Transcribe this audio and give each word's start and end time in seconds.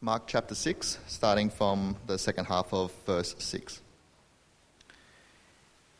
Mark 0.00 0.28
chapter 0.28 0.54
6, 0.54 0.96
starting 1.08 1.50
from 1.50 1.96
the 2.06 2.18
second 2.18 2.44
half 2.44 2.72
of 2.72 2.92
verse 3.04 3.34
6. 3.36 3.82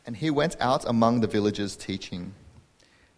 And 0.05 0.15
he 0.15 0.29
went 0.29 0.55
out 0.61 0.87
among 0.87 1.19
the 1.19 1.27
villages 1.27 1.75
teaching. 1.75 2.33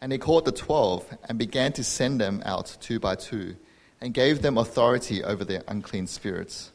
And 0.02 0.12
he 0.12 0.18
called 0.18 0.46
the 0.46 0.52
twelve 0.52 1.06
and 1.30 1.38
began 1.38 1.72
to 1.74 1.84
send 1.84 2.20
them 2.20 2.42
out 2.48 2.78
two 2.82 3.00
by 3.00 3.14
two, 3.14 3.58
and 4.02 4.12
gave 4.12 4.42
them 4.42 4.58
authority 4.58 5.24
over 5.24 5.46
their 5.46 5.62
unclean 5.68 6.08
spirits. 6.08 6.72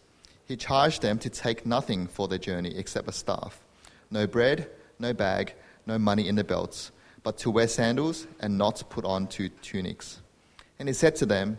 He 0.47 0.57
charged 0.57 1.03
them 1.03 1.19
to 1.19 1.29
take 1.29 1.67
nothing 1.67 2.07
for 2.07 2.29
their 2.29 2.39
journey 2.39 2.77
except 2.77 3.09
a 3.09 3.13
staff 3.13 3.61
no 4.09 4.25
bread, 4.25 4.71
no 5.01 5.13
bag, 5.15 5.53
no 5.85 5.99
money 5.99 6.29
in 6.29 6.37
their 6.37 6.45
belts, 6.45 6.93
but 7.25 7.39
to 7.39 7.51
wear 7.51 7.67
sandals 7.67 8.29
and 8.39 8.57
not 8.57 8.85
put 8.89 9.05
on 9.05 9.27
two 9.27 9.49
tunics. 9.49 10.21
And 10.79 10.89
he 10.89 10.95
said 10.95 11.17
to 11.17 11.27
them, 11.27 11.59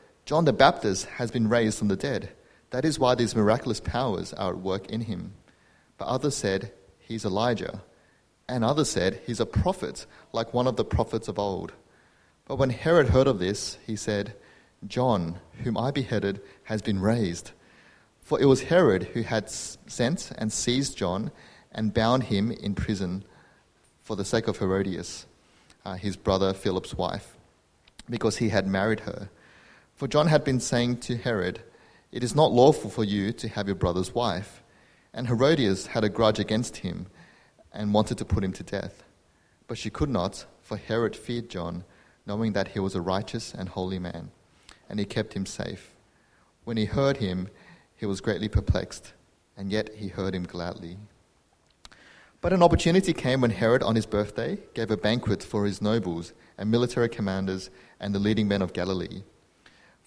John 0.25 0.45
the 0.45 0.53
Baptist 0.53 1.05
has 1.05 1.31
been 1.31 1.49
raised 1.49 1.77
from 1.77 1.87
the 1.87 1.95
dead. 1.95 2.29
That 2.69 2.85
is 2.85 2.99
why 2.99 3.15
these 3.15 3.35
miraculous 3.35 3.79
powers 3.79 4.33
are 4.33 4.51
at 4.51 4.59
work 4.59 4.89
in 4.89 5.01
him. 5.01 5.33
But 5.97 6.07
others 6.07 6.35
said, 6.35 6.71
He's 6.99 7.25
Elijah. 7.25 7.81
And 8.47 8.63
others 8.63 8.89
said, 8.89 9.21
He's 9.25 9.39
a 9.39 9.45
prophet, 9.45 10.05
like 10.31 10.53
one 10.53 10.67
of 10.67 10.77
the 10.77 10.85
prophets 10.85 11.27
of 11.27 11.37
old. 11.37 11.73
But 12.45 12.55
when 12.55 12.69
Herod 12.69 13.09
heard 13.09 13.27
of 13.27 13.39
this, 13.39 13.77
he 13.85 13.95
said, 13.95 14.35
John, 14.87 15.39
whom 15.63 15.77
I 15.77 15.91
beheaded, 15.91 16.41
has 16.63 16.81
been 16.81 16.99
raised. 16.99 17.51
For 18.21 18.39
it 18.39 18.45
was 18.45 18.63
Herod 18.63 19.03
who 19.13 19.23
had 19.23 19.49
sent 19.49 20.31
and 20.37 20.51
seized 20.51 20.97
John 20.97 21.31
and 21.71 21.93
bound 21.93 22.23
him 22.23 22.51
in 22.51 22.75
prison 22.75 23.23
for 24.01 24.15
the 24.15 24.25
sake 24.25 24.47
of 24.47 24.57
Herodias, 24.57 25.25
uh, 25.85 25.95
his 25.95 26.15
brother 26.15 26.53
Philip's 26.53 26.95
wife, 26.95 27.37
because 28.09 28.37
he 28.37 28.49
had 28.49 28.67
married 28.67 29.01
her. 29.01 29.29
For 29.95 30.07
John 30.07 30.27
had 30.27 30.43
been 30.43 30.59
saying 30.59 30.97
to 31.01 31.17
Herod, 31.17 31.61
It 32.11 32.23
is 32.23 32.35
not 32.35 32.51
lawful 32.51 32.89
for 32.89 33.03
you 33.03 33.31
to 33.33 33.47
have 33.47 33.67
your 33.67 33.75
brother's 33.75 34.13
wife. 34.13 34.63
And 35.13 35.27
Herodias 35.27 35.87
had 35.87 36.03
a 36.03 36.09
grudge 36.09 36.39
against 36.39 36.77
him 36.77 37.07
and 37.73 37.93
wanted 37.93 38.17
to 38.17 38.25
put 38.25 38.43
him 38.43 38.53
to 38.53 38.63
death. 38.63 39.03
But 39.67 39.77
she 39.77 39.89
could 39.89 40.09
not, 40.09 40.45
for 40.61 40.77
Herod 40.77 41.15
feared 41.15 41.49
John, 41.49 41.83
knowing 42.25 42.53
that 42.53 42.69
he 42.69 42.79
was 42.79 42.95
a 42.95 43.01
righteous 43.01 43.53
and 43.53 43.69
holy 43.69 43.99
man, 43.99 44.31
and 44.89 44.99
he 44.99 45.05
kept 45.05 45.33
him 45.33 45.45
safe. 45.45 45.95
When 46.63 46.77
he 46.77 46.85
heard 46.85 47.17
him, 47.17 47.49
he 47.95 48.05
was 48.05 48.21
greatly 48.21 48.47
perplexed, 48.47 49.13
and 49.57 49.71
yet 49.71 49.95
he 49.95 50.07
heard 50.07 50.35
him 50.35 50.43
gladly. 50.43 50.97
But 52.41 52.53
an 52.53 52.63
opportunity 52.63 53.13
came 53.13 53.41
when 53.41 53.51
Herod, 53.51 53.83
on 53.83 53.95
his 53.95 54.05
birthday, 54.05 54.57
gave 54.73 54.89
a 54.89 54.97
banquet 54.97 55.43
for 55.43 55.65
his 55.65 55.81
nobles 55.81 56.33
and 56.57 56.71
military 56.71 57.09
commanders 57.09 57.69
and 57.99 58.15
the 58.15 58.19
leading 58.19 58.47
men 58.47 58.61
of 58.61 58.73
Galilee. 58.73 59.21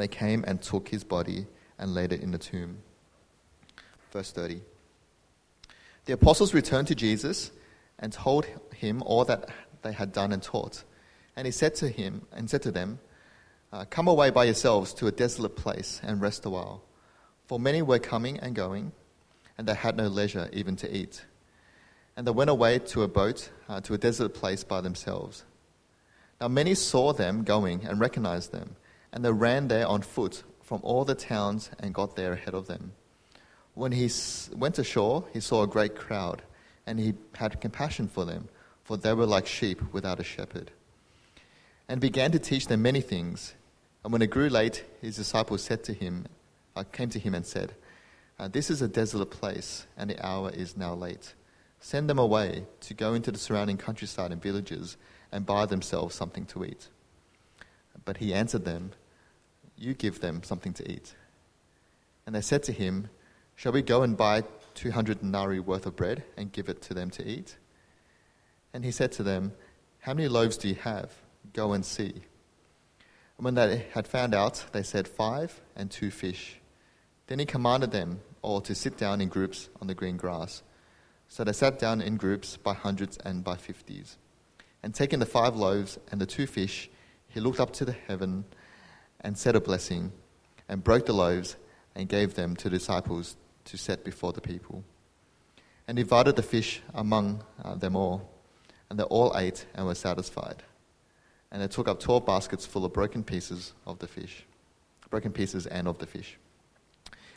they 0.00 0.08
came 0.08 0.44
and 0.46 0.60
took 0.60 0.88
his 0.88 1.04
body 1.04 1.46
and 1.78 1.94
laid 1.94 2.12
it 2.12 2.22
in 2.22 2.30
the 2.30 2.38
tomb. 2.38 2.78
Verse 4.12 4.32
30. 4.32 4.60
The 6.04 6.14
apostles 6.14 6.54
returned 6.54 6.88
to 6.88 6.94
Jesus 6.94 7.50
and 7.98 8.12
told 8.12 8.46
him 8.74 9.02
all 9.02 9.24
that 9.24 9.50
they 9.82 9.92
had 9.92 10.12
done 10.12 10.32
and 10.32 10.42
taught. 10.42 10.84
And 11.36 11.46
he 11.46 11.52
said 11.52 11.74
to 11.76 11.88
him 11.88 12.26
and 12.32 12.50
said 12.50 12.62
to 12.62 12.70
them, 12.70 12.98
uh, 13.72 13.84
Come 13.88 14.08
away 14.08 14.30
by 14.30 14.44
yourselves 14.44 14.92
to 14.94 15.06
a 15.06 15.12
desolate 15.12 15.56
place 15.56 16.00
and 16.02 16.20
rest 16.20 16.44
a 16.44 16.50
while. 16.50 16.82
For 17.46 17.58
many 17.58 17.82
were 17.82 17.98
coming 17.98 18.38
and 18.40 18.54
going, 18.54 18.92
and 19.56 19.66
they 19.66 19.74
had 19.74 19.96
no 19.96 20.08
leisure 20.08 20.48
even 20.52 20.76
to 20.76 20.94
eat. 20.94 21.24
And 22.16 22.26
they 22.26 22.30
went 22.30 22.50
away 22.50 22.78
to 22.78 23.02
a 23.02 23.08
boat 23.08 23.50
uh, 23.68 23.80
to 23.82 23.94
a 23.94 23.98
desolate 23.98 24.34
place 24.34 24.64
by 24.64 24.80
themselves. 24.80 25.44
Now 26.40 26.48
many 26.48 26.74
saw 26.74 27.12
them 27.12 27.44
going 27.44 27.86
and 27.86 28.00
recognized 28.00 28.52
them, 28.52 28.76
and 29.12 29.24
they 29.24 29.32
ran 29.32 29.68
there 29.68 29.86
on 29.86 30.02
foot 30.02 30.42
from 30.62 30.80
all 30.82 31.04
the 31.04 31.14
towns 31.14 31.70
and 31.78 31.94
got 31.94 32.16
there 32.16 32.32
ahead 32.32 32.54
of 32.54 32.66
them. 32.66 32.92
When 33.74 33.92
he 33.92 34.10
went 34.54 34.78
ashore, 34.78 35.24
he 35.32 35.40
saw 35.40 35.62
a 35.62 35.66
great 35.66 35.96
crowd, 35.96 36.42
and 36.86 36.98
he 36.98 37.14
had 37.34 37.60
compassion 37.60 38.08
for 38.08 38.24
them, 38.24 38.48
for 38.84 38.96
they 38.96 39.14
were 39.14 39.26
like 39.26 39.46
sheep 39.46 39.80
without 39.92 40.20
a 40.20 40.24
shepherd. 40.24 40.70
And 41.88 42.00
began 42.00 42.32
to 42.32 42.38
teach 42.38 42.66
them 42.66 42.82
many 42.82 43.00
things. 43.00 43.54
And 44.04 44.12
when 44.12 44.22
it 44.22 44.30
grew 44.30 44.48
late, 44.48 44.84
his 45.00 45.16
disciples 45.16 45.62
said 45.62 45.84
to 45.84 45.92
him, 45.92 46.26
uh, 46.74 46.84
came 46.84 47.10
to 47.10 47.18
him 47.18 47.34
and 47.34 47.46
said, 47.46 47.74
uh, 48.38 48.48
This 48.48 48.70
is 48.70 48.82
a 48.82 48.88
desolate 48.88 49.30
place, 49.30 49.86
and 49.96 50.10
the 50.10 50.26
hour 50.26 50.50
is 50.50 50.76
now 50.76 50.94
late. 50.94 51.34
Send 51.80 52.08
them 52.08 52.18
away 52.18 52.64
to 52.80 52.94
go 52.94 53.14
into 53.14 53.32
the 53.32 53.38
surrounding 53.38 53.76
countryside 53.76 54.32
and 54.32 54.40
villages 54.40 54.96
and 55.30 55.44
buy 55.44 55.66
themselves 55.66 56.14
something 56.14 56.46
to 56.46 56.64
eat. 56.64 56.88
But 58.04 58.18
he 58.18 58.32
answered 58.32 58.64
them, 58.64 58.92
You 59.82 59.94
give 59.94 60.20
them 60.20 60.44
something 60.44 60.72
to 60.74 60.88
eat. 60.88 61.16
And 62.24 62.36
they 62.36 62.40
said 62.40 62.62
to 62.64 62.72
him, 62.72 63.08
Shall 63.56 63.72
we 63.72 63.82
go 63.82 64.04
and 64.04 64.16
buy 64.16 64.44
200 64.74 65.18
denarii 65.18 65.58
worth 65.58 65.86
of 65.86 65.96
bread 65.96 66.22
and 66.36 66.52
give 66.52 66.68
it 66.68 66.80
to 66.82 66.94
them 66.94 67.10
to 67.10 67.26
eat? 67.26 67.56
And 68.72 68.84
he 68.84 68.92
said 68.92 69.10
to 69.12 69.24
them, 69.24 69.54
How 69.98 70.14
many 70.14 70.28
loaves 70.28 70.56
do 70.56 70.68
you 70.68 70.76
have? 70.76 71.10
Go 71.52 71.72
and 71.72 71.84
see. 71.84 72.12
And 73.36 73.44
when 73.44 73.56
they 73.56 73.86
had 73.92 74.06
found 74.06 74.36
out, 74.36 74.64
they 74.70 74.84
said, 74.84 75.08
Five 75.08 75.60
and 75.74 75.90
two 75.90 76.12
fish. 76.12 76.60
Then 77.26 77.40
he 77.40 77.44
commanded 77.44 77.90
them 77.90 78.20
all 78.40 78.60
to 78.60 78.76
sit 78.76 78.96
down 78.96 79.20
in 79.20 79.28
groups 79.28 79.68
on 79.80 79.88
the 79.88 79.96
green 79.96 80.16
grass. 80.16 80.62
So 81.26 81.42
they 81.42 81.52
sat 81.52 81.80
down 81.80 82.00
in 82.00 82.18
groups 82.18 82.56
by 82.56 82.74
hundreds 82.74 83.16
and 83.16 83.42
by 83.42 83.56
fifties. 83.56 84.16
And 84.80 84.94
taking 84.94 85.18
the 85.18 85.26
five 85.26 85.56
loaves 85.56 85.98
and 86.12 86.20
the 86.20 86.26
two 86.26 86.46
fish, 86.46 86.88
he 87.26 87.40
looked 87.40 87.58
up 87.58 87.72
to 87.74 87.84
the 87.84 87.96
heaven 88.06 88.44
and 89.22 89.38
said 89.38 89.56
a 89.56 89.60
blessing, 89.60 90.12
and 90.68 90.82
broke 90.82 91.06
the 91.06 91.12
loaves 91.12 91.56
and 91.94 92.08
gave 92.08 92.34
them 92.34 92.56
to 92.56 92.70
disciples 92.70 93.36
to 93.64 93.76
set 93.76 94.04
before 94.04 94.32
the 94.32 94.40
people. 94.40 94.82
And 95.86 95.96
divided 95.96 96.36
the 96.36 96.42
fish 96.42 96.80
among 96.94 97.44
uh, 97.62 97.74
them 97.74 97.96
all, 97.96 98.30
and 98.88 98.98
they 98.98 99.04
all 99.04 99.36
ate 99.36 99.66
and 99.74 99.86
were 99.86 99.94
satisfied. 99.94 100.62
And 101.50 101.60
they 101.60 101.66
took 101.68 101.88
up 101.88 102.00
twelve 102.00 102.24
baskets 102.24 102.64
full 102.64 102.84
of 102.84 102.92
broken 102.92 103.22
pieces 103.22 103.74
of 103.86 103.98
the 103.98 104.06
fish, 104.06 104.46
broken 105.10 105.32
pieces 105.32 105.66
and 105.66 105.86
of 105.86 105.98
the 105.98 106.06
fish. 106.06 106.38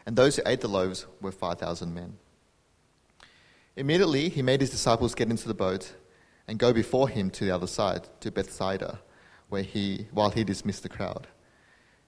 And 0.06 0.16
those 0.16 0.36
who 0.36 0.44
ate 0.46 0.62
the 0.62 0.68
loaves 0.68 1.06
were 1.22 1.32
five 1.32 1.60
thousand 1.60 1.94
men. 1.94 2.18
Immediately 3.76 4.30
he 4.30 4.42
made 4.42 4.62
his 4.62 4.70
disciples 4.70 5.16
get 5.16 5.30
into 5.30 5.48
the 5.48 5.54
boat 5.54 5.94
and 6.48 6.60
go 6.60 6.72
before 6.72 7.10
him 7.10 7.30
to 7.32 7.44
the 7.44 7.52
other 7.52 7.68
side, 7.68 8.08
to 8.22 8.32
Bethsaida, 8.32 9.00
where 9.50 9.64
he, 9.64 10.08
while 10.12 10.30
he 10.30 10.44
dismissed 10.44 10.84
the 10.84 10.90
crowd. 10.90 11.28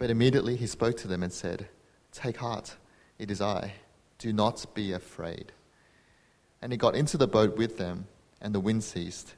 But 0.00 0.10
immediately 0.10 0.56
he 0.56 0.66
spoke 0.66 0.96
to 0.96 1.08
them 1.08 1.22
and 1.22 1.32
said, 1.32 1.68
Take 2.10 2.38
heart, 2.38 2.74
it 3.20 3.30
is 3.30 3.40
I. 3.40 3.74
Do 4.18 4.32
not 4.32 4.66
be 4.74 4.92
afraid. 4.92 5.52
And 6.60 6.72
he 6.72 6.78
got 6.78 6.96
into 6.96 7.16
the 7.16 7.28
boat 7.28 7.56
with 7.56 7.76
them, 7.76 8.08
and 8.40 8.54
the 8.54 8.60
wind 8.60 8.82
ceased, 8.82 9.34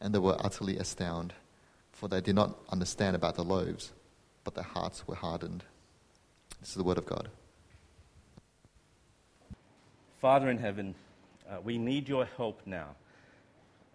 and 0.00 0.14
they 0.14 0.18
were 0.18 0.36
utterly 0.40 0.78
astounded, 0.78 1.36
for 1.92 2.08
they 2.08 2.20
did 2.20 2.34
not 2.34 2.58
understand 2.70 3.14
about 3.14 3.36
the 3.36 3.44
loaves 3.44 3.92
but 4.46 4.54
their 4.54 4.64
hearts 4.64 5.08
were 5.08 5.16
hardened. 5.16 5.64
This 6.60 6.68
is 6.68 6.76
the 6.76 6.84
word 6.84 6.98
of 6.98 7.04
God. 7.04 7.28
Father 10.20 10.48
in 10.50 10.56
heaven, 10.56 10.94
uh, 11.50 11.56
we 11.64 11.78
need 11.78 12.08
your 12.08 12.26
help 12.36 12.60
now. 12.64 12.94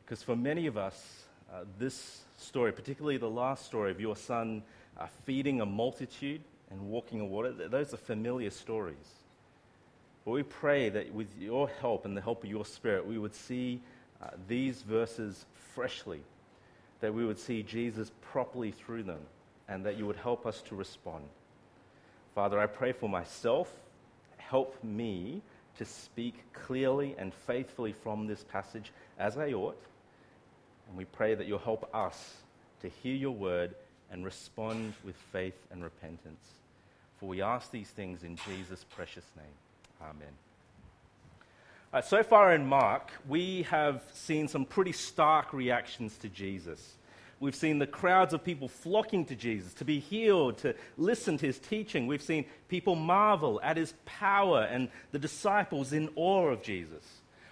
Because 0.04 0.22
for 0.22 0.36
many 0.36 0.68
of 0.68 0.76
us, 0.76 1.24
uh, 1.50 1.64
this 1.80 2.24
story, 2.38 2.74
particularly 2.74 3.16
the 3.16 3.30
last 3.30 3.66
story 3.66 3.92
of 3.92 4.02
your 4.02 4.18
son 4.18 4.62
uh, 4.98 5.08
feeding 5.26 5.62
a 5.62 5.66
multitude 5.66 6.42
and 6.70 6.82
walking 6.90 7.22
on 7.22 7.30
water, 7.30 7.52
those 7.52 7.94
are 7.94 7.98
familiar 7.98 8.50
stories. 8.50 8.96
But 10.26 10.32
we 10.32 10.44
pray 10.44 10.90
that 10.90 11.14
with 11.14 11.28
your 11.40 11.68
help 11.68 12.06
and 12.06 12.16
the 12.16 12.22
help 12.22 12.44
of 12.44 12.50
your 12.50 12.66
Spirit, 12.66 13.06
we 13.06 13.18
would 13.18 13.34
see 13.34 13.82
uh, 14.22 14.28
these 14.48 14.82
verses 14.84 15.46
freshly, 15.74 16.22
that 17.00 17.14
we 17.14 17.26
would 17.26 17.40
see 17.40 17.64
Jesus 17.64 18.12
properly 18.22 18.72
through 18.72 19.04
them 19.04 19.22
and 19.68 19.86
that 19.86 19.98
you 19.98 20.06
would 20.06 20.18
help 20.18 20.46
us 20.46 20.62
to 20.64 20.76
respond. 20.76 21.24
Father, 22.36 22.60
I 22.60 22.68
pray 22.68 22.92
for 22.92 23.10
myself. 23.10 23.72
Help 24.38 24.82
me 24.84 25.42
to 25.78 25.86
speak 25.86 26.36
clearly 26.54 27.16
and 27.18 27.34
faithfully 27.34 27.94
from 28.04 28.28
this 28.28 28.44
passage 28.44 28.92
as 29.18 29.38
I 29.38 29.54
ought. 29.54 29.82
And 30.88 30.98
we 30.98 31.06
pray 31.06 31.36
that 31.36 31.48
you'll 31.48 31.60
help 31.60 31.90
us 31.96 32.36
to 32.82 32.90
hear 32.90 33.16
your 33.16 33.32
word 33.32 33.74
and 34.12 34.26
respond 34.26 34.94
with 35.04 35.16
faith 35.32 35.58
and 35.72 35.84
repentance. 35.84 36.46
For 37.20 37.28
we 37.28 37.42
ask 37.42 37.72
these 37.72 37.90
things 37.90 38.24
in 38.24 38.36
Jesus' 38.36 38.86
precious 38.96 39.26
name. 39.36 39.46
Amen. 40.02 40.34
Uh, 41.94 42.02
so 42.02 42.24
far 42.24 42.54
in 42.54 42.66
Mark, 42.66 43.12
we 43.28 43.64
have 43.64 44.02
seen 44.14 44.48
some 44.48 44.66
pretty 44.66 44.92
stark 44.92 45.54
reactions 45.54 46.18
to 46.18 46.30
Jesus. 46.30 46.96
We've 47.42 47.56
seen 47.56 47.80
the 47.80 47.88
crowds 47.88 48.34
of 48.34 48.44
people 48.44 48.68
flocking 48.68 49.26
to 49.26 49.36
Jesus 49.36 49.74
to 49.74 49.86
be 49.86 50.00
healed, 50.00 50.60
to 50.60 50.76
listen 50.98 51.38
to 51.40 51.46
his 51.48 51.58
teaching. 51.58 52.08
We've 52.08 52.22
seen 52.22 52.46
people 52.70 52.96
marvel 52.96 53.60
at 53.64 53.78
his 53.78 53.94
power 54.06 54.62
and 54.70 54.90
the 55.12 55.20
disciples 55.20 55.92
in 55.92 56.10
awe 56.16 56.50
of 56.50 56.62
Jesus. 56.62 57.04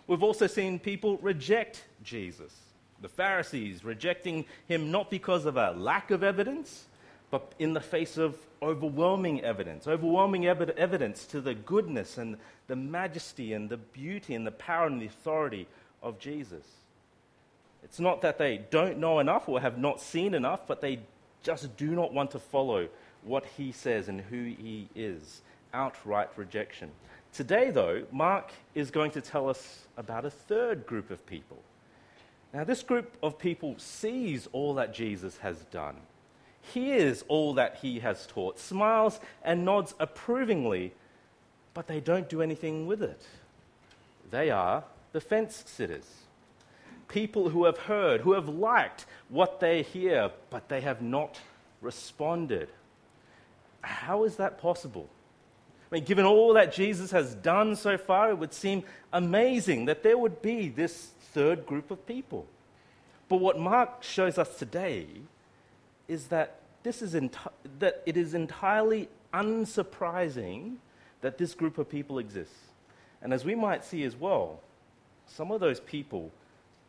We've 0.08 0.24
also 0.24 0.48
seen 0.48 0.80
people 0.80 1.18
reject 1.18 1.84
Jesus. 2.04 2.54
The 3.02 3.10
Pharisees 3.10 3.84
rejecting 3.84 4.46
him 4.68 4.92
not 4.92 5.10
because 5.10 5.46
of 5.46 5.58
a 5.58 5.72
lack 5.72 6.12
of 6.12 6.24
evidence, 6.24 6.86
but 7.32 7.54
in 7.60 7.74
the 7.74 7.82
face 7.82 8.18
of 8.18 8.36
overwhelming 8.62 9.42
evidence, 9.42 9.88
overwhelming 9.88 10.46
ev- 10.46 10.70
evidence 10.72 11.26
to 11.28 11.40
the 11.40 11.54
goodness 11.54 12.18
and 12.18 12.38
the 12.68 12.76
majesty 12.76 13.54
and 13.54 13.70
the 13.70 13.78
beauty 13.78 14.36
and 14.36 14.46
the 14.46 14.52
power 14.52 14.88
and 14.88 15.02
the 15.02 15.06
authority 15.06 15.68
of 16.04 16.20
Jesus. 16.20 16.66
It's 17.84 18.00
not 18.00 18.22
that 18.22 18.38
they 18.38 18.58
don't 18.70 18.98
know 18.98 19.20
enough 19.20 19.48
or 19.48 19.62
have 19.62 19.78
not 19.78 20.02
seen 20.02 20.34
enough, 20.34 20.68
but 20.68 20.82
they 20.82 21.00
just 21.44 21.76
do 21.78 21.92
not 21.92 22.14
want 22.14 22.32
to 22.32 22.40
follow 22.40 22.90
what 23.24 23.46
he 23.58 23.72
says 23.72 24.10
and 24.10 24.22
who 24.22 24.44
he 24.44 24.90
is. 24.96 25.42
Outright 25.74 26.30
rejection. 26.36 26.90
Today, 27.34 27.70
though, 27.70 28.04
Mark 28.12 28.52
is 28.76 28.92
going 28.92 29.12
to 29.12 29.22
tell 29.22 29.50
us 29.50 29.86
about 29.98 30.26
a 30.26 30.30
third 30.30 30.86
group 30.86 31.12
of 31.12 31.26
people. 31.26 31.58
Now, 32.54 32.64
this 32.64 32.82
group 32.82 33.16
of 33.22 33.38
people 33.38 33.76
sees 33.78 34.48
all 34.52 34.74
that 34.76 34.94
Jesus 34.94 35.38
has 35.38 35.58
done, 35.66 35.98
hears 36.62 37.24
all 37.28 37.54
that 37.54 37.78
he 37.82 38.00
has 38.00 38.26
taught, 38.26 38.60
smiles 38.60 39.20
and 39.44 39.64
nods 39.64 39.94
approvingly, 40.00 40.94
but 41.74 41.88
they 41.88 42.00
don't 42.00 42.28
do 42.28 42.42
anything 42.42 42.88
with 42.88 43.04
it. 43.04 43.22
They 44.32 44.50
are 44.50 44.84
the 45.12 45.22
fence 45.22 45.64
sitters 45.68 46.06
people 47.10 47.50
who 47.50 47.66
have 47.66 47.78
heard, 47.78 48.22
who 48.22 48.34
have 48.34 48.48
liked 48.48 49.06
what 49.28 49.60
they 49.60 49.82
hear, 49.82 50.32
but 50.50 50.70
they 50.70 50.80
have 50.80 51.02
not 51.02 51.38
responded. 51.82 52.70
How 53.82 54.24
is 54.24 54.38
that 54.38 54.62
possible? 54.62 55.10
I 55.92 55.96
mean, 55.96 56.06
given 56.06 56.26
all 56.26 56.54
that 56.54 56.72
Jesus 56.72 57.12
has 57.12 57.34
done 57.36 57.76
so 57.76 57.98
far, 57.98 58.30
it 58.30 58.38
would 58.38 58.54
seem 58.54 58.84
amazing 59.12 59.86
that 59.86 60.04
there 60.04 60.18
would 60.18 60.42
be 60.42 60.70
this 60.70 61.10
third 61.34 61.66
group 61.66 61.92
of 61.92 62.06
people. 62.06 62.46
But 63.28 63.38
what 63.38 63.60
Mark 63.60 64.04
shows 64.04 64.38
us 64.38 64.58
today 64.58 65.08
is 66.08 66.28
that, 66.28 66.60
this 66.84 67.02
is 67.02 67.14
enti- 67.14 67.52
that 67.80 68.02
it 68.06 68.18
is 68.18 68.34
entirely 68.34 69.10
unsurprising 69.34 70.78
that 71.22 71.38
this 71.38 71.54
group 71.54 71.78
of 71.78 71.90
people 71.90 72.18
exists. 72.18 72.56
And 73.22 73.34
as 73.34 73.46
we 73.46 73.54
might 73.54 73.84
see 73.84 74.04
as 74.04 74.16
well, 74.16 74.62
some 75.28 75.52
of 75.52 75.60
those 75.60 75.80
people 75.80 76.32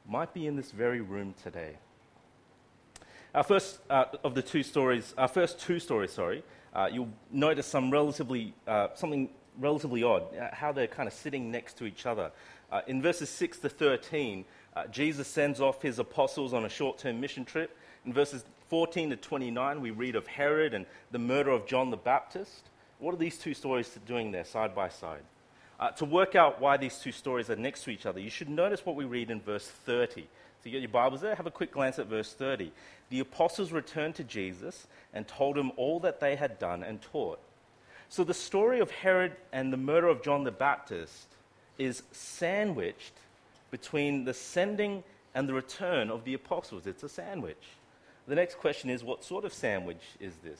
might 0.08 0.32
be 0.32 0.46
in 0.46 0.56
this 0.56 0.70
very 0.70 1.00
room 1.00 1.34
today. 1.42 1.76
Our 3.34 3.44
first 3.44 3.80
uh, 3.90 4.04
of 4.24 4.34
the 4.34 4.42
two 4.42 4.62
stories, 4.62 5.14
our 5.18 5.28
first 5.28 5.60
two 5.60 5.78
stories, 5.78 6.12
sorry, 6.12 6.42
uh, 6.74 6.88
you'll 6.90 7.12
notice 7.30 7.66
some 7.66 7.90
relatively, 7.90 8.54
uh, 8.66 8.88
something 8.94 9.28
relatively 9.58 10.02
odd, 10.02 10.22
uh, 10.36 10.48
how 10.52 10.72
they're 10.72 10.86
kind 10.86 11.06
of 11.06 11.12
sitting 11.12 11.50
next 11.50 11.76
to 11.78 11.84
each 11.84 12.06
other. 12.06 12.30
Uh, 12.70 12.82
in 12.86 13.02
verses 13.02 13.28
6 13.30 13.58
to 13.60 13.68
13, 13.68 14.44
uh, 14.76 14.86
Jesus 14.86 15.26
sends 15.26 15.60
off 15.60 15.82
his 15.82 15.98
apostles 15.98 16.52
on 16.52 16.64
a 16.64 16.68
short 16.68 16.98
term 16.98 17.20
mission 17.20 17.44
trip. 17.44 17.76
In 18.04 18.12
verses 18.12 18.44
14 18.68 19.10
to 19.10 19.16
29, 19.16 19.80
we 19.80 19.90
read 19.90 20.14
of 20.14 20.26
Herod 20.26 20.74
and 20.74 20.86
the 21.10 21.18
murder 21.18 21.50
of 21.50 21.66
John 21.66 21.90
the 21.90 21.96
Baptist. 21.96 22.70
What 22.98 23.14
are 23.14 23.18
these 23.18 23.38
two 23.38 23.54
stories 23.54 23.98
doing 24.06 24.30
there 24.30 24.44
side 24.44 24.74
by 24.74 24.88
side? 24.88 25.22
Uh, 25.80 25.90
to 25.92 26.04
work 26.04 26.34
out 26.34 26.60
why 26.60 26.76
these 26.76 26.98
two 26.98 27.10
stories 27.10 27.48
are 27.48 27.56
next 27.56 27.84
to 27.84 27.90
each 27.90 28.06
other, 28.06 28.20
you 28.20 28.30
should 28.30 28.50
notice 28.50 28.84
what 28.84 28.96
we 28.96 29.04
read 29.04 29.30
in 29.30 29.40
verse 29.40 29.66
30. 29.66 30.22
So 30.22 30.28
you 30.64 30.72
get 30.72 30.82
your 30.82 30.90
Bibles 30.90 31.22
there, 31.22 31.34
have 31.34 31.46
a 31.46 31.50
quick 31.50 31.72
glance 31.72 31.98
at 31.98 32.06
verse 32.06 32.34
30. 32.34 32.70
The 33.08 33.20
apostles 33.20 33.72
returned 33.72 34.14
to 34.16 34.24
Jesus 34.24 34.86
and 35.14 35.26
told 35.26 35.56
him 35.56 35.72
all 35.76 35.98
that 36.00 36.20
they 36.20 36.36
had 36.36 36.58
done 36.58 36.82
and 36.82 37.00
taught. 37.00 37.40
So 38.10 38.24
the 38.24 38.34
story 38.34 38.80
of 38.80 38.90
Herod 38.90 39.36
and 39.52 39.72
the 39.72 39.76
murder 39.76 40.08
of 40.08 40.20
John 40.20 40.42
the 40.42 40.50
Baptist 40.50 41.28
is 41.78 42.02
sandwiched 42.10 43.14
between 43.70 44.24
the 44.24 44.34
sending 44.34 45.04
and 45.32 45.48
the 45.48 45.54
return 45.54 46.10
of 46.10 46.24
the 46.24 46.34
apostles. 46.34 46.88
It's 46.88 47.04
a 47.04 47.08
sandwich. 47.08 47.62
The 48.26 48.34
next 48.34 48.58
question 48.58 48.90
is 48.90 49.04
what 49.04 49.22
sort 49.22 49.44
of 49.44 49.54
sandwich 49.54 50.02
is 50.18 50.34
this? 50.42 50.58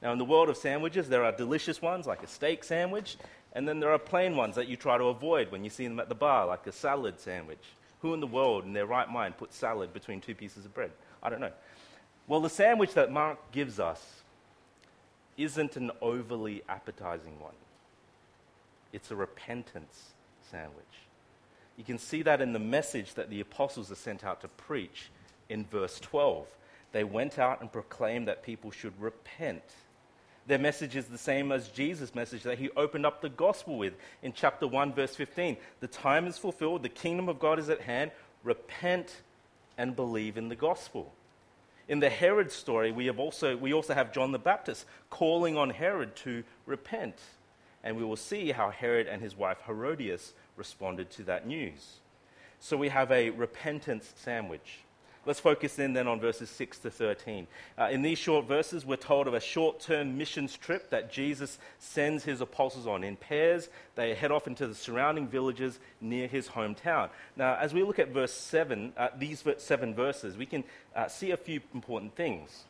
Now, 0.00 0.12
in 0.12 0.18
the 0.18 0.24
world 0.24 0.48
of 0.48 0.56
sandwiches, 0.56 1.10
there 1.10 1.24
are 1.24 1.32
delicious 1.32 1.82
ones 1.82 2.06
like 2.06 2.22
a 2.22 2.26
steak 2.26 2.64
sandwich, 2.64 3.18
and 3.52 3.68
then 3.68 3.80
there 3.80 3.92
are 3.92 3.98
plain 3.98 4.34
ones 4.34 4.54
that 4.54 4.68
you 4.68 4.76
try 4.76 4.96
to 4.96 5.04
avoid 5.04 5.52
when 5.52 5.64
you 5.64 5.70
see 5.70 5.86
them 5.86 6.00
at 6.00 6.08
the 6.08 6.14
bar, 6.14 6.46
like 6.46 6.66
a 6.66 6.72
salad 6.72 7.20
sandwich. 7.20 7.64
Who 8.00 8.14
in 8.14 8.20
the 8.20 8.26
world, 8.26 8.64
in 8.64 8.72
their 8.72 8.86
right 8.86 9.10
mind, 9.10 9.36
puts 9.36 9.58
salad 9.58 9.92
between 9.92 10.22
two 10.22 10.34
pieces 10.34 10.64
of 10.64 10.72
bread? 10.72 10.92
I 11.22 11.28
don't 11.28 11.40
know. 11.40 11.52
Well, 12.28 12.40
the 12.40 12.48
sandwich 12.48 12.94
that 12.94 13.12
Mark 13.12 13.52
gives 13.52 13.78
us 13.78 14.17
isn't 15.38 15.76
an 15.76 15.90
overly 16.02 16.62
appetizing 16.68 17.40
one, 17.40 17.54
it's 18.92 19.10
a 19.10 19.16
repentance 19.16 20.10
sandwich. 20.50 20.84
You 21.78 21.84
can 21.84 21.98
see 21.98 22.22
that 22.22 22.42
in 22.42 22.52
the 22.52 22.58
message 22.58 23.14
that 23.14 23.30
the 23.30 23.40
apostles 23.40 23.90
are 23.90 23.96
sent 23.96 24.24
out 24.24 24.40
to 24.42 24.48
preach 24.48 25.10
in 25.48 25.64
verse 25.64 26.00
12. 26.00 26.46
They 26.90 27.04
went 27.04 27.38
out 27.38 27.60
and 27.60 27.72
proclaimed 27.72 28.26
that 28.28 28.42
people 28.42 28.72
should 28.72 29.00
repent 29.00 29.62
their 30.48 30.58
message 30.58 30.96
is 30.96 31.04
the 31.04 31.18
same 31.18 31.52
as 31.52 31.68
Jesus' 31.68 32.14
message 32.14 32.42
that 32.44 32.58
he 32.58 32.70
opened 32.70 33.04
up 33.04 33.20
the 33.20 33.28
gospel 33.28 33.76
with 33.76 33.92
in 34.22 34.32
chapter 34.32 34.66
1, 34.66 34.94
verse 34.94 35.14
15. 35.14 35.58
The 35.80 35.86
time 35.86 36.26
is 36.26 36.38
fulfilled, 36.38 36.82
the 36.82 36.88
kingdom 36.88 37.28
of 37.28 37.38
God 37.38 37.58
is 37.58 37.68
at 37.68 37.82
hand. 37.82 38.10
Repent 38.42 39.14
and 39.76 39.94
believe 39.94 40.38
in 40.38 40.48
the 40.48 40.56
gospel. 40.56 41.12
In 41.88 42.00
the 42.00 42.10
Herod 42.10 42.52
story, 42.52 42.92
we, 42.92 43.06
have 43.06 43.18
also, 43.18 43.56
we 43.56 43.72
also 43.72 43.94
have 43.94 44.12
John 44.12 44.30
the 44.30 44.38
Baptist 44.38 44.84
calling 45.08 45.56
on 45.56 45.70
Herod 45.70 46.14
to 46.16 46.44
repent. 46.66 47.16
And 47.82 47.96
we 47.96 48.04
will 48.04 48.16
see 48.16 48.52
how 48.52 48.70
Herod 48.70 49.06
and 49.06 49.22
his 49.22 49.36
wife 49.36 49.58
Herodias 49.66 50.34
responded 50.56 51.10
to 51.12 51.22
that 51.24 51.46
news. 51.46 52.00
So 52.60 52.76
we 52.76 52.90
have 52.90 53.10
a 53.10 53.30
repentance 53.30 54.12
sandwich. 54.16 54.80
Let's 55.28 55.40
focus 55.40 55.78
in 55.78 55.92
then 55.92 56.08
on 56.08 56.20
verses 56.20 56.48
6 56.48 56.78
to 56.78 56.90
13. 56.90 57.46
Uh, 57.76 57.88
in 57.90 58.00
these 58.00 58.16
short 58.16 58.46
verses, 58.46 58.86
we're 58.86 58.96
told 58.96 59.26
of 59.26 59.34
a 59.34 59.40
short 59.40 59.78
term 59.78 60.16
missions 60.16 60.56
trip 60.56 60.88
that 60.88 61.12
Jesus 61.12 61.58
sends 61.78 62.24
his 62.24 62.40
apostles 62.40 62.86
on. 62.86 63.04
In 63.04 63.14
pairs, 63.14 63.68
they 63.94 64.14
head 64.14 64.32
off 64.32 64.46
into 64.46 64.66
the 64.66 64.74
surrounding 64.74 65.28
villages 65.28 65.80
near 66.00 66.28
his 66.28 66.48
hometown. 66.48 67.10
Now, 67.36 67.56
as 67.56 67.74
we 67.74 67.82
look 67.82 67.98
at 67.98 68.08
verse 68.08 68.32
7, 68.32 68.94
uh, 68.96 69.08
these 69.18 69.44
seven 69.58 69.94
verses, 69.94 70.38
we 70.38 70.46
can 70.46 70.64
uh, 70.96 71.08
see 71.08 71.30
a 71.32 71.36
few 71.36 71.60
important 71.74 72.16
things. 72.16 72.64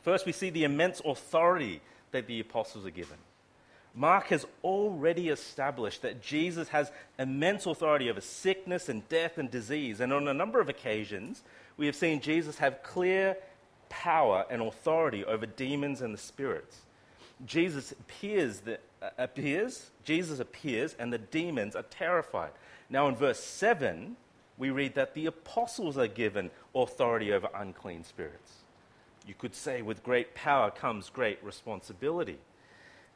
First, 0.00 0.24
we 0.24 0.32
see 0.32 0.48
the 0.48 0.64
immense 0.64 1.02
authority 1.04 1.82
that 2.12 2.26
the 2.28 2.40
apostles 2.40 2.86
are 2.86 2.90
given. 2.90 3.18
Mark 3.94 4.28
has 4.28 4.46
already 4.64 5.28
established 5.28 6.02
that 6.02 6.22
Jesus 6.22 6.68
has 6.68 6.90
immense 7.18 7.66
authority 7.66 8.08
over 8.08 8.20
sickness 8.20 8.88
and 8.88 9.06
death 9.08 9.36
and 9.36 9.50
disease. 9.50 10.00
And 10.00 10.12
on 10.12 10.28
a 10.28 10.34
number 10.34 10.60
of 10.60 10.68
occasions, 10.68 11.42
we 11.76 11.86
have 11.86 11.96
seen 11.96 12.20
Jesus 12.20 12.58
have 12.58 12.82
clear 12.82 13.36
power 13.90 14.46
and 14.48 14.62
authority 14.62 15.24
over 15.24 15.44
demons 15.44 16.00
and 16.00 16.14
the 16.14 16.18
spirits. 16.18 16.78
Jesus 17.44 17.92
appears, 17.92 18.60
that, 18.60 18.80
uh, 19.02 19.10
appears, 19.18 19.90
Jesus 20.04 20.40
appears, 20.40 20.94
and 20.98 21.12
the 21.12 21.18
demons 21.18 21.76
are 21.76 21.82
terrified. 21.82 22.52
Now, 22.88 23.08
in 23.08 23.16
verse 23.16 23.40
7, 23.40 24.16
we 24.56 24.70
read 24.70 24.94
that 24.94 25.14
the 25.14 25.26
apostles 25.26 25.98
are 25.98 26.08
given 26.08 26.50
authority 26.74 27.32
over 27.32 27.48
unclean 27.54 28.04
spirits. 28.04 28.62
You 29.26 29.34
could 29.34 29.54
say, 29.54 29.82
with 29.82 30.02
great 30.02 30.34
power 30.34 30.70
comes 30.70 31.10
great 31.10 31.42
responsibility. 31.44 32.38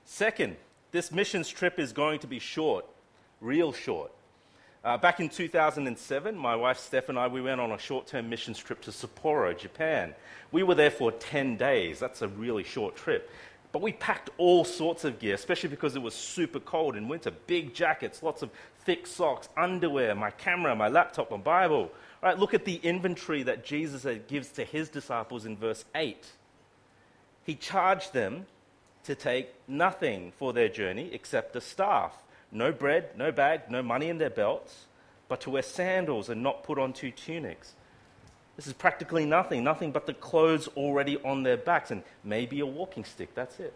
Second, 0.09 0.57
this 0.93 1.11
missions 1.11 1.49
trip 1.49 1.81
is 1.81 1.93
going 1.93 2.21
to 2.21 2.29
be 2.29 2.39
short, 2.39 2.87
real 3.41 3.73
short. 3.73 4.13
Uh, 4.85 4.97
back 4.97 5.19
in 5.19 5.29
2007, 5.29 6.39
my 6.39 6.55
wife 6.55 6.79
Steph 6.79 7.09
and 7.09 7.19
I, 7.19 7.27
we 7.27 7.43
went 7.43 7.61
on 7.61 7.73
a 7.73 7.79
short 7.79 8.07
term 8.07 8.31
missions 8.31 8.57
trip 8.57 8.81
to 8.83 8.93
Sapporo, 8.93 9.59
Japan. 9.59 10.15
We 10.53 10.63
were 10.63 10.77
there 10.77 10.93
for 10.93 11.11
10 11.11 11.57
days. 11.57 11.99
That's 11.99 12.23
a 12.23 12.29
really 12.29 12.63
short 12.63 12.95
trip. 12.95 13.29
But 13.73 13.83
we 13.83 13.93
packed 13.93 14.31
all 14.39 14.65
sorts 14.65 15.05
of 15.05 15.19
gear, 15.19 15.35
especially 15.35 15.71
because 15.71 15.97
it 15.97 16.03
was 16.03 16.15
super 16.15 16.61
cold 16.61 16.95
in 16.95 17.09
winter. 17.09 17.33
Big 17.49 17.75
jackets, 17.75 18.23
lots 18.23 18.43
of 18.43 18.51
thick 18.85 19.09
socks, 19.09 19.49
underwear, 19.57 20.15
my 20.15 20.31
camera, 20.31 20.77
my 20.77 20.87
laptop, 20.87 21.33
my 21.33 21.37
Bible. 21.37 21.91
All 22.23 22.31
right, 22.31 22.39
look 22.39 22.55
at 22.55 22.65
the 22.65 22.77
inventory 22.77 23.43
that 23.43 23.65
Jesus 23.65 24.07
gives 24.29 24.51
to 24.51 24.63
his 24.63 24.89
disciples 24.89 25.47
in 25.47 25.57
verse 25.57 25.85
8. 25.97 26.25
He 27.43 27.57
charged 27.57 28.13
them 28.13 28.47
to 29.07 29.15
take 29.15 29.55
nothing 29.69 30.33
for 30.37 30.53
their 30.53 30.69
journey 30.69 31.11
except 31.13 31.57
a 31.57 31.61
staff, 31.61 32.13
no 32.53 32.73
bread, 32.73 33.11
no 33.17 33.33
bag, 33.33 33.63
no 33.71 33.83
money 33.83 34.09
in 34.09 34.19
their 34.19 34.31
belts, 34.31 34.87
but 35.29 35.41
to 35.43 35.51
wear 35.51 35.63
sandals 35.63 36.29
and 36.29 36.43
not 36.43 36.63
put 36.63 36.79
on 36.79 36.93
two 36.93 37.11
tunics. 37.11 37.75
This 38.57 38.67
is 38.67 38.73
practically 38.73 39.27
nothing, 39.27 39.63
nothing 39.65 39.93
but 39.93 40.07
the 40.07 40.15
clothes 40.15 40.69
already 40.77 41.19
on 41.19 41.43
their 41.43 41.57
backs 41.57 41.91
and 41.91 42.03
maybe 42.25 42.61
a 42.61 42.67
walking 42.67 43.05
stick. 43.05 43.35
That's 43.35 43.61
it. 43.61 43.75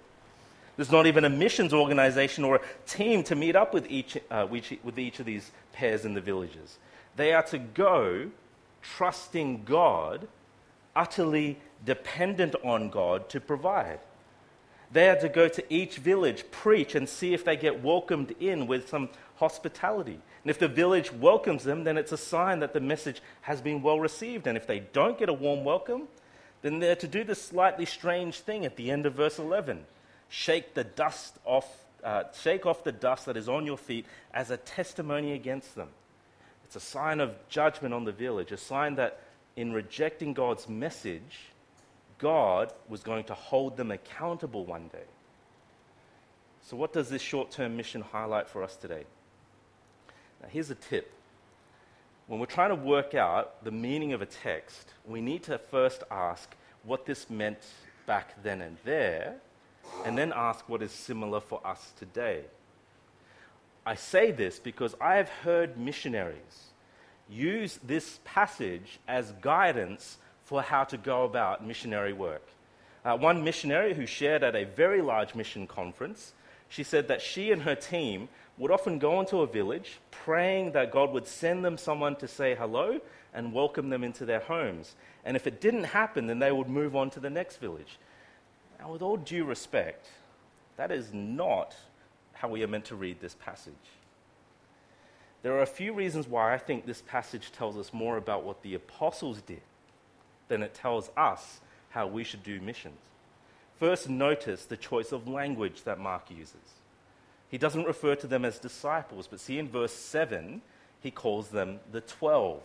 There's 0.77 0.91
not 0.91 1.07
even 1.07 1.25
a 1.25 1.31
missions 1.31 1.75
organization 1.75 2.45
or 2.45 2.57
a 2.57 2.61
team 2.87 3.23
to 3.25 3.35
meet 3.35 3.55
up 3.55 3.75
with 3.75 3.91
each, 3.91 4.17
uh, 4.31 4.47
with 4.49 4.99
each 4.99 5.21
of 5.21 5.27
these 5.27 5.51
pairs 5.73 6.05
in 6.05 6.15
the 6.15 6.21
villages. 6.21 6.79
They 7.17 7.35
are 7.35 7.43
to 7.45 7.59
go 7.59 8.31
trusting 8.81 9.65
God, 9.65 10.27
utterly 10.97 11.59
dependent 11.85 12.55
on 12.65 12.89
God 12.89 13.29
to 13.29 13.41
provide. 13.41 14.01
They 14.93 15.09
are 15.09 15.17
to 15.21 15.29
go 15.29 15.49
to 15.49 15.73
each 15.73 15.99
village, 15.99 16.45
preach, 16.51 16.95
and 16.95 17.09
see 17.09 17.33
if 17.33 17.45
they 17.45 17.57
get 17.57 17.83
welcomed 17.83 18.35
in 18.41 18.67
with 18.67 18.89
some 18.89 19.09
hospitality. 19.37 20.19
And 20.43 20.51
if 20.51 20.59
the 20.59 20.69
village 20.69 21.13
welcomes 21.13 21.63
them, 21.63 21.85
then 21.85 21.97
it's 21.97 22.13
a 22.13 22.17
sign 22.17 22.61
that 22.61 22.73
the 22.73 22.81
message 22.81 23.23
has 23.43 23.61
been 23.61 23.83
well 23.83 24.01
received. 24.01 24.47
And 24.47 24.57
if 24.57 24.67
they 24.67 24.81
don't 24.81 25.19
get 25.19 25.29
a 25.29 25.33
warm 25.33 25.65
welcome, 25.65 26.09
then 26.63 26.81
they're 26.81 26.97
to 26.97 27.09
do 27.09 27.25
this 27.25 27.41
slightly 27.41 27.87
strange 27.87 28.41
thing 28.41 28.65
at 28.65 28.77
the 28.77 28.91
end 28.91 29.07
of 29.07 29.15
verse 29.15 29.39
11 29.39 29.85
shake 30.31 30.75
the 30.75 30.85
dust 30.85 31.37
off, 31.45 31.85
uh, 32.03 32.25
shake 32.41 32.65
off 32.65 32.85
the 32.85 32.93
dust 32.93 33.27
that 33.27 33.37
is 33.37 33.49
on 33.49 33.67
your 33.67 33.77
feet 33.77 34.07
as 34.33 34.51
a 34.51 34.57
testimony 34.57 35.33
against 35.33 35.75
them. 35.75 35.89
It's 36.65 36.77
a 36.77 36.81
sign 36.81 37.21
of 37.21 37.35
judgment 37.49 37.93
on 37.93 38.05
the 38.05 38.13
village, 38.13 38.53
a 38.53 38.57
sign 38.57 38.95
that 38.95 39.21
in 39.57 39.73
rejecting 39.73 40.33
God's 40.33 40.69
message, 40.69 41.51
God 42.21 42.73
was 42.89 43.03
going 43.03 43.25
to 43.25 43.35
hold 43.35 43.77
them 43.77 43.91
accountable 43.91 44.65
one 44.65 44.89
day. 44.89 45.09
So, 46.63 46.77
what 46.77 46.93
does 46.93 47.09
this 47.09 47.23
short 47.23 47.51
term 47.51 47.77
mission 47.77 48.03
highlight 48.03 48.49
for 48.49 48.63
us 48.63 48.77
today? 48.77 49.05
Now, 50.43 50.49
here's 50.49 50.71
a 50.71 50.75
tip. 50.75 51.13
When 52.27 52.39
we're 52.39 52.47
trying 52.47 52.69
to 52.69 52.77
work 52.77 53.15
out 53.15 53.65
the 53.65 53.73
meaning 53.73 54.13
of 54.13 54.23
a 54.23 54.27
text, 54.27 54.93
we 55.07 55.21
need 55.21 55.43
to 55.45 55.59
first 55.59 56.05
ask 56.11 56.55
what 56.85 57.07
this 57.07 57.29
meant 57.29 57.59
back 58.07 58.41
then 58.43 58.61
and 58.61 58.77
there, 58.85 59.37
and 60.05 60.17
then 60.17 60.33
ask 60.35 60.69
what 60.69 60.83
is 60.83 60.93
similar 60.93 61.41
for 61.41 61.65
us 61.67 61.93
today. 61.99 62.45
I 63.85 63.95
say 63.95 64.31
this 64.31 64.59
because 64.59 64.95
I 65.01 65.17
have 65.17 65.29
heard 65.29 65.79
missionaries 65.79 66.71
use 67.29 67.79
this 67.83 68.21
passage 68.25 68.99
as 69.09 69.33
guidance 69.41 70.19
for 70.51 70.61
how 70.61 70.83
to 70.83 70.97
go 70.97 71.23
about 71.23 71.65
missionary 71.65 72.13
work. 72.13 72.43
Uh, 73.05 73.17
one 73.17 73.45
missionary 73.45 73.95
who 73.95 74.05
shared 74.05 74.43
at 74.43 74.57
a 74.57 74.65
very 74.65 75.01
large 75.01 75.37
mission 75.37 75.65
conference, 75.65 76.33
she 76.69 76.83
said 76.83 77.07
that 77.07 77.23
she 77.23 77.53
and 77.53 77.63
her 77.63 77.77
team 77.77 78.29
would 78.59 78.73
often 78.73 78.99
go 78.99 79.21
into 79.21 79.43
a 79.43 79.47
village 79.47 80.01
praying 80.11 80.73
that 80.73 80.91
God 80.91 81.13
would 81.13 81.29
send 81.29 81.65
them 81.65 81.79
someone 81.79 82.17
to 82.17 82.27
say 82.27 82.57
hello 82.57 83.01
and 83.33 83.53
welcome 83.53 83.91
them 83.91 84.03
into 84.03 84.25
their 84.25 84.41
homes. 84.41 84.97
And 85.25 85.37
if 85.37 85.47
it 85.47 85.61
didn't 85.61 85.85
happen, 85.85 86.27
then 86.27 86.41
they 86.41 86.51
would 86.51 86.69
move 86.69 86.97
on 86.97 87.11
to 87.11 87.21
the 87.21 87.31
next 87.31 87.59
village. 87.59 88.01
Now, 88.81 88.91
with 88.91 89.03
all 89.03 89.19
due 89.19 89.45
respect, 89.45 90.09
that 90.77 90.91
is 90.91 91.15
not 91.15 91.77
how 92.33 92.49
we 92.49 92.65
are 92.65 92.69
meant 92.69 92.87
to 92.87 92.97
read 92.97 93.21
this 93.21 93.37
passage. 93.37 93.75
There 95.45 95.53
are 95.53 95.63
a 95.63 95.67
few 95.67 95.93
reasons 95.93 96.27
why 96.27 96.53
I 96.53 96.59
think 96.59 96.87
this 96.87 97.03
passage 97.07 97.53
tells 97.53 97.79
us 97.79 97.93
more 97.93 98.17
about 98.17 98.43
what 98.43 98.63
the 98.63 98.75
apostles 98.75 99.43
did 99.43 99.63
then 100.51 100.63
it 100.63 100.75
tells 100.75 101.11
us 101.17 101.61
how 101.91 102.07
we 102.07 102.23
should 102.23 102.43
do 102.43 102.61
missions. 102.61 103.01
First, 103.79 104.11
notice 104.11 104.67
the 104.67 104.77
choice 104.77 105.11
of 105.11 105.27
language 105.27 105.85
that 105.85 105.99
Mark 105.99 106.31
uses. 106.31 106.75
He 107.49 107.57
doesn't 107.57 107.87
refer 107.87 108.15
to 108.17 108.27
them 108.27 108.45
as 108.45 108.59
disciples, 108.59 109.27
but 109.27 109.41
see 109.41 109.59
in 109.59 109.69
verse 109.69 109.95
7, 109.95 110.61
he 111.01 111.11
calls 111.11 111.49
them 111.49 111.81
the 111.91 112.03
12. 112.03 112.61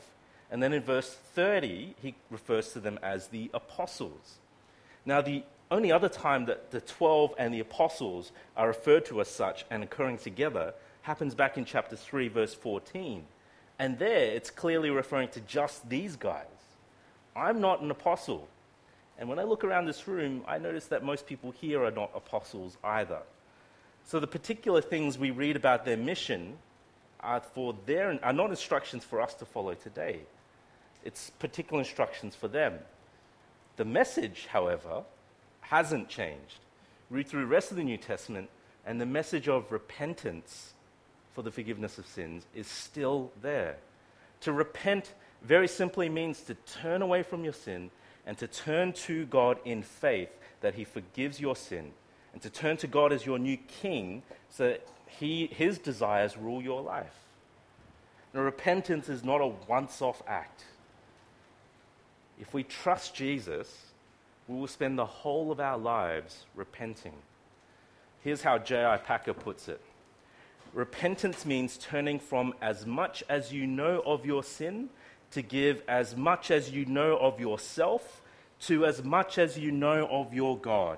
And 0.51 0.61
then 0.61 0.73
in 0.73 0.83
verse 0.83 1.09
30, 1.33 1.95
he 2.01 2.15
refers 2.29 2.73
to 2.73 2.81
them 2.81 2.99
as 3.01 3.27
the 3.27 3.49
apostles. 3.53 4.39
Now, 5.05 5.21
the 5.21 5.43
only 5.71 5.91
other 5.91 6.09
time 6.09 6.45
that 6.45 6.71
the 6.71 6.81
12 6.81 7.33
and 7.37 7.53
the 7.53 7.59
apostles 7.59 8.31
are 8.55 8.67
referred 8.67 9.05
to 9.05 9.21
as 9.21 9.29
such 9.29 9.65
and 9.71 9.83
occurring 9.83 10.17
together 10.17 10.73
happens 11.03 11.33
back 11.33 11.57
in 11.57 11.65
chapter 11.65 11.95
3, 11.95 12.27
verse 12.27 12.53
14. 12.53 13.23
And 13.79 13.97
there, 13.99 14.25
it's 14.25 14.51
clearly 14.51 14.89
referring 14.89 15.29
to 15.29 15.41
just 15.41 15.89
these 15.89 16.15
guys. 16.15 16.45
I'm 17.35 17.59
not 17.59 17.81
an 17.81 17.91
apostle. 17.91 18.47
And 19.17 19.29
when 19.29 19.39
I 19.39 19.43
look 19.43 19.63
around 19.63 19.85
this 19.85 20.07
room, 20.07 20.43
I 20.47 20.57
notice 20.57 20.87
that 20.87 21.03
most 21.03 21.25
people 21.25 21.51
here 21.51 21.83
are 21.83 21.91
not 21.91 22.11
apostles 22.15 22.77
either. 22.83 23.19
So 24.05 24.19
the 24.19 24.27
particular 24.27 24.81
things 24.81 25.17
we 25.17 25.31
read 25.31 25.55
about 25.55 25.85
their 25.85 25.97
mission 25.97 26.57
are, 27.21 27.39
for 27.41 27.75
their, 27.85 28.19
are 28.23 28.33
not 28.33 28.49
instructions 28.49 29.03
for 29.03 29.21
us 29.21 29.33
to 29.35 29.45
follow 29.45 29.73
today. 29.73 30.19
It's 31.03 31.29
particular 31.31 31.81
instructions 31.81 32.35
for 32.35 32.47
them. 32.47 32.79
The 33.77 33.85
message, 33.85 34.47
however, 34.51 35.03
hasn't 35.61 36.09
changed. 36.09 36.59
Read 37.09 37.27
through 37.27 37.41
the 37.41 37.47
rest 37.47 37.71
of 37.71 37.77
the 37.77 37.83
New 37.83 37.97
Testament, 37.97 38.49
and 38.85 38.99
the 39.01 39.05
message 39.05 39.47
of 39.47 39.71
repentance 39.71 40.73
for 41.33 41.41
the 41.41 41.51
forgiveness 41.51 41.97
of 41.97 42.05
sins 42.05 42.45
is 42.55 42.67
still 42.67 43.31
there. 43.41 43.77
To 44.41 44.53
repent 44.53 45.13
very 45.45 45.67
simply 45.67 46.09
means 46.09 46.41
to 46.41 46.55
turn 46.55 47.01
away 47.01 47.23
from 47.23 47.43
your 47.43 47.53
sin 47.53 47.91
and 48.25 48.37
to 48.37 48.47
turn 48.47 48.93
to 48.93 49.25
God 49.25 49.57
in 49.65 49.83
faith 49.83 50.29
that 50.61 50.75
He 50.75 50.83
forgives 50.83 51.39
your 51.39 51.55
sin, 51.55 51.91
and 52.33 52.41
to 52.41 52.49
turn 52.49 52.77
to 52.77 52.87
God 52.87 53.13
as 53.13 53.25
your 53.25 53.37
new 53.37 53.57
King 53.57 54.23
so 54.49 54.69
that 54.69 54.87
he, 55.07 55.47
His 55.47 55.77
desires 55.77 56.35
rule 56.35 56.61
your 56.61 56.81
life. 56.81 57.13
Now, 58.33 58.41
repentance 58.41 59.07
is 59.07 59.23
not 59.23 59.41
a 59.41 59.53
once 59.67 60.01
off 60.01 60.21
act. 60.27 60.65
If 62.39 62.53
we 62.53 62.63
trust 62.63 63.15
Jesus, 63.15 63.91
we 64.47 64.57
will 64.57 64.67
spend 64.67 64.97
the 64.97 65.05
whole 65.05 65.51
of 65.51 65.59
our 65.59 65.77
lives 65.77 66.45
repenting. 66.55 67.13
Here's 68.23 68.41
how 68.41 68.57
J.I. 68.57 68.97
Packer 68.97 69.33
puts 69.33 69.69
it 69.69 69.81
Repentance 70.73 71.45
means 71.45 71.77
turning 71.77 72.19
from 72.19 72.53
as 72.61 72.85
much 72.85 73.23
as 73.29 73.53
you 73.53 73.65
know 73.65 74.01
of 74.05 74.25
your 74.25 74.43
sin 74.43 74.89
to 75.35 75.41
give 75.41 75.83
as 75.85 76.15
much 76.15 76.49
as 76.49 76.71
you 76.71 76.85
know 76.85 77.17
of 77.17 77.41
yourself 77.41 78.21
to 78.61 78.85
as 78.85 79.03
much 79.03 79.37
as 79.37 79.59
you 79.59 79.69
know 79.69 80.07
of 80.09 80.33
your 80.33 80.57
God. 80.57 80.97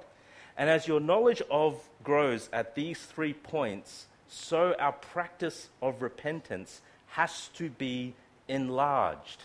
And 0.55 0.69
as 0.69 0.87
your 0.87 0.99
knowledge 0.99 1.41
of 1.49 1.81
grows 2.03 2.47
at 2.53 2.75
these 2.75 2.99
three 2.99 3.33
points, 3.33 4.05
so 4.27 4.75
our 4.77 4.91
practice 4.91 5.69
of 5.81 6.03
repentance 6.03 6.81
has 7.07 7.47
to 7.55 7.69
be 7.69 8.13
enlarged. 8.47 9.43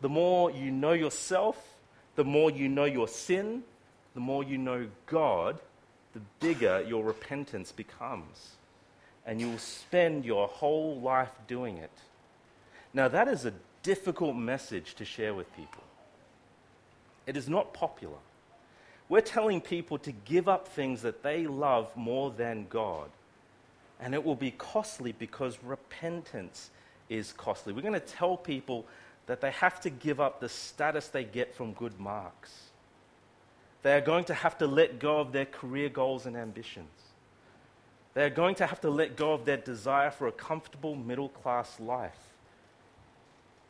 The 0.00 0.08
more 0.08 0.52
you 0.52 0.70
know 0.70 0.92
yourself, 0.92 1.56
the 2.14 2.24
more 2.24 2.52
you 2.52 2.68
know 2.68 2.84
your 2.84 3.08
sin, 3.08 3.64
the 4.14 4.20
more 4.20 4.44
you 4.44 4.58
know 4.58 4.86
God, 5.06 5.58
the 6.14 6.20
bigger 6.38 6.84
your 6.86 7.02
repentance 7.02 7.72
becomes. 7.72 8.52
And 9.26 9.40
you 9.40 9.50
will 9.50 9.58
spend 9.58 10.24
your 10.24 10.46
whole 10.46 11.00
life 11.00 11.32
doing 11.48 11.78
it. 11.78 11.90
Now, 12.94 13.08
that 13.08 13.28
is 13.28 13.44
a 13.44 13.52
difficult 13.82 14.36
message 14.36 14.94
to 14.94 15.04
share 15.04 15.34
with 15.34 15.54
people. 15.56 15.82
It 17.26 17.36
is 17.36 17.48
not 17.48 17.74
popular. 17.74 18.18
We're 19.08 19.20
telling 19.20 19.60
people 19.60 19.98
to 19.98 20.12
give 20.12 20.48
up 20.48 20.68
things 20.68 21.02
that 21.02 21.22
they 21.22 21.46
love 21.46 21.94
more 21.96 22.30
than 22.30 22.66
God. 22.68 23.10
And 24.00 24.14
it 24.14 24.24
will 24.24 24.36
be 24.36 24.50
costly 24.52 25.12
because 25.12 25.58
repentance 25.64 26.70
is 27.08 27.32
costly. 27.32 27.72
We're 27.72 27.82
going 27.82 27.94
to 27.94 28.00
tell 28.00 28.36
people 28.36 28.86
that 29.26 29.40
they 29.40 29.50
have 29.50 29.80
to 29.82 29.90
give 29.90 30.20
up 30.20 30.40
the 30.40 30.48
status 30.48 31.08
they 31.08 31.24
get 31.24 31.54
from 31.54 31.72
good 31.72 31.98
marks. 31.98 32.52
They 33.82 33.94
are 33.94 34.00
going 34.00 34.24
to 34.24 34.34
have 34.34 34.58
to 34.58 34.66
let 34.66 34.98
go 34.98 35.18
of 35.18 35.32
their 35.32 35.46
career 35.46 35.88
goals 35.88 36.26
and 36.26 36.36
ambitions. 36.36 36.88
They 38.14 38.24
are 38.24 38.30
going 38.30 38.56
to 38.56 38.66
have 38.66 38.80
to 38.80 38.90
let 38.90 39.16
go 39.16 39.32
of 39.32 39.44
their 39.44 39.56
desire 39.56 40.10
for 40.10 40.26
a 40.26 40.32
comfortable 40.32 40.96
middle 40.96 41.28
class 41.28 41.78
life. 41.78 42.18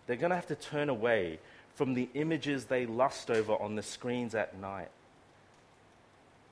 They're 0.08 0.16
going 0.16 0.30
to 0.30 0.36
have 0.36 0.46
to 0.46 0.56
turn 0.56 0.88
away 0.88 1.38
from 1.74 1.94
the 1.94 2.08
images 2.14 2.64
they 2.64 2.86
lust 2.86 3.30
over 3.30 3.52
on 3.52 3.76
the 3.76 3.82
screens 3.82 4.34
at 4.34 4.58
night. 4.58 4.88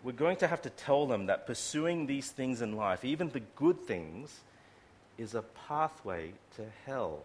We're 0.04 0.12
going 0.12 0.36
to 0.36 0.46
have 0.46 0.62
to 0.62 0.70
tell 0.70 1.06
them 1.06 1.26
that 1.26 1.46
pursuing 1.46 2.06
these 2.06 2.30
things 2.30 2.60
in 2.60 2.76
life, 2.76 3.04
even 3.04 3.30
the 3.30 3.40
good 3.56 3.80
things, 3.80 4.40
is 5.16 5.34
a 5.34 5.42
pathway 5.42 6.32
to 6.56 6.62
hell. 6.84 7.22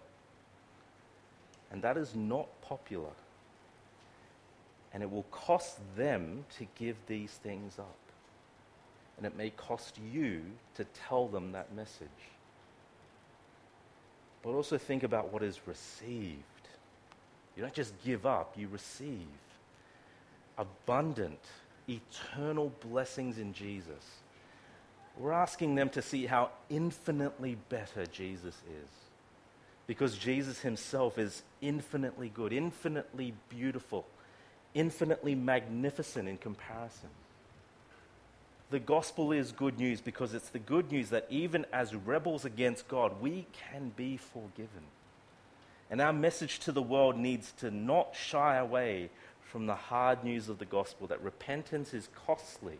And 1.69 1.81
that 1.81 1.97
is 1.97 2.15
not 2.15 2.47
popular. 2.61 3.11
And 4.93 5.03
it 5.03 5.11
will 5.11 5.25
cost 5.31 5.79
them 5.97 6.45
to 6.57 6.65
give 6.79 6.95
these 7.07 7.31
things 7.31 7.77
up. 7.77 7.97
And 9.17 9.25
it 9.25 9.35
may 9.35 9.49
cost 9.49 9.99
you 10.11 10.41
to 10.75 10.85
tell 11.07 11.27
them 11.27 11.51
that 11.51 11.75
message. 11.75 12.07
But 14.43 14.51
also 14.51 14.77
think 14.77 15.03
about 15.03 15.31
what 15.31 15.43
is 15.43 15.59
received. 15.67 16.43
You 17.55 17.61
don't 17.61 17.73
just 17.73 17.93
give 18.03 18.25
up, 18.25 18.57
you 18.57 18.67
receive 18.67 19.27
abundant, 20.57 21.39
eternal 21.87 22.71
blessings 22.89 23.37
in 23.37 23.53
Jesus. 23.53 24.21
We're 25.17 25.33
asking 25.33 25.75
them 25.75 25.89
to 25.89 26.01
see 26.01 26.25
how 26.25 26.51
infinitely 26.69 27.57
better 27.69 28.05
Jesus 28.05 28.55
is. 28.55 28.89
Because 29.87 30.17
Jesus 30.17 30.61
himself 30.61 31.17
is 31.17 31.43
infinitely 31.59 32.29
good, 32.29 32.53
infinitely 32.53 33.33
beautiful, 33.49 34.05
infinitely 34.73 35.35
magnificent 35.35 36.29
in 36.29 36.37
comparison. 36.37 37.09
The 38.71 38.79
gospel 38.79 39.33
is 39.33 39.51
good 39.51 39.77
news 39.77 39.99
because 39.99 40.33
it's 40.33 40.47
the 40.47 40.57
good 40.57 40.93
news 40.93 41.09
that 41.09 41.27
even 41.29 41.65
as 41.73 41.93
rebels 41.93 42.45
against 42.45 42.87
God, 42.87 43.21
we 43.21 43.45
can 43.51 43.91
be 43.97 44.15
forgiven. 44.15 44.83
And 45.89 45.99
our 45.99 46.13
message 46.13 46.59
to 46.59 46.71
the 46.71 46.81
world 46.81 47.17
needs 47.17 47.51
to 47.59 47.69
not 47.69 48.15
shy 48.15 48.55
away 48.55 49.09
from 49.41 49.65
the 49.65 49.75
hard 49.75 50.23
news 50.23 50.47
of 50.47 50.57
the 50.57 50.65
gospel 50.65 51.05
that 51.07 51.21
repentance 51.21 51.93
is 51.93 52.07
costly, 52.25 52.79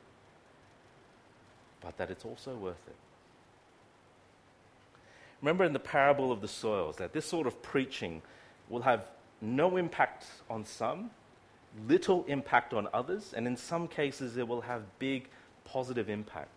but 1.82 1.98
that 1.98 2.10
it's 2.10 2.24
also 2.24 2.56
worth 2.56 2.88
it. 2.88 2.96
Remember 5.42 5.66
in 5.66 5.74
the 5.74 5.80
parable 5.80 6.32
of 6.32 6.40
the 6.40 6.48
soils 6.48 6.96
that 6.98 7.12
this 7.12 7.26
sort 7.26 7.48
of 7.48 7.62
preaching 7.62 8.22
will 8.70 8.84
have 8.84 9.10
no 9.42 9.76
impact 9.76 10.26
on 10.50 10.64
some, 10.64 11.12
little 11.90 12.24
impact 12.30 12.74
on 12.74 12.88
others, 12.94 13.34
and 13.36 13.46
in 13.46 13.58
some 13.58 13.90
cases 13.90 14.38
it 14.38 14.48
will 14.48 14.62
have 14.62 14.84
big 14.98 15.28
positive 15.66 16.10
impact. 16.10 16.50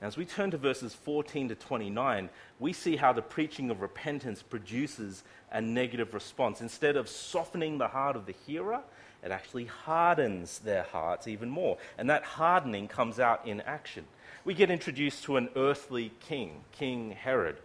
Now, 0.00 0.08
as 0.08 0.16
we 0.16 0.26
turn 0.26 0.50
to 0.50 0.58
verses 0.58 0.94
14 0.94 1.48
to 1.48 1.54
29, 1.54 2.28
we 2.58 2.72
see 2.72 2.96
how 2.96 3.12
the 3.12 3.22
preaching 3.22 3.70
of 3.70 3.80
repentance 3.80 4.42
produces 4.42 5.24
a 5.50 5.60
negative 5.60 6.12
response. 6.12 6.60
Instead 6.60 6.96
of 6.96 7.08
softening 7.08 7.78
the 7.78 7.88
heart 7.88 8.16
of 8.16 8.26
the 8.26 8.34
hearer, 8.46 8.80
it 9.22 9.30
actually 9.30 9.64
hardens 9.64 10.58
their 10.58 10.82
hearts 10.82 11.26
even 11.26 11.48
more. 11.48 11.78
And 11.96 12.10
that 12.10 12.24
hardening 12.24 12.88
comes 12.88 13.18
out 13.18 13.46
in 13.46 13.62
action. 13.62 14.04
We 14.44 14.54
get 14.54 14.70
introduced 14.70 15.24
to 15.24 15.38
an 15.38 15.48
earthly 15.56 16.12
king, 16.20 16.62
King 16.72 17.12
Herod. 17.12 17.56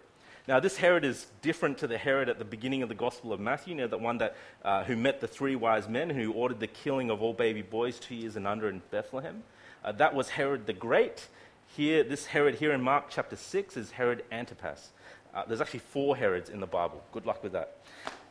Now, 0.47 0.60
this 0.60 0.77
Herod 0.77 1.05
is 1.05 1.27
different 1.41 1.77
to 1.79 1.88
the 1.88 1.97
Herod 1.97 2.27
at 2.27 2.39
the 2.39 2.45
beginning 2.45 2.81
of 2.81 2.89
the 2.89 2.95
Gospel 2.95 3.31
of 3.31 3.39
Matthew, 3.39 3.75
you 3.75 3.81
know, 3.81 3.88
the 3.88 3.97
one 3.97 4.17
that, 4.17 4.36
uh, 4.65 4.84
who 4.86 4.95
met 4.95 5.21
the 5.21 5.27
three 5.27 5.55
wise 5.55 5.88
men 5.88 6.10
who 6.10 6.31
ordered 6.31 6.60
the 6.60 6.67
killing 6.67 7.12
of 7.12 7.21
all 7.21 7.34
baby 7.34 7.62
boys 7.62 7.99
two 7.99 8.15
years 8.15 8.36
and 8.36 8.47
under 8.47 8.67
in 8.67 8.81
Bethlehem. 8.89 9.43
Uh, 9.84 9.91
that 9.94 10.13
was 10.13 10.30
Herod 10.30 10.67
the 10.67 10.74
Great. 10.74 11.28
Here, 11.76 12.04
this 12.04 12.28
Herod 12.28 12.56
here 12.56 12.72
in 12.72 12.82
Mark 12.82 13.06
chapter 13.10 13.36
6 13.36 13.78
is 13.78 13.91
Herod 13.91 14.24
Antipas. 14.32 14.89
Uh, 15.34 15.44
there's 15.48 15.62
actually 15.62 15.80
four 15.80 16.15
Herods 16.15 16.52
in 16.52 16.60
the 16.60 16.67
Bible. 16.67 17.02
Good 17.12 17.26
luck 17.26 17.41
with 17.41 17.54
that. 17.54 17.78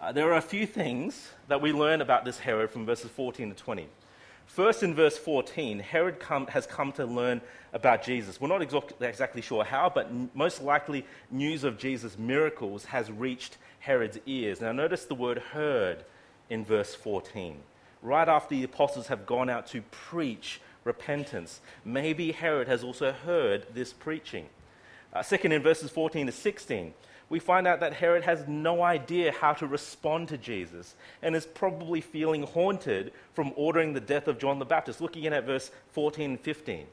Uh, 0.01 0.13
there 0.13 0.31
are 0.31 0.37
a 0.37 0.43
few 0.43 0.65
things 0.65 1.33
that 1.49 1.61
we 1.61 1.73
learn 1.73 2.03
about 2.03 2.25
this 2.25 2.39
Herod 2.39 2.71
from 2.71 2.87
verses 2.87 3.11
14 3.11 3.49
to 3.51 3.57
20. 3.57 3.89
First, 4.47 4.85
in 4.85 4.95
verse 4.95 5.19
14, 5.19 5.81
Herod 5.81 6.21
come, 6.21 6.47
has 6.49 6.67
come 6.67 6.93
to 6.93 7.05
learn 7.05 7.41
about 7.73 8.05
Jesus. 8.05 8.41
We're 8.41 8.49
not 8.49 8.63
exactly 8.63 9.43
sure 9.43 9.65
how, 9.65 9.91
but 9.93 10.07
n- 10.07 10.31
most 10.35 10.63
likely 10.63 11.05
news 11.33 11.65
of 11.65 11.79
Jesus' 11.79 12.17
miracles 12.17 12.85
has 12.85 13.11
reached 13.11 13.59
Herod's 13.81 14.19
ears. 14.27 14.61
Now, 14.61 14.71
notice 14.71 15.05
the 15.05 15.15
word 15.15 15.39
heard 15.39 16.05
in 16.49 16.65
verse 16.65 16.95
14. 16.95 17.61
Right 18.03 18.29
after 18.29 18.55
the 18.55 18.65
apostles 18.65 19.09
have 19.09 19.27
gone 19.27 19.51
out 19.51 19.67
to 19.69 19.83
preach 19.91 20.61
repentance. 20.85 21.61
Maybe 21.85 22.33
Herod 22.33 22.69
has 22.69 22.83
also 22.85 23.13
heard 23.13 23.67
this 23.75 23.93
preaching. 23.93 24.47
Uh, 25.13 25.23
second, 25.23 25.53
in 25.53 25.63
verses 25.63 25.91
14 25.91 26.27
to 26.27 26.33
16, 26.33 26.95
we 27.29 27.39
find 27.39 27.67
out 27.67 27.81
that 27.81 27.95
Herod 27.95 28.25
has 28.25 28.47
no 28.49 28.83
idea 28.83 29.33
how 29.33 29.53
to 29.55 29.67
respond 29.67 30.29
to 30.29 30.39
Jesus 30.39 30.95
and 31.23 31.37
is 31.37 31.47
probably 31.47 32.01
feeling 32.01 32.43
haunted 32.43 33.13
from 33.35 33.53
ordering 33.57 33.93
the 33.93 34.01
death 34.01 34.29
of 34.29 34.39
John 34.39 34.59
the 34.59 34.65
Baptist. 34.65 35.01
Looking 35.01 35.25
in 35.25 35.33
at 35.33 35.47
verse 35.47 35.71
14 35.93 36.31
and 36.31 36.41
15. 36.41 36.87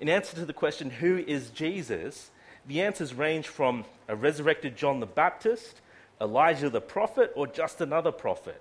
In 0.00 0.08
answer 0.08 0.36
to 0.36 0.46
the 0.46 0.52
question, 0.52 0.90
Who 0.90 1.18
is 1.18 1.50
Jesus? 1.50 2.30
the 2.66 2.82
answers 2.82 3.14
range 3.14 3.48
from 3.48 3.84
a 4.08 4.14
resurrected 4.14 4.76
John 4.76 5.00
the 5.00 5.06
Baptist, 5.06 5.80
Elijah 6.20 6.70
the 6.70 6.80
prophet, 6.80 7.32
or 7.34 7.46
just 7.46 7.80
another 7.80 8.12
prophet. 8.12 8.60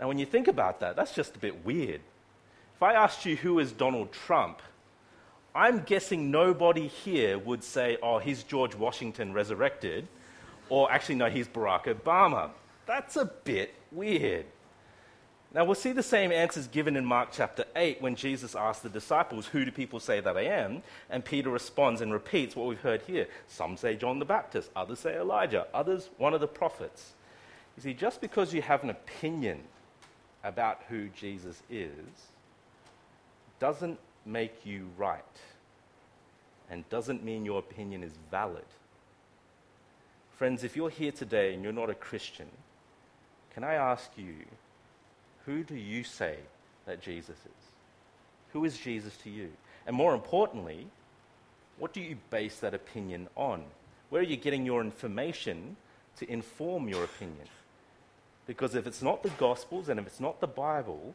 Now, 0.00 0.08
when 0.08 0.18
you 0.18 0.26
think 0.26 0.48
about 0.48 0.80
that, 0.80 0.96
that's 0.96 1.14
just 1.14 1.36
a 1.36 1.38
bit 1.38 1.64
weird. 1.64 2.00
If 2.76 2.82
I 2.82 2.92
asked 2.92 3.24
you 3.24 3.36
who 3.36 3.58
is 3.58 3.72
Donald 3.72 4.12
Trump, 4.12 4.60
I'm 5.54 5.80
guessing 5.80 6.30
nobody 6.30 6.88
here 6.88 7.38
would 7.38 7.64
say, 7.64 7.96
oh, 8.02 8.18
he's 8.18 8.42
George 8.42 8.74
Washington 8.74 9.32
resurrected, 9.32 10.06
or 10.68 10.92
actually, 10.92 11.14
no, 11.14 11.30
he's 11.30 11.48
Barack 11.48 11.84
Obama. 11.84 12.50
That's 12.84 13.16
a 13.16 13.24
bit 13.24 13.74
weird. 13.90 14.44
Now, 15.54 15.64
we'll 15.64 15.74
see 15.74 15.92
the 15.92 16.02
same 16.02 16.30
answers 16.30 16.66
given 16.66 16.96
in 16.96 17.06
Mark 17.06 17.30
chapter 17.32 17.64
8 17.74 18.02
when 18.02 18.14
Jesus 18.14 18.54
asks 18.54 18.82
the 18.82 18.90
disciples, 18.90 19.46
Who 19.46 19.64
do 19.64 19.70
people 19.70 19.98
say 19.98 20.20
that 20.20 20.36
I 20.36 20.42
am? 20.42 20.82
And 21.08 21.24
Peter 21.24 21.48
responds 21.48 22.02
and 22.02 22.12
repeats 22.12 22.54
what 22.54 22.68
we've 22.68 22.78
heard 22.78 23.00
here. 23.06 23.26
Some 23.48 23.78
say 23.78 23.96
John 23.96 24.18
the 24.18 24.26
Baptist, 24.26 24.70
others 24.76 24.98
say 24.98 25.16
Elijah, 25.16 25.66
others 25.72 26.10
one 26.18 26.34
of 26.34 26.40
the 26.42 26.46
prophets. 26.46 27.14
You 27.78 27.82
see, 27.82 27.94
just 27.94 28.20
because 28.20 28.52
you 28.52 28.60
have 28.60 28.84
an 28.84 28.90
opinion 28.90 29.62
about 30.44 30.82
who 30.90 31.08
Jesus 31.08 31.62
is, 31.70 32.28
doesn't 33.58 33.98
make 34.24 34.64
you 34.64 34.88
right 34.96 35.24
and 36.70 36.88
doesn't 36.88 37.24
mean 37.24 37.44
your 37.44 37.58
opinion 37.58 38.02
is 38.02 38.12
valid. 38.30 38.64
Friends, 40.36 40.64
if 40.64 40.76
you're 40.76 40.90
here 40.90 41.12
today 41.12 41.54
and 41.54 41.62
you're 41.62 41.72
not 41.72 41.90
a 41.90 41.94
Christian, 41.94 42.48
can 43.54 43.64
I 43.64 43.74
ask 43.74 44.10
you, 44.16 44.34
who 45.46 45.62
do 45.62 45.76
you 45.76 46.04
say 46.04 46.36
that 46.84 47.00
Jesus 47.00 47.36
is? 47.38 47.70
Who 48.52 48.64
is 48.64 48.76
Jesus 48.76 49.16
to 49.18 49.30
you? 49.30 49.50
And 49.86 49.96
more 49.96 50.14
importantly, 50.14 50.88
what 51.78 51.92
do 51.92 52.00
you 52.00 52.16
base 52.30 52.58
that 52.58 52.74
opinion 52.74 53.28
on? 53.36 53.62
Where 54.10 54.20
are 54.20 54.24
you 54.24 54.36
getting 54.36 54.66
your 54.66 54.80
information 54.80 55.76
to 56.18 56.30
inform 56.30 56.88
your 56.88 57.04
opinion? 57.04 57.46
Because 58.46 58.74
if 58.74 58.86
it's 58.86 59.02
not 59.02 59.22
the 59.22 59.30
Gospels 59.30 59.88
and 59.88 59.98
if 59.98 60.06
it's 60.06 60.20
not 60.20 60.40
the 60.40 60.46
Bible, 60.46 61.14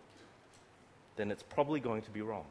then 1.16 1.32
it's 1.32 1.44
probably 1.44 1.80
going 1.80 2.02
to 2.04 2.12
be 2.12 2.22
wrong. 2.22 2.46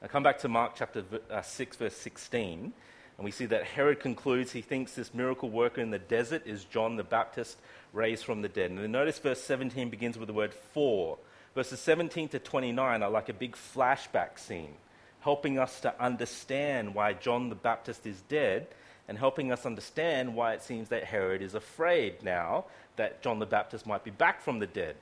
Now, 0.00 0.08
come 0.08 0.22
back 0.22 0.38
to 0.40 0.48
Mark 0.48 0.72
chapter 0.76 1.04
uh, 1.30 1.42
6, 1.42 1.76
verse 1.76 1.96
16, 1.96 2.72
and 3.16 3.24
we 3.24 3.32
see 3.32 3.46
that 3.46 3.64
Herod 3.64 3.98
concludes 3.98 4.52
he 4.52 4.62
thinks 4.62 4.92
this 4.92 5.12
miracle 5.12 5.50
worker 5.50 5.80
in 5.80 5.90
the 5.90 5.98
desert 5.98 6.46
is 6.46 6.64
John 6.64 6.96
the 6.96 7.02
Baptist 7.02 7.58
raised 7.92 8.24
from 8.24 8.42
the 8.42 8.48
dead. 8.48 8.70
And 8.70 8.78
then 8.78 8.92
notice 8.92 9.18
verse 9.18 9.42
17 9.42 9.90
begins 9.90 10.16
with 10.16 10.28
the 10.28 10.32
word 10.32 10.54
for. 10.54 11.18
Verses 11.54 11.80
17 11.80 12.28
to 12.28 12.38
29 12.38 13.02
are 13.02 13.10
like 13.10 13.28
a 13.28 13.32
big 13.32 13.56
flashback 13.56 14.38
scene, 14.38 14.74
helping 15.20 15.58
us 15.58 15.80
to 15.80 16.00
understand 16.00 16.94
why 16.94 17.12
John 17.12 17.48
the 17.48 17.56
Baptist 17.56 18.06
is 18.06 18.20
dead 18.28 18.68
and 19.08 19.18
helping 19.18 19.50
us 19.50 19.66
understand 19.66 20.34
why 20.34 20.52
it 20.52 20.62
seems 20.62 20.90
that 20.90 21.04
Herod 21.04 21.42
is 21.42 21.54
afraid 21.54 22.22
now 22.22 22.66
that 22.96 23.22
John 23.22 23.38
the 23.38 23.46
Baptist 23.46 23.86
might 23.86 24.04
be 24.04 24.10
back 24.10 24.42
from 24.42 24.58
the 24.58 24.66
dead. 24.66 24.94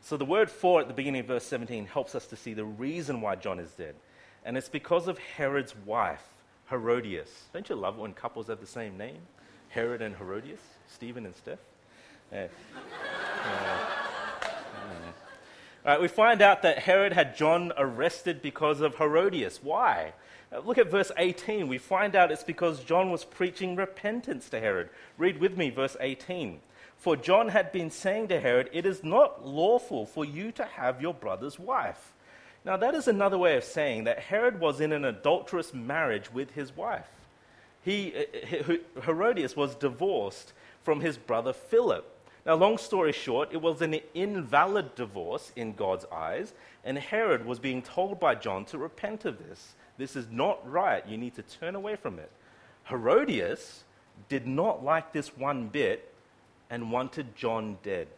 So 0.00 0.16
the 0.16 0.24
word 0.24 0.50
for 0.50 0.80
at 0.80 0.88
the 0.88 0.94
beginning 0.94 1.20
of 1.20 1.26
verse 1.26 1.44
17 1.44 1.86
helps 1.86 2.14
us 2.14 2.26
to 2.28 2.36
see 2.36 2.54
the 2.54 2.64
reason 2.64 3.20
why 3.20 3.36
John 3.36 3.58
is 3.58 3.70
dead. 3.70 3.94
And 4.44 4.56
it's 4.56 4.68
because 4.68 5.08
of 5.08 5.18
Herod's 5.18 5.74
wife, 5.84 6.22
Herodias. 6.70 7.46
Don't 7.52 7.68
you 7.68 7.74
love 7.74 7.96
it 7.98 8.00
when 8.00 8.12
couples 8.12 8.46
have 8.46 8.60
the 8.60 8.66
same 8.66 8.96
name? 8.96 9.18
Herod 9.68 10.02
and 10.02 10.14
Herodias? 10.16 10.60
Stephen 10.88 11.26
and 11.26 11.34
Steph? 11.34 11.58
Yeah. 12.32 12.46
All 15.84 15.92
right, 15.92 16.00
we 16.00 16.08
find 16.08 16.42
out 16.42 16.62
that 16.62 16.80
Herod 16.80 17.12
had 17.12 17.36
John 17.36 17.72
arrested 17.78 18.42
because 18.42 18.80
of 18.80 18.96
Herodias. 18.96 19.60
Why? 19.62 20.14
Uh, 20.52 20.60
look 20.60 20.78
at 20.78 20.90
verse 20.90 21.12
18. 21.16 21.68
We 21.68 21.78
find 21.78 22.16
out 22.16 22.32
it's 22.32 22.42
because 22.42 22.82
John 22.82 23.10
was 23.10 23.24
preaching 23.24 23.76
repentance 23.76 24.48
to 24.48 24.58
Herod. 24.58 24.90
Read 25.16 25.38
with 25.38 25.56
me 25.56 25.70
verse 25.70 25.96
18. 26.00 26.60
For 26.98 27.16
John 27.16 27.48
had 27.48 27.72
been 27.72 27.90
saying 27.90 28.28
to 28.28 28.40
Herod, 28.40 28.70
It 28.72 28.86
is 28.86 29.04
not 29.04 29.46
lawful 29.46 30.06
for 30.06 30.24
you 30.24 30.50
to 30.52 30.64
have 30.64 31.00
your 31.00 31.14
brother's 31.14 31.58
wife. 31.58 32.14
Now, 32.64 32.76
that 32.78 32.94
is 32.94 33.06
another 33.06 33.38
way 33.38 33.56
of 33.56 33.62
saying 33.62 34.04
that 34.04 34.18
Herod 34.18 34.58
was 34.58 34.80
in 34.80 34.90
an 34.90 35.04
adulterous 35.04 35.72
marriage 35.72 36.32
with 36.32 36.50
his 36.50 36.76
wife. 36.76 37.08
He, 37.82 38.12
uh, 38.12 39.00
Herodias 39.02 39.54
was 39.54 39.76
divorced 39.76 40.52
from 40.82 41.00
his 41.00 41.16
brother 41.16 41.52
Philip. 41.52 42.12
Now, 42.44 42.54
long 42.54 42.78
story 42.78 43.12
short, 43.12 43.50
it 43.52 43.62
was 43.62 43.82
an 43.82 44.00
invalid 44.14 44.96
divorce 44.96 45.52
in 45.54 45.74
God's 45.74 46.06
eyes, 46.10 46.52
and 46.84 46.98
Herod 46.98 47.44
was 47.44 47.60
being 47.60 47.82
told 47.82 48.18
by 48.18 48.34
John 48.34 48.64
to 48.66 48.78
repent 48.78 49.24
of 49.24 49.38
this. 49.38 49.74
This 49.96 50.16
is 50.16 50.26
not 50.30 50.68
right. 50.68 51.06
You 51.06 51.16
need 51.16 51.36
to 51.36 51.42
turn 51.42 51.76
away 51.76 51.94
from 51.94 52.18
it. 52.18 52.30
Herodias 52.88 53.84
did 54.28 54.46
not 54.46 54.84
like 54.84 55.12
this 55.12 55.36
one 55.36 55.68
bit 55.68 56.12
and 56.70 56.90
wanted 56.90 57.36
John 57.36 57.78
dead. 57.82 58.08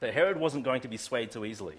But 0.00 0.12
Herod 0.12 0.38
wasn't 0.38 0.64
going 0.64 0.82
to 0.82 0.88
be 0.88 0.96
swayed 0.96 1.32
so 1.32 1.44
easily. 1.44 1.76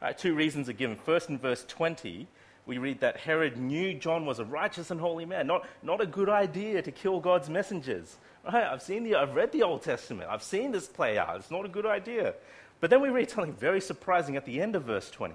Uh, 0.00 0.12
two 0.12 0.34
reasons 0.34 0.68
are 0.68 0.74
given. 0.74 0.96
First, 0.96 1.28
in 1.28 1.38
verse 1.38 1.64
20, 1.68 2.26
we 2.66 2.78
read 2.78 3.00
that 3.00 3.16
Herod 3.16 3.56
knew 3.56 3.94
John 3.94 4.26
was 4.26 4.38
a 4.38 4.44
righteous 4.44 4.90
and 4.90 5.00
holy 5.00 5.24
man, 5.24 5.46
not, 5.46 5.66
not 5.82 6.00
a 6.00 6.06
good 6.06 6.28
idea 6.28 6.82
to 6.82 6.92
kill 6.92 7.20
God's 7.20 7.48
messengers. 7.48 8.16
Right? 8.44 8.64
I've 8.64 8.82
seen 8.82 9.04
the, 9.04 9.16
I've 9.16 9.34
read 9.34 9.52
the 9.52 9.62
Old 9.62 9.82
Testament. 9.82 10.30
I've 10.30 10.42
seen 10.42 10.72
this 10.72 10.86
play 10.86 11.18
out. 11.18 11.36
It's 11.36 11.50
not 11.50 11.64
a 11.64 11.68
good 11.68 11.86
idea. 11.86 12.34
But 12.80 12.90
then 12.90 13.00
we 13.00 13.08
read 13.08 13.30
something 13.30 13.54
very 13.54 13.80
surprising 13.80 14.36
at 14.36 14.44
the 14.44 14.60
end 14.60 14.76
of 14.76 14.84
verse 14.84 15.10
20. 15.10 15.34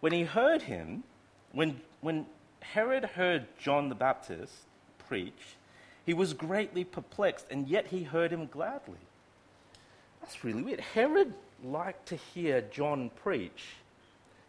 When 0.00 0.12
he 0.12 0.24
heard 0.24 0.62
him, 0.62 1.04
when, 1.52 1.80
when 2.00 2.26
Herod 2.60 3.04
heard 3.04 3.46
John 3.58 3.88
the 3.88 3.94
Baptist 3.94 4.52
preach, 5.06 5.56
he 6.04 6.14
was 6.14 6.34
greatly 6.34 6.84
perplexed, 6.84 7.46
and 7.50 7.68
yet 7.68 7.88
he 7.88 8.02
heard 8.02 8.32
him 8.32 8.46
gladly. 8.46 8.98
That's 10.20 10.44
really 10.44 10.62
weird. 10.62 10.80
Herod 10.80 11.34
liked 11.62 12.06
to 12.08 12.16
hear 12.16 12.60
John 12.60 13.10
preach, 13.22 13.74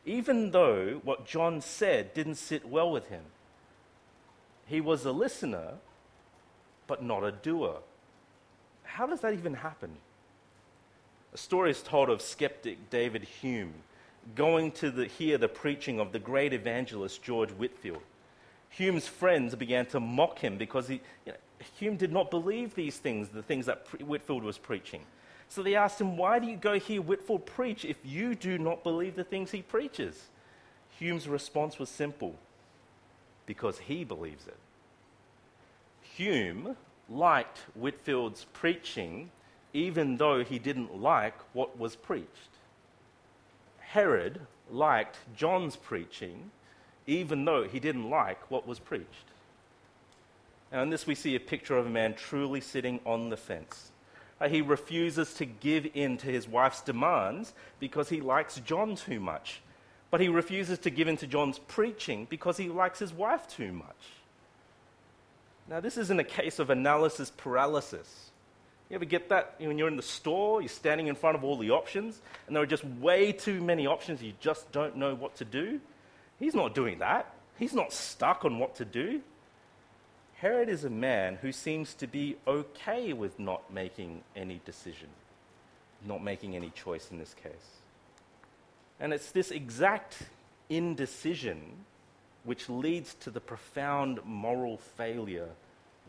even 0.05 0.51
though 0.51 1.01
what 1.03 1.25
John 1.25 1.61
said 1.61 2.13
didn't 2.13 2.35
sit 2.35 2.67
well 2.67 2.91
with 2.91 3.07
him. 3.09 3.23
He 4.65 4.81
was 4.81 5.05
a 5.05 5.11
listener, 5.11 5.73
but 6.87 7.03
not 7.03 7.23
a 7.23 7.31
doer. 7.31 7.77
How 8.83 9.05
does 9.05 9.21
that 9.21 9.33
even 9.33 9.55
happen? 9.55 9.91
A 11.33 11.37
story 11.37 11.71
is 11.71 11.81
told 11.81 12.09
of 12.09 12.21
skeptic 12.21 12.89
David 12.89 13.23
Hume 13.23 13.73
going 14.35 14.71
to 14.71 14.91
the, 14.91 15.05
hear 15.05 15.37
the 15.37 15.47
preaching 15.47 15.99
of 15.99 16.11
the 16.11 16.19
great 16.19 16.53
evangelist 16.53 17.23
George 17.23 17.51
Whitefield. 17.51 18.01
Hume's 18.77 19.07
friends 19.07 19.53
began 19.55 19.86
to 19.88 19.99
mock 19.99 20.39
him 20.39 20.57
because 20.57 20.88
he, 20.88 20.95
you 21.25 21.33
know, 21.33 21.38
Hume 21.77 21.95
did 21.95 22.12
not 22.12 22.31
believe 22.31 22.73
these 22.73 22.97
things, 22.97 23.29
the 23.29 23.43
things 23.43 23.67
that 23.67 23.88
Whitefield 24.01 24.43
was 24.43 24.57
preaching. 24.57 25.01
So 25.47 25.62
they 25.62 25.75
asked 25.75 26.01
him, 26.01 26.17
Why 26.17 26.39
do 26.39 26.47
you 26.47 26.57
go 26.57 26.79
hear 26.79 27.01
Whitefield 27.01 27.45
preach 27.45 27.86
if 27.86 27.97
you 28.03 28.33
do 28.33 28.57
not 28.57 28.83
believe 28.83 29.15
the 29.15 29.23
things 29.23 29.51
he 29.51 29.62
preaches? 29.62 30.23
Hume's 30.97 31.27
response 31.27 31.77
was 31.77 31.89
simple 31.89 32.36
because 33.45 33.77
he 33.77 34.03
believes 34.03 34.47
it. 34.47 34.57
Hume 36.01 36.75
liked 37.09 37.59
Whitefield's 37.75 38.45
preaching 38.53 39.29
even 39.73 40.17
though 40.17 40.43
he 40.43 40.59
didn't 40.59 40.99
like 40.99 41.36
what 41.53 41.77
was 41.77 41.95
preached. 41.95 42.57
Herod 43.79 44.41
liked 44.71 45.17
John's 45.36 45.75
preaching 45.75 46.51
even 47.07 47.45
though 47.45 47.63
he 47.63 47.79
didn't 47.79 48.09
like 48.09 48.49
what 48.49 48.67
was 48.67 48.79
preached. 48.79 49.25
And 50.71 50.81
in 50.81 50.89
this, 50.89 51.05
we 51.05 51.15
see 51.15 51.35
a 51.35 51.39
picture 51.39 51.77
of 51.77 51.85
a 51.85 51.89
man 51.89 52.15
truly 52.15 52.61
sitting 52.61 52.99
on 53.05 53.29
the 53.29 53.37
fence. 53.37 53.91
Uh, 54.41 54.49
he 54.49 54.61
refuses 54.61 55.33
to 55.35 55.45
give 55.45 55.87
in 55.93 56.17
to 56.17 56.27
his 56.27 56.47
wife's 56.47 56.81
demands 56.81 57.53
because 57.79 58.09
he 58.09 58.21
likes 58.21 58.59
John 58.59 58.95
too 58.95 59.19
much. 59.19 59.61
But 60.09 60.19
he 60.19 60.27
refuses 60.27 60.79
to 60.79 60.89
give 60.89 61.07
in 61.07 61.17
to 61.17 61.27
John's 61.27 61.59
preaching 61.59 62.27
because 62.29 62.57
he 62.57 62.69
likes 62.69 62.99
his 62.99 63.13
wife 63.13 63.47
too 63.47 63.71
much. 63.71 63.95
Now, 65.69 65.79
this 65.79 65.97
isn't 65.97 66.19
a 66.19 66.23
case 66.23 66.59
of 66.59 66.69
analysis 66.69 67.31
paralysis. 67.35 68.31
You 68.89 68.95
ever 68.95 69.05
get 69.05 69.29
that 69.29 69.55
when 69.59 69.77
you're 69.77 69.87
in 69.87 69.95
the 69.95 70.03
store, 70.03 70.61
you're 70.61 70.69
standing 70.69 71.07
in 71.07 71.15
front 71.15 71.35
of 71.35 71.43
all 71.43 71.57
the 71.57 71.71
options, 71.71 72.21
and 72.45 72.55
there 72.55 72.61
are 72.61 72.67
just 72.67 72.83
way 72.85 73.31
too 73.31 73.61
many 73.61 73.87
options, 73.87 74.21
you 74.21 74.33
just 74.39 74.71
don't 74.71 74.97
know 74.97 75.15
what 75.15 75.35
to 75.37 75.45
do? 75.45 75.79
He's 76.43 76.53
not 76.53 76.75
doing 76.75 76.99
that. 76.99 77.34
He's 77.58 77.73
not 77.73 77.93
stuck 77.93 78.43
on 78.43 78.60
what 78.60 78.75
to 78.75 78.84
do. 78.84 79.21
Herod 80.34 80.67
is 80.67 80.84
a 80.84 80.89
man 80.89 81.36
who 81.36 81.53
seems 81.53 81.93
to 81.95 82.06
be 82.06 82.36
okay 82.45 83.13
with 83.13 83.39
not 83.39 83.71
making 83.71 84.23
any 84.36 84.60
decision, 84.65 85.08
not 86.06 86.21
making 86.21 86.53
any 86.53 86.69
choice 86.71 87.12
in 87.12 87.17
this 87.17 87.34
case. 87.34 87.79
And 88.99 89.13
it's 89.13 89.32
this 89.32 89.51
exact 89.51 90.17
indecision 90.69 91.62
which 92.43 92.67
leads 92.67 93.13
to 93.21 93.32
the 93.32 93.39
profound 93.39 94.19
moral 94.25 94.75
failure 94.97 95.47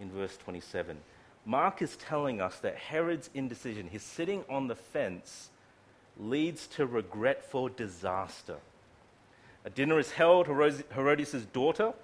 in 0.00 0.10
verse 0.10 0.36
27. 0.38 0.96
Mark 1.46 1.80
is 1.80 1.94
telling 1.94 2.40
us 2.40 2.58
that 2.58 2.74
Herod's 2.74 3.30
indecision, 3.34 3.86
his 3.86 4.02
sitting 4.02 4.42
on 4.50 4.66
the 4.66 4.74
fence, 4.74 5.50
leads 6.18 6.66
to 6.66 6.86
regretful 6.86 7.68
disaster. 7.68 8.56
A 9.64 9.70
dinner 9.70 9.98
is 9.98 10.10
held, 10.10 10.46
Herodias' 10.46 11.46
daughter 11.52 11.94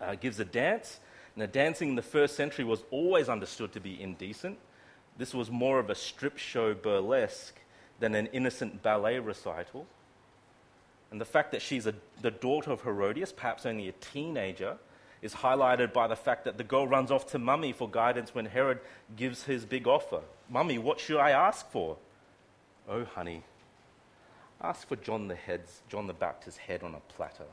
uh, 0.00 0.14
gives 0.16 0.38
a 0.38 0.44
dance. 0.44 1.00
Now, 1.36 1.46
dancing 1.46 1.90
in 1.90 1.94
the 1.94 2.02
first 2.02 2.36
century 2.36 2.64
was 2.64 2.84
always 2.90 3.28
understood 3.28 3.72
to 3.72 3.80
be 3.80 4.00
indecent. 4.00 4.58
This 5.16 5.32
was 5.32 5.50
more 5.50 5.78
of 5.78 5.90
a 5.90 5.94
strip 5.94 6.36
show 6.36 6.74
burlesque 6.74 7.58
than 8.00 8.14
an 8.14 8.26
innocent 8.28 8.82
ballet 8.82 9.18
recital. 9.18 9.86
And 11.10 11.20
the 11.20 11.24
fact 11.24 11.52
that 11.52 11.62
she's 11.62 11.86
a, 11.86 11.94
the 12.22 12.30
daughter 12.30 12.70
of 12.72 12.82
Herodias, 12.82 13.32
perhaps 13.32 13.66
only 13.66 13.88
a 13.88 13.92
teenager, 13.92 14.76
is 15.22 15.32
highlighted 15.32 15.92
by 15.92 16.06
the 16.06 16.16
fact 16.16 16.44
that 16.44 16.58
the 16.58 16.64
girl 16.64 16.86
runs 16.86 17.10
off 17.10 17.26
to 17.28 17.38
mummy 17.38 17.72
for 17.72 17.88
guidance 17.88 18.34
when 18.34 18.44
Herod 18.44 18.80
gives 19.16 19.44
his 19.44 19.64
big 19.64 19.86
offer. 19.86 20.20
Mummy, 20.50 20.76
what 20.76 21.00
should 21.00 21.18
I 21.18 21.30
ask 21.30 21.70
for? 21.70 21.96
Oh, 22.88 23.04
honey, 23.04 23.42
ask 24.64 24.88
for 24.88 24.96
John 24.96 25.28
the, 25.28 25.34
head's, 25.34 25.82
John 25.88 26.06
the 26.06 26.14
Baptist's 26.14 26.58
head 26.58 26.82
on 26.82 26.94
a 26.94 27.00
platter. 27.12 27.44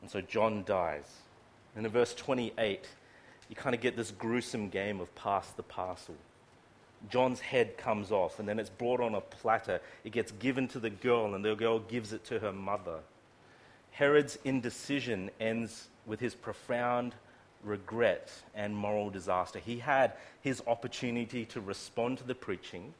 And 0.00 0.10
so 0.10 0.20
John 0.20 0.64
dies. 0.64 1.04
And 1.76 1.84
in 1.84 1.92
verse 1.92 2.14
28, 2.14 2.88
you 3.48 3.56
kind 3.56 3.74
of 3.74 3.80
get 3.80 3.96
this 3.96 4.10
gruesome 4.10 4.68
game 4.68 5.00
of 5.00 5.14
pass 5.14 5.50
the 5.50 5.62
parcel. 5.62 6.14
John's 7.08 7.40
head 7.40 7.76
comes 7.76 8.12
off, 8.12 8.38
and 8.38 8.48
then 8.48 8.58
it's 8.58 8.70
brought 8.70 9.00
on 9.00 9.14
a 9.14 9.20
platter. 9.20 9.80
It 10.04 10.12
gets 10.12 10.32
given 10.32 10.68
to 10.68 10.78
the 10.78 10.90
girl, 10.90 11.34
and 11.34 11.44
the 11.44 11.54
girl 11.54 11.78
gives 11.78 12.12
it 12.12 12.24
to 12.26 12.38
her 12.38 12.52
mother. 12.52 13.00
Herod's 13.90 14.38
indecision 14.44 15.30
ends 15.40 15.88
with 16.06 16.20
his 16.20 16.34
profound 16.34 17.14
regret 17.64 18.30
and 18.54 18.74
moral 18.74 19.10
disaster. 19.10 19.58
He 19.58 19.78
had 19.78 20.12
his 20.40 20.62
opportunity 20.66 21.44
to 21.46 21.60
respond 21.60 22.18
to 22.18 22.24
the 22.24 22.34
preaching, 22.34 22.94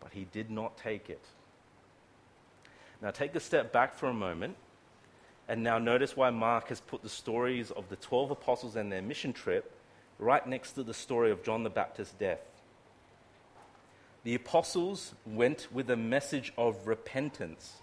but 0.00 0.12
he 0.12 0.24
did 0.32 0.50
not 0.50 0.76
take 0.76 1.10
it. 1.10 1.24
Now, 3.02 3.10
take 3.10 3.34
a 3.34 3.40
step 3.40 3.72
back 3.72 3.96
for 3.96 4.06
a 4.06 4.14
moment, 4.14 4.56
and 5.48 5.64
now 5.64 5.78
notice 5.78 6.16
why 6.16 6.30
Mark 6.30 6.68
has 6.68 6.80
put 6.80 7.02
the 7.02 7.08
stories 7.08 7.72
of 7.72 7.88
the 7.88 7.96
12 7.96 8.30
apostles 8.30 8.76
and 8.76 8.92
their 8.92 9.02
mission 9.02 9.32
trip 9.32 9.74
right 10.20 10.46
next 10.46 10.72
to 10.72 10.84
the 10.84 10.94
story 10.94 11.32
of 11.32 11.42
John 11.42 11.64
the 11.64 11.70
Baptist's 11.70 12.14
death. 12.14 12.38
The 14.22 14.36
apostles 14.36 15.14
went 15.26 15.66
with 15.72 15.90
a 15.90 15.96
message 15.96 16.52
of 16.56 16.86
repentance, 16.86 17.78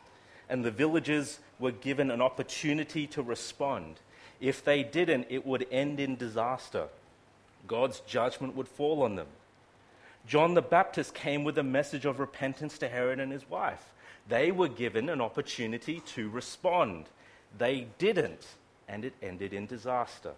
and 0.48 0.64
the 0.64 0.72
villagers 0.72 1.40
were 1.60 1.72
given 1.74 2.12
an 2.12 2.22
opportunity 2.22 3.06
to 3.08 3.22
respond. 3.22 4.00
If 4.40 4.64
they 4.64 4.84
didn't, 4.84 5.28
it 5.30 5.46
would 5.46 5.68
end 5.70 6.00
in 6.00 6.16
disaster. 6.16 6.88
God's 7.68 8.00
judgment 8.02 8.56
would 8.56 8.70
fall 8.70 9.04
on 9.04 9.16
them. 9.16 9.28
John 10.26 10.54
the 10.54 10.62
Baptist 10.62 11.14
came 11.14 11.44
with 11.44 11.58
a 11.58 11.64
message 11.64 12.06
of 12.06 12.22
repentance 12.22 12.78
to 12.78 12.88
Herod 12.88 13.20
and 13.20 13.34
his 13.34 13.50
wife. 13.50 13.92
They 14.30 14.52
were 14.52 14.70
given 14.70 15.10
an 15.10 15.22
opportunity 15.22 16.02
to 16.14 16.30
respond. 16.30 17.06
They 17.58 17.88
didn't, 17.98 18.46
and 18.88 19.04
it 19.04 19.14
ended 19.22 19.54
in 19.54 19.66
disaster. 19.66 20.34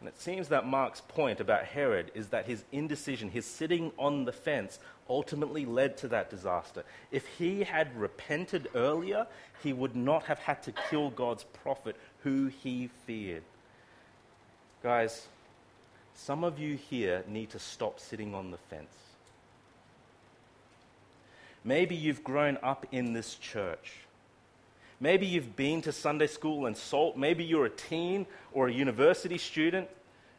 And 0.00 0.08
it 0.08 0.20
seems 0.20 0.48
that 0.48 0.66
Mark's 0.66 1.00
point 1.00 1.38
about 1.38 1.64
Herod 1.64 2.10
is 2.12 2.26
that 2.28 2.46
his 2.46 2.64
indecision, 2.72 3.30
his 3.30 3.46
sitting 3.46 3.92
on 3.96 4.24
the 4.24 4.32
fence, 4.32 4.80
ultimately 5.08 5.64
led 5.64 5.96
to 5.98 6.08
that 6.08 6.28
disaster. 6.28 6.82
If 7.12 7.24
he 7.38 7.62
had 7.62 7.96
repented 7.96 8.68
earlier, 8.74 9.28
he 9.62 9.72
would 9.72 9.94
not 9.94 10.24
have 10.24 10.40
had 10.40 10.60
to 10.64 10.72
kill 10.90 11.10
God's 11.10 11.44
prophet, 11.44 11.94
who 12.24 12.46
he 12.46 12.90
feared. 13.06 13.44
Guys, 14.82 15.28
some 16.16 16.42
of 16.42 16.58
you 16.58 16.74
here 16.74 17.22
need 17.28 17.50
to 17.50 17.60
stop 17.60 18.00
sitting 18.00 18.34
on 18.34 18.50
the 18.50 18.58
fence. 18.58 19.01
Maybe 21.64 21.94
you've 21.94 22.24
grown 22.24 22.58
up 22.62 22.86
in 22.92 23.12
this 23.12 23.34
church. 23.36 23.92
Maybe 25.00 25.26
you've 25.26 25.56
been 25.56 25.82
to 25.82 25.92
Sunday 25.92 26.26
school 26.26 26.66
and 26.66 26.76
salt. 26.76 27.16
Maybe 27.16 27.44
you're 27.44 27.66
a 27.66 27.70
teen 27.70 28.26
or 28.52 28.68
a 28.68 28.72
university 28.72 29.38
student. 29.38 29.88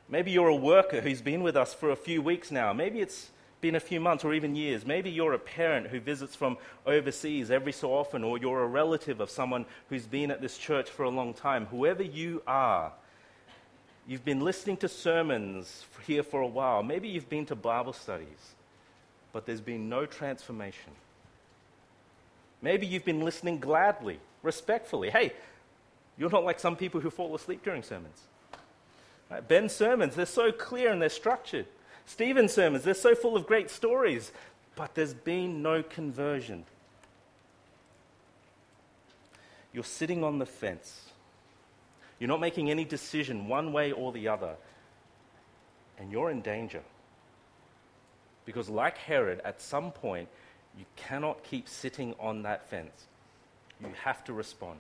Maybe 0.10 0.32
you're 0.32 0.48
a 0.48 0.56
worker 0.56 1.02
who's 1.02 1.22
been 1.22 1.44
with 1.44 1.56
us 1.56 1.74
for 1.74 1.92
a 1.92 1.96
few 1.96 2.22
weeks 2.22 2.52
now. 2.52 2.74
Maybe 2.74 3.00
it's 3.02 3.30
been 3.62 3.76
a 3.76 3.80
few 3.80 4.00
months 4.00 4.26
or 4.26 4.34
even 4.34 4.56
years. 4.56 4.86
Maybe 4.86 5.10
you're 5.10 5.34
a 5.34 5.40
parent 5.40 5.88
who 5.88 6.00
visits 6.00 6.36
from 6.36 6.58
overseas 6.86 7.50
every 7.50 7.72
so 7.72 7.94
often, 7.94 8.24
or 8.24 8.38
you're 8.38 8.64
a 8.64 8.68
relative 8.68 9.22
of 9.22 9.30
someone 9.30 9.66
who's 9.90 10.06
been 10.06 10.32
at 10.32 10.42
this 10.42 10.58
church 10.58 10.90
for 10.90 11.04
a 11.04 11.10
long 11.10 11.34
time. 11.34 11.66
Whoever 11.68 12.04
you 12.04 12.42
are, 12.46 12.92
you've 14.06 14.26
been 14.26 14.42
listening 14.42 14.78
to 14.78 14.90
sermons 14.90 15.86
here 16.06 16.24
for 16.24 16.42
a 16.42 16.48
while. 16.48 16.84
Maybe 16.84 17.08
you've 17.08 17.30
been 17.30 17.46
to 17.48 17.56
Bible 17.56 17.94
studies, 17.94 18.56
but 19.32 19.46
there's 19.46 19.62
been 19.62 19.88
no 19.88 20.06
transformation. 20.06 20.92
Maybe 22.64 22.88
you've 22.88 23.04
been 23.04 23.20
listening 23.20 23.60
gladly, 23.60 24.20
respectfully. 24.42 25.10
Hey, 25.10 25.34
you're 26.18 26.30
not 26.30 26.46
like 26.46 26.60
some 26.60 26.78
people 26.78 27.02
who 27.02 27.10
fall 27.10 27.36
asleep 27.36 27.62
during 27.62 27.84
sermons. 27.84 28.22
Right? 29.30 29.46
Ben's 29.46 29.74
sermons, 29.74 30.16
they're 30.16 30.26
so 30.26 30.52
clear 30.52 30.90
and 30.90 31.02
they're 31.02 31.10
structured. 31.10 31.66
Stephen's 32.06 32.54
sermons, 32.54 32.86
they're 32.86 32.94
so 32.94 33.16
full 33.16 33.36
of 33.36 33.46
great 33.46 33.70
stories, 33.70 34.32
but 34.78 34.96
there's 34.96 35.14
been 35.14 35.62
no 35.62 35.84
conversion. 35.84 36.64
You're 39.74 39.84
sitting 39.84 40.24
on 40.24 40.40
the 40.40 40.46
fence. 40.46 41.10
You're 42.18 42.30
not 42.30 42.40
making 42.40 42.72
any 42.72 42.86
decision 42.86 43.50
one 43.50 43.74
way 43.74 43.92
or 43.92 44.14
the 44.14 44.30
other. 44.30 44.56
And 46.00 46.12
you're 46.12 46.32
in 46.32 46.42
danger. 46.42 46.82
Because, 48.46 48.70
like 48.70 48.98
Herod, 48.98 49.42
at 49.44 49.62
some 49.62 49.92
point, 49.92 50.30
you 50.78 50.86
cannot 50.96 51.44
keep 51.44 51.68
sitting 51.68 52.16
on 52.20 52.44
that 52.44 52.70
fence. 52.70 53.06
You 53.82 53.90
have 54.04 54.24
to 54.26 54.34
respond. 54.34 54.80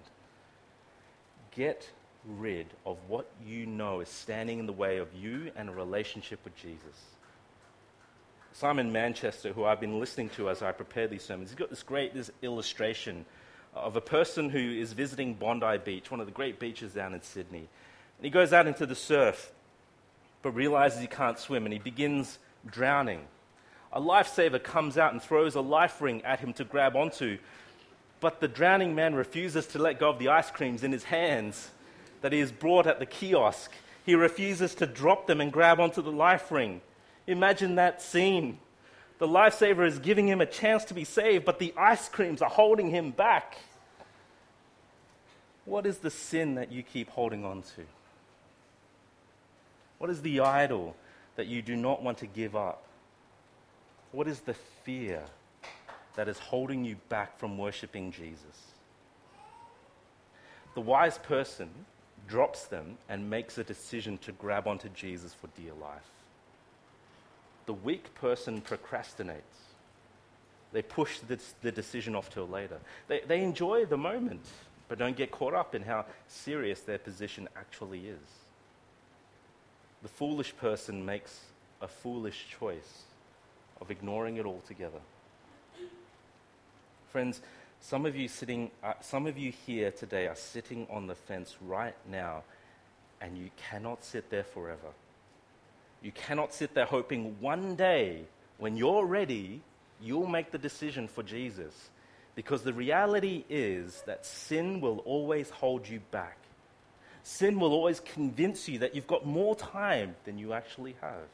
Get 1.55 1.89
rid 2.25 2.67
of 2.85 2.97
what 3.07 3.29
you 3.45 3.65
know 3.65 3.99
is 3.99 4.09
standing 4.09 4.59
in 4.59 4.65
the 4.65 4.73
way 4.73 4.97
of 4.97 5.13
you 5.13 5.51
and 5.55 5.69
a 5.69 5.73
relationship 5.73 6.39
with 6.43 6.55
Jesus. 6.55 6.95
Simon 8.53 8.91
Manchester, 8.91 9.51
who 9.51 9.65
I've 9.65 9.81
been 9.81 9.99
listening 9.99 10.29
to 10.29 10.49
as 10.49 10.61
I 10.61 10.71
prepare 10.71 11.07
these 11.07 11.23
sermons, 11.23 11.49
he's 11.49 11.57
got 11.57 11.69
this 11.69 11.83
great 11.83 12.13
this 12.13 12.31
illustration 12.41 13.25
of 13.75 13.95
a 13.95 14.01
person 14.01 14.49
who 14.49 14.59
is 14.59 14.93
visiting 14.93 15.33
Bondi 15.33 15.79
Beach, 15.83 16.11
one 16.11 16.19
of 16.19 16.27
the 16.27 16.31
great 16.31 16.59
beaches 16.59 16.93
down 16.93 17.13
in 17.13 17.21
Sydney. 17.23 17.67
And 18.17 18.25
he 18.25 18.29
goes 18.29 18.53
out 18.53 18.67
into 18.67 18.85
the 18.85 18.95
surf, 18.95 19.51
but 20.43 20.51
realizes 20.51 21.01
he 21.01 21.07
can't 21.07 21.39
swim, 21.39 21.65
and 21.65 21.73
he 21.73 21.79
begins 21.79 22.37
drowning 22.65 23.21
a 23.93 24.01
lifesaver 24.01 24.61
comes 24.61 24.97
out 24.97 25.13
and 25.13 25.21
throws 25.21 25.53
a 25.53 25.61
life 25.61 26.01
ring 26.01 26.25
at 26.25 26.39
him 26.39 26.51
to 26.53 26.63
grab 26.63 26.95
onto. 26.95 27.37
But 28.19 28.39
the 28.39 28.47
drowning 28.47 28.95
man 28.95 29.13
refuses 29.13 29.67
to 29.67 29.79
let 29.79 29.99
go 29.99 30.09
of 30.09 30.17
the 30.17 30.29
ice 30.29 30.49
creams 30.49 30.83
in 30.83 30.91
his 30.91 31.03
hands 31.03 31.69
that 32.21 32.33
he 32.33 32.39
has 32.39 32.51
brought 32.51 32.87
at 32.87 32.99
the 32.99 33.05
kiosk. 33.05 33.71
He 34.03 34.15
refuses 34.15 34.73
to 34.75 34.87
drop 34.87 35.27
them 35.27 35.39
and 35.39 35.53
grab 35.53 35.79
onto 35.79 36.01
the 36.01 36.11
life 36.11 36.51
ring. 36.51 36.81
Imagine 37.27 37.75
that 37.75 38.01
scene. 38.01 38.57
The 39.19 39.27
lifesaver 39.27 39.87
is 39.87 39.99
giving 39.99 40.27
him 40.27 40.41
a 40.41 40.45
chance 40.45 40.83
to 40.85 40.95
be 40.95 41.03
saved, 41.03 41.45
but 41.45 41.59
the 41.59 41.73
ice 41.77 42.09
creams 42.09 42.41
are 42.41 42.49
holding 42.49 42.89
him 42.89 43.11
back. 43.11 43.57
What 45.65 45.85
is 45.85 45.99
the 45.99 46.09
sin 46.09 46.55
that 46.55 46.71
you 46.71 46.81
keep 46.81 47.09
holding 47.09 47.45
on 47.45 47.61
to? 47.61 47.83
What 49.99 50.09
is 50.09 50.21
the 50.21 50.39
idol 50.39 50.95
that 51.35 51.45
you 51.45 51.61
do 51.61 51.75
not 51.75 52.01
want 52.01 52.17
to 52.17 52.25
give 52.25 52.55
up? 52.55 52.83
What 54.13 54.27
is 54.27 54.41
the 54.41 54.53
fear 54.53 55.23
that 56.15 56.27
is 56.27 56.37
holding 56.37 56.85
you 56.85 56.97
back 57.09 57.39
from 57.39 57.57
worshiping 57.57 58.11
Jesus? 58.11 58.71
The 60.75 60.81
wise 60.81 61.17
person 61.17 61.67
drops 62.27 62.65
them 62.65 62.99
and 63.09 63.27
makes 63.27 63.57
a 63.57 63.63
decision 63.63 64.19
to 64.19 64.31
grab 64.33 64.67
onto 64.67 64.87
Jesus 64.89 65.33
for 65.33 65.47
dear 65.59 65.73
life. 65.81 66.11
The 67.65 67.73
weak 67.73 68.13
person 68.13 68.61
procrastinates. 68.61 69.71
They 70.73 70.83
push 70.83 71.17
the, 71.19 71.71
decision 71.71 72.15
off 72.15 72.29
till 72.29 72.47
later. 72.47 72.77
They, 73.07 73.21
they 73.27 73.41
enjoy 73.41 73.85
the 73.85 73.97
moment, 73.97 74.45
but 74.89 74.99
don't 74.99 75.17
get 75.17 75.31
caught 75.31 75.55
up 75.55 75.73
in 75.73 75.81
how 75.81 76.05
serious 76.27 76.81
their 76.81 76.99
position 76.99 77.49
actually 77.55 78.07
is. 78.07 78.29
The 80.03 80.09
foolish 80.09 80.55
person 80.55 81.03
makes 81.03 81.39
a 81.81 81.87
foolish 81.87 82.45
choice 82.59 83.05
of 83.81 83.91
ignoring 83.91 84.37
it 84.37 84.45
altogether. 84.45 84.99
Friends, 87.11 87.41
some 87.79 88.05
of 88.05 88.15
you 88.15 88.27
sitting, 88.27 88.71
uh, 88.83 88.93
some 89.01 89.27
of 89.27 89.37
you 89.37 89.51
here 89.67 89.91
today 89.91 90.27
are 90.27 90.35
sitting 90.35 90.87
on 90.89 91.07
the 91.07 91.15
fence 91.15 91.55
right 91.61 91.95
now, 92.09 92.43
and 93.21 93.37
you 93.37 93.49
cannot 93.57 94.03
sit 94.03 94.29
there 94.29 94.43
forever. 94.43 94.89
You 96.01 96.11
cannot 96.11 96.53
sit 96.53 96.73
there 96.73 96.85
hoping 96.85 97.35
one 97.39 97.75
day, 97.75 98.23
when 98.57 98.77
you're 98.77 99.05
ready, 99.05 99.61
you'll 100.01 100.27
make 100.27 100.51
the 100.51 100.57
decision 100.57 101.07
for 101.07 101.23
Jesus. 101.23 101.89
Because 102.35 102.63
the 102.63 102.73
reality 102.73 103.43
is 103.47 104.01
that 104.07 104.25
sin 104.25 104.81
will 104.81 104.99
always 104.99 105.49
hold 105.49 105.87
you 105.87 105.99
back. 106.09 106.37
Sin 107.21 107.59
will 107.59 107.73
always 107.73 107.99
convince 107.99 108.67
you 108.67 108.79
that 108.79 108.95
you've 108.95 109.07
got 109.07 109.25
more 109.25 109.55
time 109.55 110.15
than 110.25 110.37
you 110.37 110.53
actually 110.53 110.95
have 111.01 111.27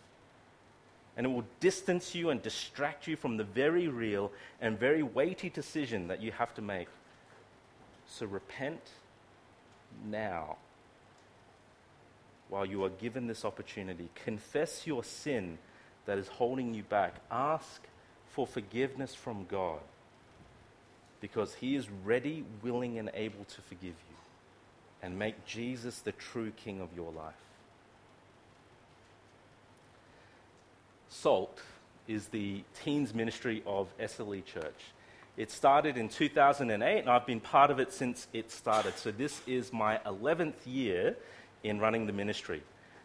and 1.20 1.26
it 1.26 1.32
will 1.32 1.44
distance 1.60 2.16
you 2.16 2.30
and 2.30 2.42
distract 2.42 3.06
you 3.06 3.18
from 3.18 3.36
the 3.36 3.44
very 3.44 3.90
real 3.90 4.32
and 4.62 4.80
very 4.80 5.04
weighty 5.04 5.50
decision 5.50 6.08
that 6.08 6.22
you 6.22 6.32
have 6.32 6.54
to 6.54 6.62
make. 6.62 6.88
So 8.08 8.26
repent 8.26 8.80
now 10.10 10.56
while 12.48 12.66
you 12.66 12.86
are 12.86 12.90
given 12.90 13.28
this 13.28 13.44
opportunity. 13.44 14.08
Confess 14.24 14.88
your 14.88 15.04
sin 15.04 15.58
that 16.06 16.18
is 16.18 16.30
holding 16.30 16.74
you 16.74 16.84
back. 16.84 17.16
Ask 17.30 17.82
for 18.30 18.48
forgiveness 18.48 19.14
from 19.14 19.46
God 19.52 19.82
because 21.20 21.54
He 21.54 21.76
is 21.76 21.90
ready, 22.06 22.46
willing, 22.64 22.98
and 22.98 23.12
able 23.14 23.44
to 23.44 23.62
forgive 23.64 23.84
you 24.10 24.16
and 25.04 25.20
make 25.20 25.46
Jesus 25.46 26.00
the 26.00 26.14
true 26.14 26.52
King 26.52 26.80
of 26.80 26.88
your 26.96 27.12
life. 27.12 27.49
SALT 31.10 31.60
is 32.08 32.28
the 32.28 32.64
teens 32.82 33.14
ministry 33.14 33.64
of 33.66 33.88
SLE 34.00 34.46
Church. 34.46 34.94
It 35.38 35.52
started 35.52 35.98
in 35.98 36.10
2008, 36.10 37.00
and 37.00 37.10
I've 37.10 37.26
been 37.26 37.40
part 37.40 37.72
of 37.72 37.80
it 37.80 37.92
since 37.92 38.28
it 38.34 38.52
started. 38.52 38.98
So 38.98 39.12
this 39.12 39.42
is 39.48 39.74
my 39.74 39.98
11th 40.06 40.54
year 40.66 41.16
in 41.64 41.80
running 41.80 42.06
the 42.06 42.14
ministry. 42.14 42.62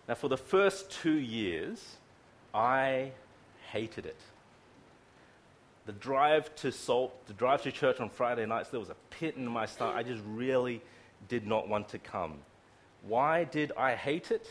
Now, 0.08 0.14
for 0.14 0.28
the 0.28 0.36
first 0.36 0.90
two 0.90 1.18
years, 1.18 1.96
I 2.52 3.12
hated 3.70 4.06
it. 4.06 4.20
The 5.86 5.92
drive 5.92 6.54
to 6.56 6.72
Salt, 6.72 7.26
the 7.26 7.34
drive 7.34 7.62
to 7.62 7.72
church 7.72 8.00
on 8.00 8.10
Friday 8.10 8.46
nights, 8.46 8.70
there 8.70 8.80
was 8.80 8.90
a 8.90 8.96
pit 9.10 9.36
in 9.36 9.46
my 9.46 9.66
stomach. 9.66 9.96
I 9.96 10.02
just 10.02 10.22
really 10.26 10.82
did 11.28 11.46
not 11.46 11.68
want 11.68 11.88
to 11.90 11.98
come. 11.98 12.34
Why 13.02 13.44
did 13.44 13.72
I 13.76 13.94
hate 13.94 14.30
it? 14.30 14.50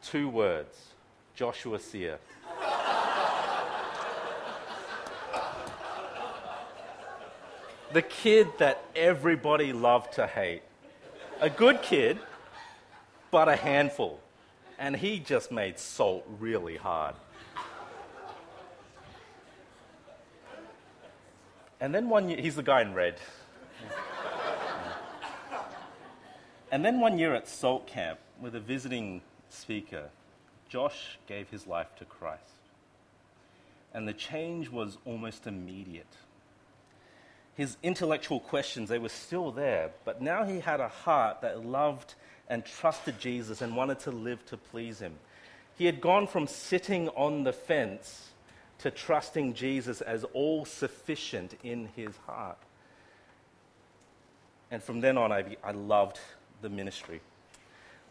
Two 0.00 0.28
words 0.28 0.92
Joshua 1.34 1.78
Sear. 1.78 2.18
the 7.92 8.02
kid 8.02 8.48
that 8.58 8.84
everybody 8.96 9.72
loved 9.72 10.14
to 10.14 10.26
hate. 10.26 10.62
A 11.40 11.50
good 11.50 11.82
kid, 11.82 12.18
but 13.30 13.48
a 13.48 13.56
handful. 13.56 14.20
And 14.78 14.96
he 14.96 15.18
just 15.18 15.52
made 15.52 15.78
salt 15.78 16.24
really 16.38 16.76
hard. 16.76 17.14
And 21.80 21.94
then 21.94 22.08
one 22.08 22.28
year, 22.28 22.40
he's 22.40 22.56
the 22.56 22.62
guy 22.62 22.82
in 22.82 22.94
red. 22.94 23.16
and 26.70 26.84
then 26.84 27.00
one 27.00 27.18
year 27.18 27.34
at 27.34 27.48
Salt 27.48 27.86
Camp 27.86 28.20
with 28.40 28.54
a 28.54 28.60
visiting 28.60 29.20
speaker, 29.48 30.08
Josh 30.72 31.18
gave 31.26 31.50
his 31.50 31.66
life 31.66 31.94
to 31.98 32.06
Christ. 32.06 32.42
And 33.92 34.08
the 34.08 34.14
change 34.14 34.70
was 34.70 34.96
almost 35.04 35.46
immediate 35.46 36.06
his 37.54 37.76
intellectual 37.82 38.40
questions, 38.40 38.88
they 38.88 38.98
were 38.98 39.08
still 39.08 39.50
there, 39.50 39.90
but 40.04 40.22
now 40.22 40.44
he 40.44 40.60
had 40.60 40.80
a 40.80 40.88
heart 40.88 41.42
that 41.42 41.64
loved 41.64 42.14
and 42.48 42.64
trusted 42.64 43.18
Jesus 43.20 43.60
and 43.60 43.76
wanted 43.76 43.98
to 44.00 44.10
live 44.10 44.44
to 44.46 44.56
please 44.56 45.00
him. 45.00 45.14
He 45.76 45.86
had 45.86 46.00
gone 46.00 46.26
from 46.26 46.46
sitting 46.46 47.08
on 47.10 47.44
the 47.44 47.52
fence 47.52 48.30
to 48.78 48.90
trusting 48.90 49.54
Jesus 49.54 50.00
as 50.00 50.24
all 50.32 50.64
sufficient 50.64 51.54
in 51.62 51.88
his 51.94 52.16
heart. 52.26 52.58
And 54.70 54.82
from 54.82 55.00
then 55.00 55.18
on, 55.18 55.30
I, 55.30 55.56
I 55.62 55.72
loved 55.72 56.18
the 56.62 56.70
ministry. 56.70 57.20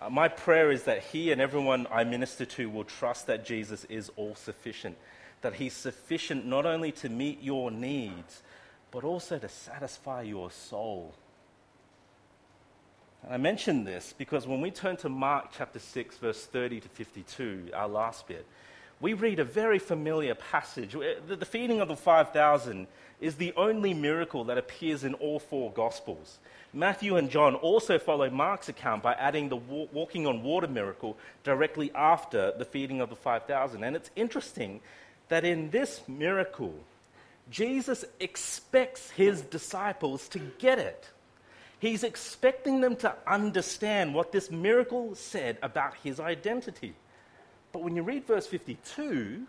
Uh, 0.02 0.10
my 0.10 0.28
prayer 0.28 0.72
is 0.72 0.84
that 0.84 1.04
he 1.04 1.32
and 1.32 1.40
everyone 1.40 1.86
I 1.92 2.04
minister 2.04 2.46
to 2.46 2.70
will 2.70 2.84
trust 2.84 3.28
that 3.28 3.46
Jesus 3.46 3.86
is 3.86 4.10
all 4.16 4.34
sufficient, 4.34 4.98
that 5.42 5.54
he's 5.54 5.74
sufficient 5.74 6.46
not 6.46 6.66
only 6.66 6.92
to 6.94 7.10
meet 7.10 7.42
your 7.44 7.70
needs, 7.70 8.42
but 8.90 9.04
also 9.04 9.38
to 9.38 9.48
satisfy 9.48 10.24
your 10.24 10.50
soul. 10.50 11.14
And 13.24 13.34
I 13.34 13.38
mention 13.38 13.84
this 13.84 14.14
because 14.18 14.48
when 14.48 14.62
we 14.62 14.72
turn 14.72 14.98
to 14.98 15.10
Mark 15.10 15.50
chapter 15.56 15.78
6, 15.78 16.18
verse 16.18 16.46
30 16.46 16.80
to 16.80 16.90
52, 16.90 17.70
our 17.74 17.88
last 17.88 18.28
bit, 18.28 18.46
we 19.02 19.14
read 19.14 19.40
a 19.40 19.44
very 19.44 19.80
familiar 19.80 20.36
passage. 20.36 20.96
The 21.28 21.46
feeding 21.46 21.82
of 21.82 21.88
the 21.88 21.96
5,000 21.96 22.88
is 23.20 23.36
the 23.36 23.54
only 23.58 23.94
miracle 23.94 24.44
that 24.46 24.58
appears 24.58 25.04
in 25.04 25.16
all 25.16 25.40
four 25.40 25.72
Gospels. 25.72 26.38
Matthew 26.74 27.18
and 27.18 27.30
John 27.30 27.56
also 27.56 28.00
follow 28.00 28.30
Mark's 28.30 28.70
account 28.70 29.04
by 29.04 29.14
adding 29.14 29.50
the 29.50 29.58
walking 29.58 30.26
on 30.26 30.44
water 30.44 30.68
miracle 30.68 31.18
directly 31.44 31.92
after 31.94 32.54
the 32.58 32.64
feeding 32.64 33.02
of 33.02 33.10
the 33.10 33.16
5,000. 33.16 33.84
And 33.84 33.96
it's 33.96 34.12
interesting 34.16 34.80
that 35.30 35.44
in 35.44 35.72
this 35.72 36.02
miracle, 36.08 36.76
Jesus 37.50 38.06
expects 38.20 39.10
his 39.12 39.42
disciples 39.42 40.28
to 40.30 40.40
get 40.60 40.80
it. 40.80 41.10
He's 41.80 42.04
expecting 42.04 42.82
them 42.82 42.96
to 42.98 43.16
understand 43.26 44.14
what 44.14 44.32
this 44.32 44.52
miracle 44.52 45.16
said 45.16 45.58
about 45.64 45.96
his 46.04 46.20
identity. 46.20 46.94
But 47.72 47.84
when 47.84 47.96
you 47.96 48.04
read 48.04 48.26
verse 48.26 48.48
52, 48.48 49.46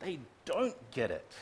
they 0.00 0.18
don't 0.44 0.90
get 0.92 1.10
it. 1.10 1.32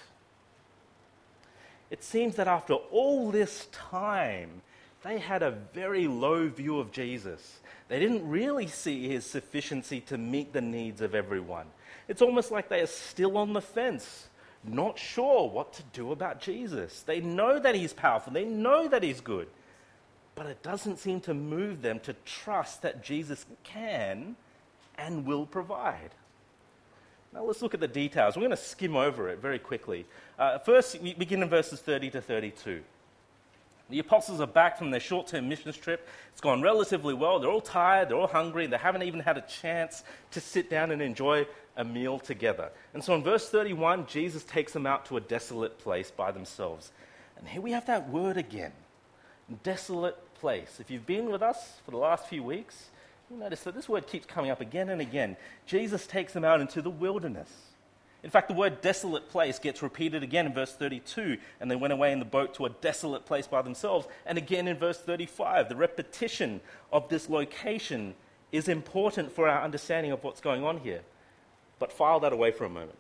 It 1.91 2.03
seems 2.03 2.37
that 2.37 2.49
after 2.49 2.75
all 2.75 3.31
this 3.31 3.67
time, 3.71 4.63
they 5.03 5.19
had 5.19 5.43
a 5.43 5.53
very 5.73 6.09
low 6.09 6.49
view 6.49 6.81
of 6.81 6.91
Jesus. 6.91 7.61
They 7.89 8.01
didn't 8.01 8.29
really 8.29 8.67
see 8.67 9.09
his 9.09 9.25
sufficiency 9.25 10.01
to 10.03 10.19
meet 10.19 10.53
the 10.53 10.61
needs 10.61 11.01
of 11.01 11.15
everyone. 11.15 11.67
It's 12.09 12.23
almost 12.23 12.51
like 12.51 12.69
they 12.69 12.81
are 12.81 12.87
still 12.87 13.39
on 13.39 13.53
the 13.53 13.61
fence, 13.61 14.29
not 14.65 14.99
sure 14.99 15.49
what 15.49 15.73
to 15.75 15.83
do 15.93 16.11
about 16.11 16.41
Jesus. 16.41 17.03
They 17.03 17.21
know 17.21 17.61
that 17.61 17.77
he's 17.77 17.93
powerful, 17.93 18.33
they 18.33 18.45
know 18.45 18.89
that 18.89 19.05
he's 19.05 19.21
good, 19.21 19.49
but 20.35 20.47
it 20.47 20.63
doesn't 20.63 20.99
seem 20.99 21.21
to 21.23 21.35
move 21.35 21.83
them 21.83 22.01
to 22.01 22.15
trust 22.25 22.83
that 22.83 23.05
Jesus 23.05 23.47
can 23.63 24.35
and 24.99 25.27
will 25.27 25.47
provide. 25.47 26.11
Now 27.33 27.45
let's 27.45 27.63
look 27.63 27.75
at 27.75 27.81
the 27.81 27.89
details. 27.89 28.37
We're 28.37 28.43
going 28.43 28.51
to 28.51 28.57
skim 28.57 28.97
over 28.97 29.29
it 29.29 29.41
very 29.41 29.59
quickly. 29.59 30.07
Uh, 30.39 30.59
first, 30.59 31.01
we 31.01 31.15
begin 31.15 31.43
in 31.43 31.49
verses 31.49 31.81
30 31.81 32.11
to 32.11 32.21
32. 32.21 32.83
The 33.89 33.99
apostles 34.01 34.41
are 34.41 34.47
back 34.47 34.79
from 34.79 34.91
their 34.91 35.01
short 35.01 35.29
term 35.29 35.49
missions 35.49 35.77
trip. 35.77 36.09
It's 36.33 36.41
gone 36.41 36.61
relatively 36.61 37.15
well. 37.15 37.39
They're 37.39 37.51
all 37.51 37.61
tired, 37.61 38.09
they're 38.09 38.17
all 38.17 38.27
hungry, 38.27 38.67
they 38.67 38.79
haven't 38.79 39.03
even 39.03 39.21
had 39.21 39.37
a 39.37 39.43
chance 39.43 40.03
to 40.33 40.41
sit 40.41 40.69
down 40.69 40.91
and 40.91 41.01
enjoy 41.01 41.47
a 41.77 41.85
meal 41.85 42.19
together. 42.19 42.71
And 42.95 43.05
so 43.05 43.15
in 43.15 43.23
verse 43.23 43.49
31, 43.49 44.07
Jesus 44.07 44.43
takes 44.43 44.73
them 44.73 44.87
out 44.87 45.07
to 45.07 45.17
a 45.17 45.21
desolate 45.21 45.79
place 45.79 46.11
by 46.11 46.33
themselves. 46.33 46.91
And 47.39 47.47
here 47.47 47.61
we 47.61 47.73
have 47.73 47.87
that 47.87 48.09
word 48.09 48.37
again 48.37 48.73
desolate 49.63 50.17
place. 50.35 50.79
If 50.81 50.91
you've 50.91 51.07
been 51.07 51.31
with 51.31 51.43
us 51.43 51.81
for 51.85 51.93
the 51.93 51.97
last 51.97 52.27
few 52.27 52.43
weeks, 52.43 52.91
you 53.31 53.37
notice 53.37 53.63
that 53.63 53.75
this 53.75 53.89
word 53.89 54.07
keeps 54.07 54.27
coming 54.27 54.51
up 54.51 54.61
again 54.61 54.89
and 54.89 55.01
again. 55.01 55.37
Jesus 55.67 56.07
takes 56.07 56.33
them 56.33 56.45
out 56.45 56.61
into 56.61 56.81
the 56.81 56.91
wilderness. 56.91 57.51
In 58.23 58.31
fact, 58.31 58.49
the 58.49 58.55
word 58.55 58.81
desolate 58.81 59.29
place 59.29 59.59
gets 59.59 59.83
repeated 59.83 60.23
again 60.23 60.47
in 60.47 60.55
verse 60.55 60.75
32, 60.75 61.39
and 61.61 61.71
they 61.71 61.77
went 61.77 61.93
away 61.93 62.13
in 62.13 62.19
the 62.19 62.25
boat 62.25 62.55
to 62.55 62.67
a 62.67 62.71
desolate 62.71 63.25
place 63.27 63.47
by 63.47 63.63
themselves. 63.63 64.07
And 64.25 64.39
again 64.39 64.69
in 64.69 64.77
verse 64.77 64.99
35, 64.99 65.69
the 65.69 65.77
repetition 65.77 66.61
of 66.93 67.09
this 67.09 67.29
location 67.29 68.15
is 68.53 68.69
important 68.69 69.33
for 69.33 69.49
our 69.49 69.63
understanding 69.63 70.13
of 70.13 70.25
what's 70.25 70.41
going 70.41 70.65
on 70.65 70.79
here. 70.79 71.03
But 71.79 71.93
file 71.93 72.21
that 72.21 72.33
away 72.33 72.53
for 72.53 72.65
a 72.65 72.71
moment. 72.71 72.99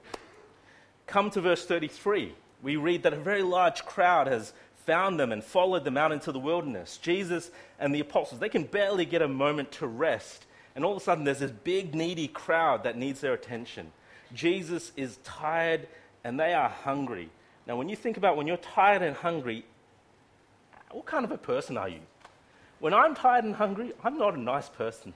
Come 1.06 1.30
to 1.30 1.40
verse 1.40 1.64
33. 1.64 2.34
We 2.62 2.76
read 2.76 3.02
that 3.04 3.12
a 3.12 3.16
very 3.16 3.42
large 3.42 3.84
crowd 3.84 4.26
has 4.26 4.52
found 4.86 5.18
them 5.20 5.32
and 5.32 5.42
followed 5.44 5.84
them 5.84 5.96
out 5.96 6.12
into 6.12 6.32
the 6.32 6.38
wilderness. 6.38 6.98
Jesus 6.98 7.50
and 7.78 7.94
the 7.94 8.00
apostles, 8.00 8.40
they 8.40 8.48
can 8.48 8.64
barely 8.64 9.04
get 9.04 9.20
a 9.20 9.28
moment 9.28 9.72
to 9.72 9.86
rest. 9.86 10.46
And 10.74 10.84
all 10.84 10.92
of 10.92 11.02
a 11.02 11.04
sudden, 11.04 11.24
there's 11.24 11.40
this 11.40 11.50
big, 11.50 11.94
needy 11.94 12.28
crowd 12.28 12.84
that 12.84 12.96
needs 12.96 13.20
their 13.20 13.34
attention. 13.34 13.90
Jesus 14.32 14.92
is 14.96 15.18
tired 15.24 15.88
and 16.22 16.38
they 16.38 16.54
are 16.54 16.68
hungry. 16.68 17.30
Now, 17.66 17.76
when 17.76 17.88
you 17.88 17.96
think 17.96 18.16
about 18.16 18.36
when 18.36 18.46
you're 18.46 18.56
tired 18.58 19.02
and 19.02 19.16
hungry, 19.16 19.64
what 20.92 21.04
kind 21.04 21.24
of 21.24 21.32
a 21.32 21.38
person 21.38 21.76
are 21.76 21.88
you? 21.88 22.00
When 22.78 22.94
I'm 22.94 23.14
tired 23.14 23.44
and 23.44 23.54
hungry, 23.54 23.92
I'm 24.04 24.18
not 24.18 24.34
a 24.34 24.40
nice 24.40 24.68
person. 24.68 25.14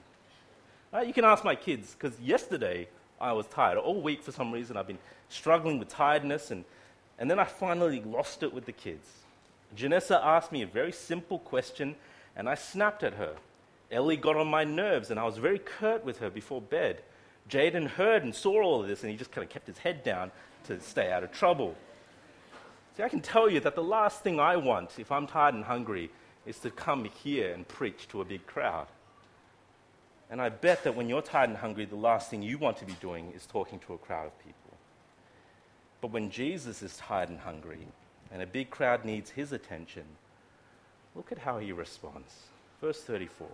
Uh, 0.93 0.99
you 0.99 1.13
can 1.13 1.23
ask 1.23 1.45
my 1.45 1.55
kids, 1.55 1.95
because 1.97 2.19
yesterday 2.19 2.89
I 3.19 3.31
was 3.31 3.47
tired. 3.47 3.77
All 3.77 4.01
week, 4.01 4.21
for 4.23 4.31
some 4.33 4.51
reason, 4.51 4.75
I've 4.75 4.87
been 4.87 4.97
struggling 5.29 5.79
with 5.79 5.87
tiredness, 5.87 6.51
and, 6.51 6.65
and 7.17 7.31
then 7.31 7.39
I 7.39 7.45
finally 7.45 8.01
lost 8.01 8.43
it 8.43 8.53
with 8.53 8.65
the 8.65 8.73
kids. 8.73 9.07
Janessa 9.75 10.19
asked 10.23 10.51
me 10.51 10.61
a 10.61 10.67
very 10.67 10.91
simple 10.91 11.39
question, 11.39 11.95
and 12.35 12.49
I 12.49 12.55
snapped 12.55 13.03
at 13.03 13.13
her. 13.13 13.35
Ellie 13.91 14.17
got 14.17 14.37
on 14.37 14.47
my 14.47 14.63
nerves, 14.63 15.11
and 15.11 15.19
I 15.19 15.23
was 15.23 15.37
very 15.37 15.59
curt 15.59 16.03
with 16.05 16.19
her 16.19 16.29
before 16.29 16.61
bed. 16.61 17.01
Jaden 17.49 17.87
heard 17.87 18.23
and 18.23 18.33
saw 18.33 18.61
all 18.61 18.81
of 18.81 18.87
this, 18.87 19.01
and 19.01 19.11
he 19.11 19.17
just 19.17 19.31
kind 19.31 19.43
of 19.43 19.49
kept 19.49 19.67
his 19.67 19.77
head 19.79 20.03
down 20.03 20.31
to 20.65 20.79
stay 20.79 21.11
out 21.11 21.23
of 21.23 21.31
trouble. 21.31 21.75
See, 22.95 23.03
I 23.03 23.09
can 23.09 23.21
tell 23.21 23.49
you 23.49 23.59
that 23.61 23.75
the 23.75 23.83
last 23.83 24.21
thing 24.21 24.39
I 24.39 24.57
want, 24.57 24.99
if 24.99 25.11
I'm 25.11 25.27
tired 25.27 25.55
and 25.55 25.63
hungry, 25.63 26.11
is 26.45 26.59
to 26.59 26.69
come 26.69 27.05
here 27.05 27.53
and 27.53 27.67
preach 27.67 28.07
to 28.09 28.21
a 28.21 28.25
big 28.25 28.45
crowd. 28.47 28.87
And 30.29 30.41
I 30.41 30.49
bet 30.49 30.83
that 30.83 30.95
when 30.95 31.09
you're 31.09 31.21
tired 31.21 31.49
and 31.49 31.57
hungry, 31.57 31.85
the 31.85 31.95
last 31.95 32.29
thing 32.29 32.41
you 32.41 32.57
want 32.57 32.77
to 32.77 32.85
be 32.85 32.95
doing 33.01 33.31
is 33.35 33.45
talking 33.45 33.79
to 33.79 33.93
a 33.93 33.97
crowd 33.97 34.27
of 34.27 34.39
people. 34.39 34.77
But 35.99 36.11
when 36.11 36.29
Jesus 36.29 36.81
is 36.81 36.95
tired 36.97 37.29
and 37.29 37.39
hungry, 37.39 37.87
and 38.31 38.41
a 38.41 38.47
big 38.47 38.69
crowd 38.69 39.03
needs 39.03 39.29
his 39.29 39.51
attention, 39.51 40.03
look 41.15 41.31
at 41.31 41.39
how 41.39 41.59
he 41.59 41.71
responds. 41.71 42.33
Verse 42.79 43.01
34. 43.01 43.47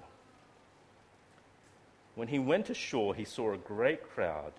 When 2.16 2.28
he 2.28 2.40
went 2.40 2.70
ashore, 2.70 3.14
he 3.14 3.26
saw 3.26 3.54
a 3.54 3.58
great 3.58 4.10
crowd, 4.10 4.54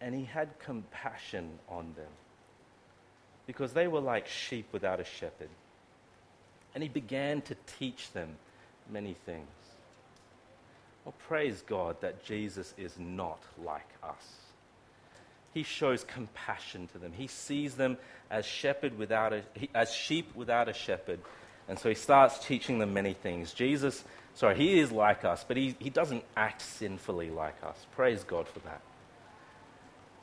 and 0.00 0.14
he 0.14 0.24
had 0.24 0.58
compassion 0.58 1.58
on 1.68 1.94
them, 1.96 2.10
because 3.46 3.72
they 3.72 3.88
were 3.88 4.00
like 4.00 4.26
sheep 4.26 4.66
without 4.72 5.00
a 5.00 5.04
shepherd. 5.04 5.48
And 6.74 6.82
he 6.82 6.88
began 6.88 7.40
to 7.42 7.56
teach 7.78 8.10
them 8.12 8.36
many 8.90 9.14
things. 9.24 9.46
Well, 11.04 11.14
praise 11.28 11.62
God 11.66 12.00
that 12.00 12.24
Jesus 12.24 12.74
is 12.76 12.98
not 12.98 13.40
like 13.62 13.88
us 14.02 14.43
he 15.54 15.62
shows 15.62 16.02
compassion 16.04 16.88
to 16.88 16.98
them. 16.98 17.12
He 17.12 17.28
sees 17.28 17.76
them 17.76 17.96
as 18.30 18.44
shepherd 18.44 18.98
without 18.98 19.32
a, 19.32 19.42
as 19.72 19.94
sheep 19.94 20.34
without 20.34 20.68
a 20.68 20.72
shepherd. 20.72 21.20
And 21.68 21.78
so 21.78 21.88
he 21.88 21.94
starts 21.94 22.44
teaching 22.44 22.80
them 22.80 22.92
many 22.92 23.14
things. 23.14 23.54
Jesus, 23.54 24.04
sorry, 24.34 24.56
he 24.56 24.80
is 24.80 24.90
like 24.90 25.24
us, 25.24 25.44
but 25.46 25.56
he, 25.56 25.76
he 25.78 25.90
doesn't 25.90 26.24
act 26.36 26.60
sinfully 26.60 27.30
like 27.30 27.56
us. 27.62 27.86
Praise 27.92 28.24
God 28.24 28.48
for 28.48 28.58
that. 28.60 28.82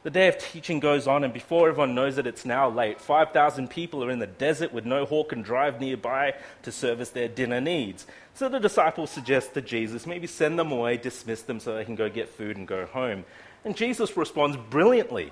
The 0.04 0.10
day 0.10 0.28
of 0.28 0.40
teaching 0.40 0.80
goes 0.80 1.06
on, 1.06 1.24
and 1.24 1.32
before 1.32 1.70
everyone 1.70 1.94
knows 1.94 2.18
it, 2.18 2.26
it's 2.26 2.44
now 2.44 2.68
late. 2.68 3.00
5,000 3.00 3.70
people 3.70 4.04
are 4.04 4.10
in 4.10 4.18
the 4.18 4.26
desert 4.26 4.74
with 4.74 4.84
no 4.84 5.06
hawk 5.06 5.32
and 5.32 5.46
drive 5.46 5.80
nearby 5.80 6.34
to 6.64 6.72
service 6.72 7.12
their 7.12 7.28
dinner 7.28 7.62
needs. 7.62 8.08
So 8.34 8.50
the 8.50 8.60
disciples 8.60 9.12
suggest 9.12 9.54
to 9.54 9.62
Jesus 9.62 10.08
maybe 10.08 10.26
send 10.26 10.58
them 10.58 10.72
away, 10.72 10.98
dismiss 10.98 11.44
them 11.44 11.60
so 11.60 11.76
they 11.76 11.86
can 11.86 11.96
go 11.96 12.10
get 12.10 12.30
food 12.30 12.58
and 12.58 12.68
go 12.68 12.88
home. 12.88 13.26
And 13.64 13.76
Jesus 13.76 14.18
responds 14.18 14.58
brilliantly. 14.70 15.32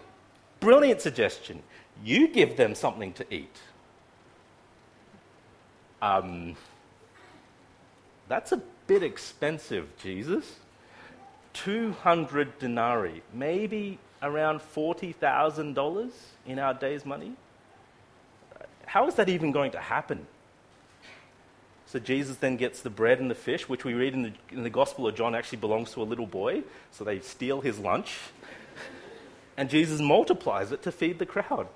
Brilliant 0.60 1.02
suggestion. 1.02 1.64
You 2.04 2.28
give 2.28 2.58
them 2.58 2.76
something 2.76 3.14
to 3.14 3.34
eat. 3.34 3.56
Um, 6.02 6.56
that's 8.28 8.52
a 8.52 8.62
bit 8.88 9.04
expensive, 9.04 9.88
Jesus. 9.98 10.58
200 11.54 12.60
denarii, 12.60 13.22
maybe 13.34 13.98
around 14.22 14.60
$40,000 14.60 16.12
in 16.46 16.60
our 16.60 16.74
day's 16.74 17.06
money. 17.06 17.34
How 18.86 19.08
is 19.08 19.16
that 19.16 19.30
even 19.30 19.52
going 19.52 19.72
to 19.72 19.80
happen? 19.80 20.26
So 21.92 21.98
Jesus 21.98 22.38
then 22.38 22.56
gets 22.56 22.82
the 22.82 22.92
bread 22.92 23.20
and 23.20 23.32
the 23.32 23.36
fish, 23.36 23.68
which 23.68 23.84
we 23.84 23.96
read 23.96 24.14
in 24.14 24.22
the, 24.22 24.34
in 24.52 24.62
the 24.62 24.70
Gospel 24.70 25.08
of 25.08 25.16
John 25.16 25.34
actually 25.34 25.58
belongs 25.58 25.92
to 25.94 26.04
a 26.04 26.04
little 26.04 26.28
boy. 26.28 26.62
So 26.92 27.04
they 27.04 27.20
steal 27.20 27.62
his 27.62 27.80
lunch. 27.80 28.16
And 29.58 29.72
Jesus 29.72 30.00
multiplies 30.00 30.72
it 30.72 30.84
to 30.84 30.92
feed 30.92 31.18
the 31.18 31.26
crowd. 31.26 31.68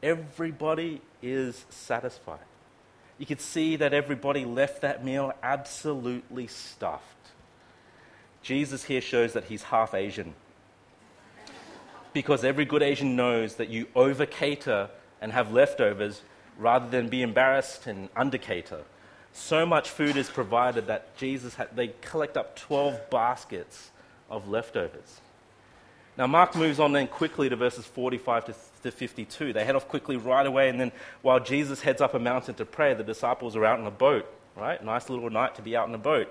Everybody 0.00 1.02
is 1.22 1.64
satisfied. 1.70 2.38
You 3.18 3.26
could 3.26 3.40
see 3.40 3.74
that 3.76 3.92
everybody 3.92 4.44
left 4.44 4.82
that 4.82 5.04
meal 5.04 5.32
absolutely 5.42 6.46
stuffed. 6.46 7.04
Jesus 8.42 8.84
here 8.84 9.00
shows 9.00 9.32
that 9.32 9.44
he's 9.44 9.64
half 9.64 9.92
Asian. 9.92 10.34
Because 12.12 12.44
every 12.44 12.64
good 12.64 12.82
Asian 12.82 13.16
knows 13.16 13.56
that 13.56 13.70
you 13.70 13.88
over 13.96 14.24
cater 14.24 14.88
and 15.20 15.32
have 15.32 15.52
leftovers 15.52 16.22
rather 16.56 16.88
than 16.88 17.08
be 17.08 17.22
embarrassed 17.22 17.88
and 17.88 18.08
under 18.14 18.38
cater. 18.38 18.84
So 19.32 19.64
much 19.64 19.88
food 19.88 20.16
is 20.16 20.28
provided 20.28 20.86
that 20.88 21.16
Jesus 21.16 21.54
had, 21.54 21.74
they 21.74 21.88
collect 22.00 22.36
up 22.36 22.56
12 22.56 23.10
baskets 23.10 23.90
of 24.28 24.48
leftovers. 24.48 25.20
Now, 26.16 26.26
Mark 26.26 26.54
moves 26.54 26.80
on 26.80 26.92
then 26.92 27.06
quickly 27.06 27.48
to 27.48 27.56
verses 27.56 27.86
45 27.86 28.46
to, 28.46 28.54
to 28.82 28.90
52. 28.90 29.52
They 29.52 29.64
head 29.64 29.76
off 29.76 29.88
quickly 29.88 30.16
right 30.16 30.44
away, 30.44 30.68
and 30.68 30.80
then 30.80 30.92
while 31.22 31.40
Jesus 31.40 31.80
heads 31.80 32.00
up 32.00 32.14
a 32.14 32.18
mountain 32.18 32.54
to 32.56 32.64
pray, 32.64 32.94
the 32.94 33.04
disciples 33.04 33.56
are 33.56 33.64
out 33.64 33.78
in 33.78 33.86
a 33.86 33.90
boat, 33.90 34.26
right? 34.56 34.82
Nice 34.84 35.08
little 35.08 35.30
night 35.30 35.54
to 35.54 35.62
be 35.62 35.76
out 35.76 35.88
in 35.88 35.94
a 35.94 35.98
boat. 35.98 36.28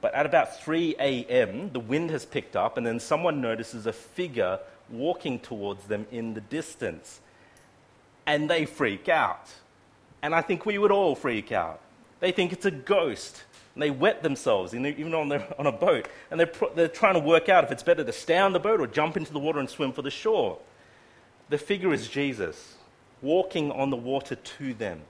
But 0.00 0.14
at 0.14 0.26
about 0.26 0.60
3 0.60 0.96
a.m., 0.98 1.70
the 1.72 1.80
wind 1.80 2.10
has 2.10 2.24
picked 2.24 2.56
up, 2.56 2.76
and 2.76 2.86
then 2.86 3.00
someone 3.00 3.40
notices 3.40 3.86
a 3.86 3.92
figure 3.92 4.58
walking 4.88 5.38
towards 5.38 5.84
them 5.86 6.06
in 6.10 6.34
the 6.34 6.40
distance. 6.40 7.20
And 8.26 8.50
they 8.50 8.66
freak 8.66 9.08
out. 9.08 9.50
And 10.22 10.34
I 10.34 10.42
think 10.42 10.66
we 10.66 10.78
would 10.78 10.90
all 10.90 11.14
freak 11.14 11.52
out. 11.52 11.80
They 12.20 12.32
think 12.32 12.52
it's 12.52 12.66
a 12.66 12.70
ghost. 12.70 13.44
And 13.74 13.82
they 13.82 13.90
wet 13.90 14.22
themselves, 14.22 14.74
even 14.74 15.14
on, 15.14 15.28
their, 15.28 15.46
on 15.58 15.66
a 15.66 15.72
boat. 15.72 16.08
And 16.30 16.38
they're, 16.40 16.52
they're 16.74 16.88
trying 16.88 17.14
to 17.14 17.20
work 17.20 17.48
out 17.48 17.64
if 17.64 17.70
it's 17.70 17.82
better 17.82 18.04
to 18.04 18.12
stay 18.12 18.38
on 18.38 18.52
the 18.52 18.60
boat 18.60 18.80
or 18.80 18.86
jump 18.86 19.16
into 19.16 19.32
the 19.32 19.38
water 19.38 19.58
and 19.58 19.70
swim 19.70 19.92
for 19.92 20.02
the 20.02 20.10
shore. 20.10 20.58
The 21.48 21.58
figure 21.58 21.92
is 21.92 22.08
Jesus, 22.08 22.76
walking 23.22 23.70
on 23.72 23.90
the 23.90 23.96
water 23.96 24.34
to 24.34 24.74
them. 24.74 25.00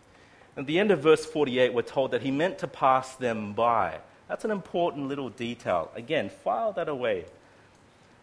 At 0.57 0.67
the 0.67 0.79
end 0.79 0.91
of 0.91 1.01
verse 1.01 1.25
48, 1.25 1.73
we're 1.73 1.83
told 1.83 2.11
that 2.11 2.23
he 2.23 2.31
meant 2.31 2.59
to 2.59 2.69
pass 2.69 3.15
them 3.17 3.55
by. 3.55 3.99
That's 4.29 4.45
an 4.45 4.51
important 4.51 5.09
little 5.09 5.31
detail. 5.31 5.91
Again, 5.95 6.29
file 6.29 6.73
that 6.75 6.89
away. 6.89 7.25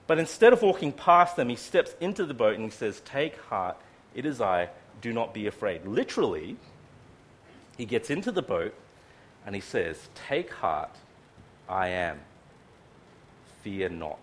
But 0.07 0.19
instead 0.19 0.53
of 0.53 0.61
walking 0.61 0.93
past 0.93 1.35
them, 1.35 1.49
he 1.49 1.55
steps 1.55 1.93
into 1.99 2.25
the 2.25 2.33
boat 2.33 2.55
and 2.55 2.63
he 2.63 2.69
says, 2.69 3.01
Take 3.05 3.37
heart, 3.41 3.77
it 4.15 4.25
is 4.25 4.39
I, 4.39 4.69
do 5.01 5.13
not 5.13 5.33
be 5.33 5.47
afraid. 5.47 5.85
Literally, 5.85 6.57
he 7.77 7.85
gets 7.85 8.09
into 8.09 8.31
the 8.31 8.41
boat 8.41 8.73
and 9.45 9.55
he 9.55 9.61
says, 9.61 10.09
Take 10.15 10.51
heart, 10.51 10.95
I 11.69 11.89
am. 11.89 12.19
Fear 13.61 13.89
not. 13.89 14.19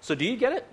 So, 0.00 0.14
do 0.14 0.24
you 0.24 0.36
get 0.36 0.52
it? 0.52 0.66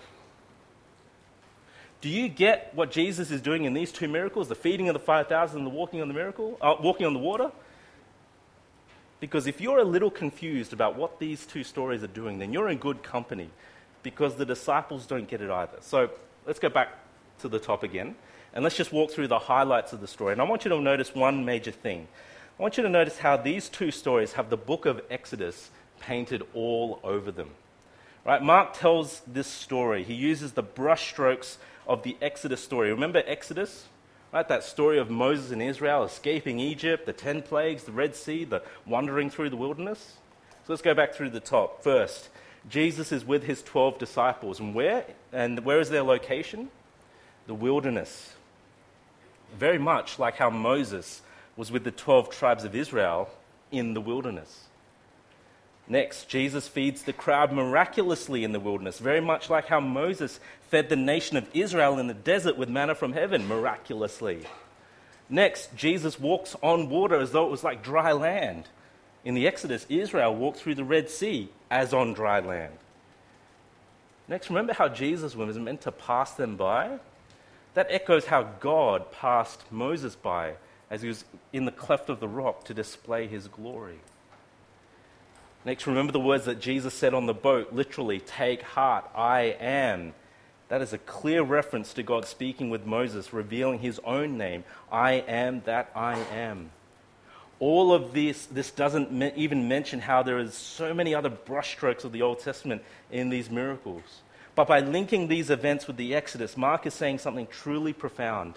Do 1.99 2.09
you 2.09 2.29
get 2.29 2.71
what 2.75 2.91
Jesus 2.91 3.31
is 3.31 3.41
doing 3.41 3.65
in 3.65 3.73
these 3.73 3.91
two 3.91 4.07
miracles, 4.07 4.47
the 4.47 4.55
feeding 4.55 4.88
of 4.88 4.93
the 4.93 4.99
5,000 4.99 5.57
and 5.57 5.65
the 5.65 5.71
walking 5.71 6.01
on 6.01 6.07
the 6.07 6.13
miracle, 6.13 6.57
uh, 6.61 6.75
walking 6.79 7.05
on 7.05 7.13
the 7.13 7.19
water? 7.19 7.51
Because 9.19 9.47
if 9.47 9.59
you're 9.59 9.79
a 9.79 9.83
little 9.83 10.11
confused 10.11 10.73
about 10.73 10.95
what 10.95 11.19
these 11.19 11.45
two 11.45 11.63
stories 11.63 12.03
are 12.03 12.07
doing, 12.07 12.38
then 12.38 12.53
you're 12.53 12.69
in 12.69 12.77
good 12.77 13.01
company 13.01 13.49
because 14.03 14.35
the 14.35 14.45
disciples 14.45 15.07
don't 15.07 15.27
get 15.27 15.41
it 15.41 15.49
either. 15.49 15.77
So 15.81 16.11
let's 16.45 16.59
go 16.59 16.69
back 16.69 16.89
to 17.39 17.49
the 17.49 17.59
top 17.59 17.81
again. 17.81 18.15
And 18.53 18.63
let's 18.63 18.77
just 18.77 18.91
walk 18.91 19.11
through 19.11 19.27
the 19.27 19.39
highlights 19.39 19.93
of 19.93 20.01
the 20.01 20.07
story. 20.07 20.33
And 20.33 20.41
I 20.41 20.45
want 20.45 20.65
you 20.65 20.69
to 20.69 20.81
notice 20.81 21.13
one 21.13 21.45
major 21.45 21.71
thing. 21.71 22.07
I 22.57 22.61
want 22.61 22.77
you 22.77 22.83
to 22.83 22.89
notice 22.89 23.19
how 23.19 23.37
these 23.37 23.69
two 23.69 23.91
stories 23.91 24.33
have 24.33 24.49
the 24.49 24.57
book 24.57 24.85
of 24.85 25.01
Exodus 25.11 25.69
painted 25.99 26.43
all 26.53 26.99
over 27.03 27.31
them. 27.31 27.51
Right? 28.25 28.41
Mark 28.41 28.73
tells 28.73 29.21
this 29.27 29.47
story. 29.47 30.03
He 30.03 30.13
uses 30.13 30.53
the 30.53 30.63
brushstrokes 30.63 31.57
of 31.87 32.03
the 32.03 32.17
Exodus 32.21 32.61
story. 32.63 32.91
Remember 32.91 33.21
Exodus? 33.25 33.85
Right? 34.33 34.47
That 34.47 34.63
story 34.63 34.97
of 34.97 35.09
Moses 35.09 35.51
and 35.51 35.61
Israel 35.61 36.03
escaping 36.03 36.59
Egypt, 36.59 37.05
the 37.05 37.13
10 37.13 37.43
plagues, 37.43 37.83
the 37.83 37.91
Red 37.91 38.15
Sea, 38.15 38.43
the 38.43 38.63
wandering 38.85 39.29
through 39.29 39.51
the 39.51 39.55
wilderness. 39.55 40.17
So 40.65 40.73
let's 40.73 40.81
go 40.81 40.93
back 40.93 41.13
through 41.13 41.29
the 41.29 41.39
top. 41.39 41.83
First, 41.83 42.29
Jesus 42.69 43.11
is 43.11 43.23
with 43.23 43.43
his 43.43 43.63
12 43.63 43.99
disciples. 43.99 44.59
And 44.59 44.75
where? 44.75 45.05
And 45.31 45.63
where 45.63 45.79
is 45.79 45.89
their 45.89 46.03
location? 46.03 46.69
The 47.45 47.53
wilderness 47.53 48.33
very 49.57 49.77
much 49.77 50.19
like 50.19 50.37
how 50.37 50.49
Moses 50.49 51.21
was 51.55 51.71
with 51.71 51.83
the 51.83 51.91
12 51.91 52.29
tribes 52.29 52.63
of 52.63 52.75
Israel 52.75 53.29
in 53.71 53.93
the 53.93 54.01
wilderness. 54.01 54.65
Next, 55.89 56.27
Jesus 56.27 56.67
feeds 56.67 57.03
the 57.03 57.13
crowd 57.13 57.53
miraculously 57.53 58.43
in 58.43 58.51
the 58.51 58.59
wilderness, 58.59 58.99
very 58.99 59.21
much 59.21 59.49
like 59.49 59.67
how 59.67 59.79
Moses 59.79 60.39
fed 60.69 60.89
the 60.89 60.97
nation 60.97 61.37
of 61.37 61.47
Israel 61.53 61.97
in 61.97 62.07
the 62.07 62.13
desert 62.13 62.57
with 62.57 62.67
manna 62.67 62.93
from 62.93 63.13
heaven 63.13 63.47
miraculously. 63.47 64.45
Next, 65.29 65.75
Jesus 65.75 66.19
walks 66.19 66.55
on 66.61 66.89
water 66.89 67.15
as 67.15 67.31
though 67.31 67.45
it 67.45 67.51
was 67.51 67.63
like 67.63 67.83
dry 67.83 68.11
land. 68.11 68.67
In 69.23 69.33
the 69.33 69.47
Exodus, 69.47 69.85
Israel 69.89 70.35
walked 70.35 70.59
through 70.59 70.75
the 70.75 70.83
Red 70.83 71.09
Sea 71.09 71.49
as 71.71 71.93
on 71.93 72.13
dry 72.13 72.39
land. 72.39 72.73
Next, 74.27 74.49
remember 74.49 74.73
how 74.73 74.89
Jesus 74.89 75.35
was 75.35 75.57
meant 75.57 75.81
to 75.81 75.91
pass 75.91 76.33
them 76.33 76.57
by? 76.57 76.99
That 77.74 77.88
echoes 77.89 78.26
how 78.26 78.43
God 78.59 79.11
passed 79.11 79.72
Moses 79.72 80.15
by 80.15 80.53
as 80.89 81.01
he 81.01 81.07
was 81.07 81.26
in 81.53 81.65
the 81.65 81.72
cleft 81.72 82.09
of 82.09 82.20
the 82.20 82.28
rock 82.28 82.63
to 82.65 82.74
display 82.74 83.28
his 83.28 83.47
glory. 83.47 83.99
Next, 85.65 85.86
remember 85.86 86.13
the 86.13 86.20
words 86.20 86.45
that 86.45 86.61
Jesus 86.61 86.93
said 86.93 87.13
on 87.13 87.26
the 87.26 87.34
boat 87.34 87.74
literally, 87.74 88.20
take 88.20 88.61
heart, 88.61 89.05
I 89.13 89.55
am. 89.59 90.13
That 90.70 90.82
is 90.82 90.93
a 90.93 90.97
clear 90.97 91.43
reference 91.43 91.93
to 91.93 92.03
God 92.03 92.26
speaking 92.26 92.70
with 92.70 92.86
Moses, 92.86 93.34
revealing 93.34 93.80
his 93.80 93.99
own 94.03 94.38
name 94.38 94.63
I 94.91 95.13
am 95.13 95.61
that 95.65 95.91
I 95.95 96.20
am. 96.20 96.72
All 97.59 97.91
of 97.91 98.13
this, 98.13 98.45
this 98.45 98.70
doesn't 98.72 99.11
even 99.36 99.68
mention 99.68 99.99
how 99.99 100.24
there 100.24 100.39
is 100.39 100.53
so 100.53 100.93
many 100.93 101.15
other 101.15 101.30
brushstrokes 101.30 102.03
of 102.03 102.11
the 102.11 102.22
Old 102.22 102.39
Testament 102.39 102.84
in 103.11 103.30
these 103.30 103.49
miracles. 103.49 104.22
But 104.58 104.68
by 104.68 104.80
linking 104.80 105.28
these 105.28 105.51
events 105.51 105.86
with 105.86 105.97
the 105.97 106.16
Exodus, 106.16 106.58
Mark 106.58 106.88
is 106.88 106.95
saying 106.95 107.20
something 107.20 107.45
truly 107.45 107.93
profound. 107.93 108.55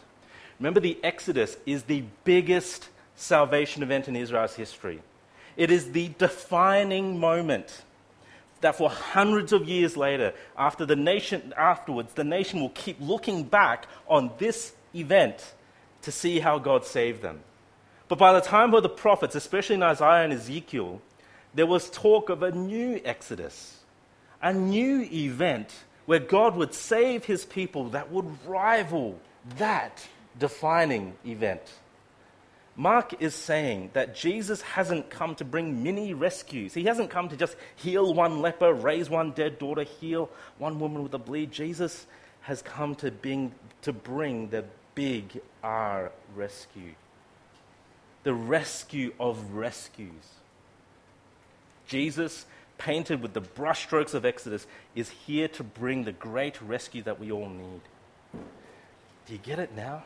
Remember, 0.58 0.80
the 0.80 0.98
Exodus 1.02 1.58
is 1.66 1.82
the 1.82 2.04
biggest 2.24 2.88
salvation 3.16 3.82
event 3.82 4.08
in 4.08 4.16
Israel's 4.16 4.54
history. 4.54 5.02
It 5.58 5.70
is 5.70 5.92
the 5.92 6.08
defining 6.16 7.20
moment 7.20 7.82
that 8.62 8.76
for 8.76 8.88
hundreds 8.88 9.52
of 9.52 9.68
years 9.68 9.94
later, 9.94 10.32
after 10.56 10.86
the 10.86 10.96
nation, 10.96 11.52
afterwards, 11.54 12.14
the 12.14 12.24
nation 12.24 12.62
will 12.62 12.70
keep 12.70 12.96
looking 12.98 13.42
back 13.42 13.86
on 14.08 14.30
this 14.38 14.72
event 14.94 15.52
to 16.00 16.10
see 16.10 16.40
how 16.40 16.58
God 16.58 16.86
saved 16.86 17.20
them. 17.20 17.40
But 18.08 18.18
by 18.18 18.32
the 18.32 18.40
time 18.40 18.72
of 18.72 18.82
the 18.82 18.88
prophets, 18.88 19.34
especially 19.34 19.74
in 19.74 19.82
Isaiah 19.82 20.24
and 20.24 20.32
Ezekiel, 20.32 21.02
there 21.52 21.66
was 21.66 21.90
talk 21.90 22.30
of 22.30 22.42
a 22.42 22.52
new 22.52 23.02
Exodus, 23.04 23.80
a 24.40 24.54
new 24.54 25.02
event 25.12 25.74
where 26.06 26.18
God 26.18 26.56
would 26.56 26.74
save 26.74 27.24
his 27.24 27.44
people 27.44 27.90
that 27.90 28.10
would 28.10 28.26
rival 28.46 29.18
that 29.58 30.06
defining 30.38 31.14
event. 31.24 31.62
Mark 32.76 33.20
is 33.20 33.34
saying 33.34 33.90
that 33.92 34.14
Jesus 34.14 34.62
hasn't 34.62 35.10
come 35.10 35.34
to 35.34 35.44
bring 35.44 35.82
mini 35.82 36.14
rescues. 36.14 36.72
He 36.72 36.84
hasn't 36.84 37.10
come 37.10 37.28
to 37.28 37.36
just 37.36 37.56
heal 37.76 38.14
one 38.14 38.40
leper, 38.40 38.72
raise 38.72 39.10
one 39.10 39.32
dead 39.32 39.58
daughter, 39.58 39.82
heal 39.82 40.30
one 40.58 40.80
woman 40.80 41.02
with 41.02 41.12
a 41.12 41.18
bleed. 41.18 41.52
Jesus 41.52 42.06
has 42.42 42.62
come 42.62 42.94
to 42.96 43.10
bring, 43.10 43.52
to 43.82 43.92
bring 43.92 44.48
the 44.48 44.64
big 44.94 45.40
R 45.62 46.10
rescue, 46.34 46.94
the 48.22 48.34
rescue 48.34 49.12
of 49.20 49.52
rescues. 49.52 50.40
Jesus 51.86 52.46
painted 52.80 53.20
with 53.20 53.34
the 53.34 53.42
brushstrokes 53.42 54.14
of 54.14 54.24
Exodus, 54.24 54.66
is 54.94 55.10
here 55.10 55.46
to 55.48 55.62
bring 55.62 56.04
the 56.04 56.12
great 56.12 56.60
rescue 56.62 57.02
that 57.02 57.20
we 57.20 57.30
all 57.30 57.48
need. 57.48 57.82
Do 59.26 59.34
you 59.34 59.38
get 59.38 59.58
it 59.58 59.76
now? 59.76 60.02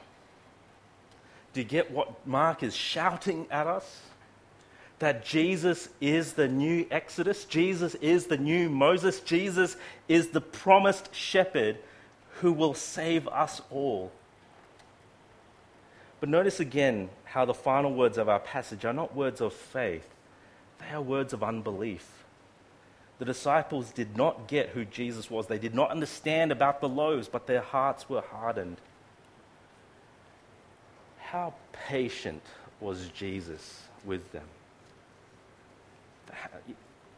Do 1.53 1.61
you 1.61 1.66
get 1.66 1.93
what 1.93 2.27
Mark 2.27 2.64
is 2.64 2.75
shouting 2.75 3.47
at 3.49 3.68
us? 3.68 4.01
That 4.99 5.25
Jesus 5.25 5.89
is 6.01 6.33
the 6.33 6.49
new 6.49 6.85
Exodus, 6.91 7.45
Jesus 7.45 7.95
is 7.97 8.27
the 8.27 8.37
new 8.37 8.68
Moses, 8.68 9.20
Jesus 9.20 9.77
is 10.09 10.29
the 10.29 10.41
promised 10.41 11.14
shepherd 11.14 11.79
who 12.41 12.53
will 12.53 12.75
save 12.75 13.29
us 13.29 13.62
all. 13.70 14.11
But 16.18 16.29
notice 16.29 16.59
again 16.59 17.11
how 17.25 17.45
the 17.45 17.55
final 17.55 17.95
words 17.95 18.18
of 18.18 18.29
our 18.29 18.41
passage 18.41 18.85
are 18.85 18.93
not 18.93 19.14
words 19.14 19.41
of 19.41 19.53
faith, 19.53 20.09
they 20.81 20.93
are 20.93 21.03
words 21.03 21.33
of 21.33 21.45
unbelief. 21.45 22.24
The 23.19 23.25
disciples 23.25 23.93
did 23.93 24.17
not 24.17 24.49
get 24.49 24.71
who 24.71 24.85
Jesus 24.85 25.31
was. 25.31 25.47
They 25.47 25.59
did 25.59 25.75
not 25.75 25.91
understand 25.91 26.51
about 26.51 26.81
the 26.81 26.89
loaves, 26.89 27.29
but 27.29 27.47
their 27.47 27.61
hearts 27.61 28.09
were 28.09 28.23
hardened. 28.23 28.79
How 31.19 31.55
patient 31.73 32.43
was 32.81 33.09
Jesus 33.09 33.83
with 34.05 34.33
them? 34.33 34.47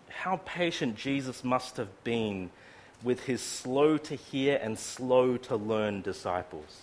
How 0.08 0.40
patient 0.44 0.96
Jesus 0.96 1.42
must 1.42 1.76
have 1.76 2.04
been 2.04 2.50
with 3.02 3.20
his 3.24 3.40
slow 3.40 3.96
to 3.98 4.14
hear 4.14 4.58
and 4.62 4.78
slow 4.78 5.36
to 5.36 5.56
learn 5.56 6.02
disciples. 6.02 6.80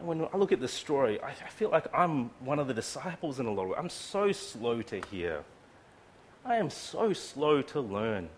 When 0.00 0.26
I 0.32 0.36
look 0.36 0.52
at 0.52 0.60
this 0.60 0.72
story, 0.72 1.20
I, 1.20 1.30
I 1.30 1.50
feel 1.50 1.70
like 1.70 1.86
I'm 1.92 2.30
one 2.40 2.58
of 2.58 2.68
the 2.68 2.74
disciples 2.74 3.40
in 3.40 3.46
a 3.46 3.52
lot 3.52 3.64
of 3.64 3.68
ways. 3.70 3.78
I'm 3.78 3.88
so 3.88 4.30
slow 4.32 4.82
to 4.82 5.00
hear. 5.10 5.42
I 6.44 6.56
am 6.56 6.70
so 6.70 7.12
slow 7.12 7.62
to 7.62 7.80
learn, 7.80 8.28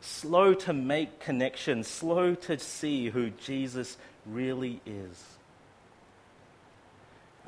slow 0.00 0.54
to 0.54 0.72
make 0.72 1.20
connections, 1.20 1.88
slow 1.88 2.34
to 2.34 2.58
see 2.58 3.08
who 3.10 3.30
Jesus 3.30 3.96
really 4.26 4.80
is. 4.86 5.24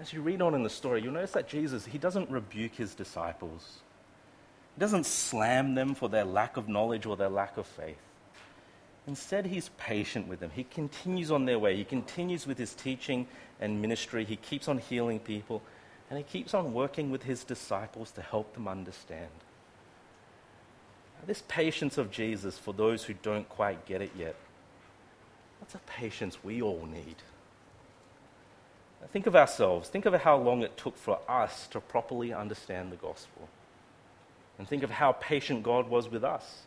As 0.00 0.12
you 0.12 0.20
read 0.20 0.42
on 0.42 0.54
in 0.54 0.62
the 0.62 0.70
story, 0.70 1.02
you'll 1.02 1.12
notice 1.12 1.32
that 1.32 1.48
Jesus, 1.48 1.86
he 1.86 1.98
doesn't 1.98 2.30
rebuke 2.30 2.74
his 2.74 2.94
disciples. 2.94 3.78
He 4.74 4.80
doesn't 4.80 5.06
slam 5.06 5.74
them 5.74 5.94
for 5.94 6.08
their 6.08 6.24
lack 6.24 6.56
of 6.56 6.68
knowledge 6.68 7.06
or 7.06 7.16
their 7.16 7.28
lack 7.28 7.56
of 7.56 7.66
faith. 7.66 7.98
Instead, 9.06 9.46
he's 9.46 9.68
patient 9.78 10.28
with 10.28 10.40
them. 10.40 10.50
He 10.54 10.64
continues 10.64 11.30
on 11.30 11.44
their 11.44 11.58
way. 11.58 11.76
He 11.76 11.84
continues 11.84 12.46
with 12.46 12.56
his 12.56 12.72
teaching 12.74 13.26
and 13.60 13.82
ministry. 13.82 14.24
He 14.24 14.36
keeps 14.36 14.68
on 14.68 14.78
healing 14.78 15.18
people. 15.18 15.62
And 16.08 16.18
he 16.18 16.24
keeps 16.24 16.54
on 16.54 16.72
working 16.72 17.10
with 17.10 17.22
his 17.22 17.44
disciples 17.44 18.12
to 18.12 18.22
help 18.22 18.54
them 18.54 18.68
understand. 18.68 19.30
This 21.26 21.42
patience 21.46 21.98
of 21.98 22.10
Jesus 22.10 22.58
for 22.58 22.74
those 22.74 23.04
who 23.04 23.14
don't 23.14 23.48
quite 23.48 23.86
get 23.86 24.02
it 24.02 24.10
yet, 24.18 24.34
that's 25.60 25.74
a 25.74 25.78
patience 25.78 26.42
we 26.42 26.60
all 26.60 26.86
need. 26.86 27.16
Think 29.12 29.26
of 29.26 29.36
ourselves. 29.36 29.88
Think 29.88 30.06
of 30.06 30.14
how 30.14 30.36
long 30.36 30.62
it 30.62 30.76
took 30.76 30.96
for 30.96 31.18
us 31.28 31.66
to 31.68 31.80
properly 31.80 32.32
understand 32.32 32.92
the 32.92 32.96
gospel. 32.96 33.48
And 34.58 34.68
think 34.68 34.82
of 34.82 34.90
how 34.90 35.12
patient 35.12 35.62
God 35.62 35.88
was 35.88 36.08
with 36.08 36.24
us 36.24 36.62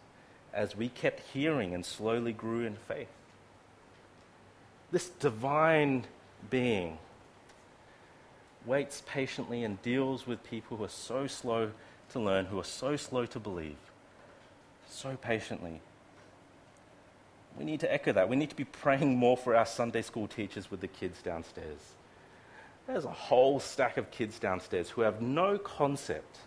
as 0.53 0.75
we 0.75 0.89
kept 0.89 1.21
hearing 1.33 1.73
and 1.73 1.85
slowly 1.85 2.33
grew 2.33 2.65
in 2.65 2.75
faith. 2.75 3.09
This 4.91 5.09
divine 5.09 6.05
being 6.49 6.97
waits 8.65 9.03
patiently 9.05 9.63
and 9.63 9.81
deals 9.81 10.25
with 10.25 10.43
people 10.43 10.77
who 10.77 10.83
are 10.83 10.89
so 10.89 11.27
slow 11.27 11.71
to 12.11 12.19
learn, 12.19 12.45
who 12.45 12.59
are 12.59 12.63
so 12.63 12.95
slow 12.95 13.25
to 13.25 13.39
believe, 13.39 13.77
so 14.89 15.15
patiently. 15.15 15.81
We 17.57 17.65
need 17.65 17.79
to 17.81 17.93
echo 17.93 18.11
that. 18.11 18.29
We 18.29 18.35
need 18.35 18.49
to 18.49 18.55
be 18.55 18.65
praying 18.65 19.17
more 19.17 19.37
for 19.37 19.55
our 19.55 19.65
Sunday 19.65 20.01
school 20.01 20.27
teachers 20.27 20.69
with 20.69 20.81
the 20.81 20.87
kids 20.87 21.21
downstairs. 21.21 21.79
There's 22.87 23.05
a 23.05 23.11
whole 23.11 23.59
stack 23.59 23.97
of 23.97 24.11
kids 24.11 24.37
downstairs 24.39 24.89
who 24.89 25.01
have 25.01 25.21
no 25.21 25.57
concept 25.57 26.37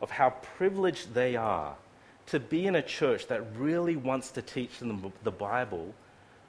of 0.00 0.10
how 0.10 0.30
privileged 0.30 1.14
they 1.14 1.36
are 1.36 1.76
to 2.26 2.40
be 2.40 2.66
in 2.66 2.74
a 2.74 2.82
church 2.82 3.28
that 3.28 3.42
really 3.56 3.96
wants 3.96 4.30
to 4.32 4.42
teach 4.42 4.78
them 4.78 5.12
the 5.22 5.30
Bible, 5.30 5.94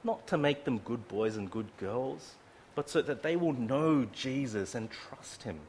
not 0.02 0.26
to 0.26 0.36
make 0.36 0.64
them 0.64 0.78
good 0.78 1.06
boys 1.06 1.36
and 1.36 1.50
good 1.50 1.68
girls, 1.78 2.34
but 2.74 2.90
so 2.90 3.00
that 3.02 3.22
they 3.22 3.36
will 3.36 3.52
know 3.52 4.06
Jesus 4.12 4.74
and 4.74 4.90
trust 4.90 5.44
Him. 5.44 5.60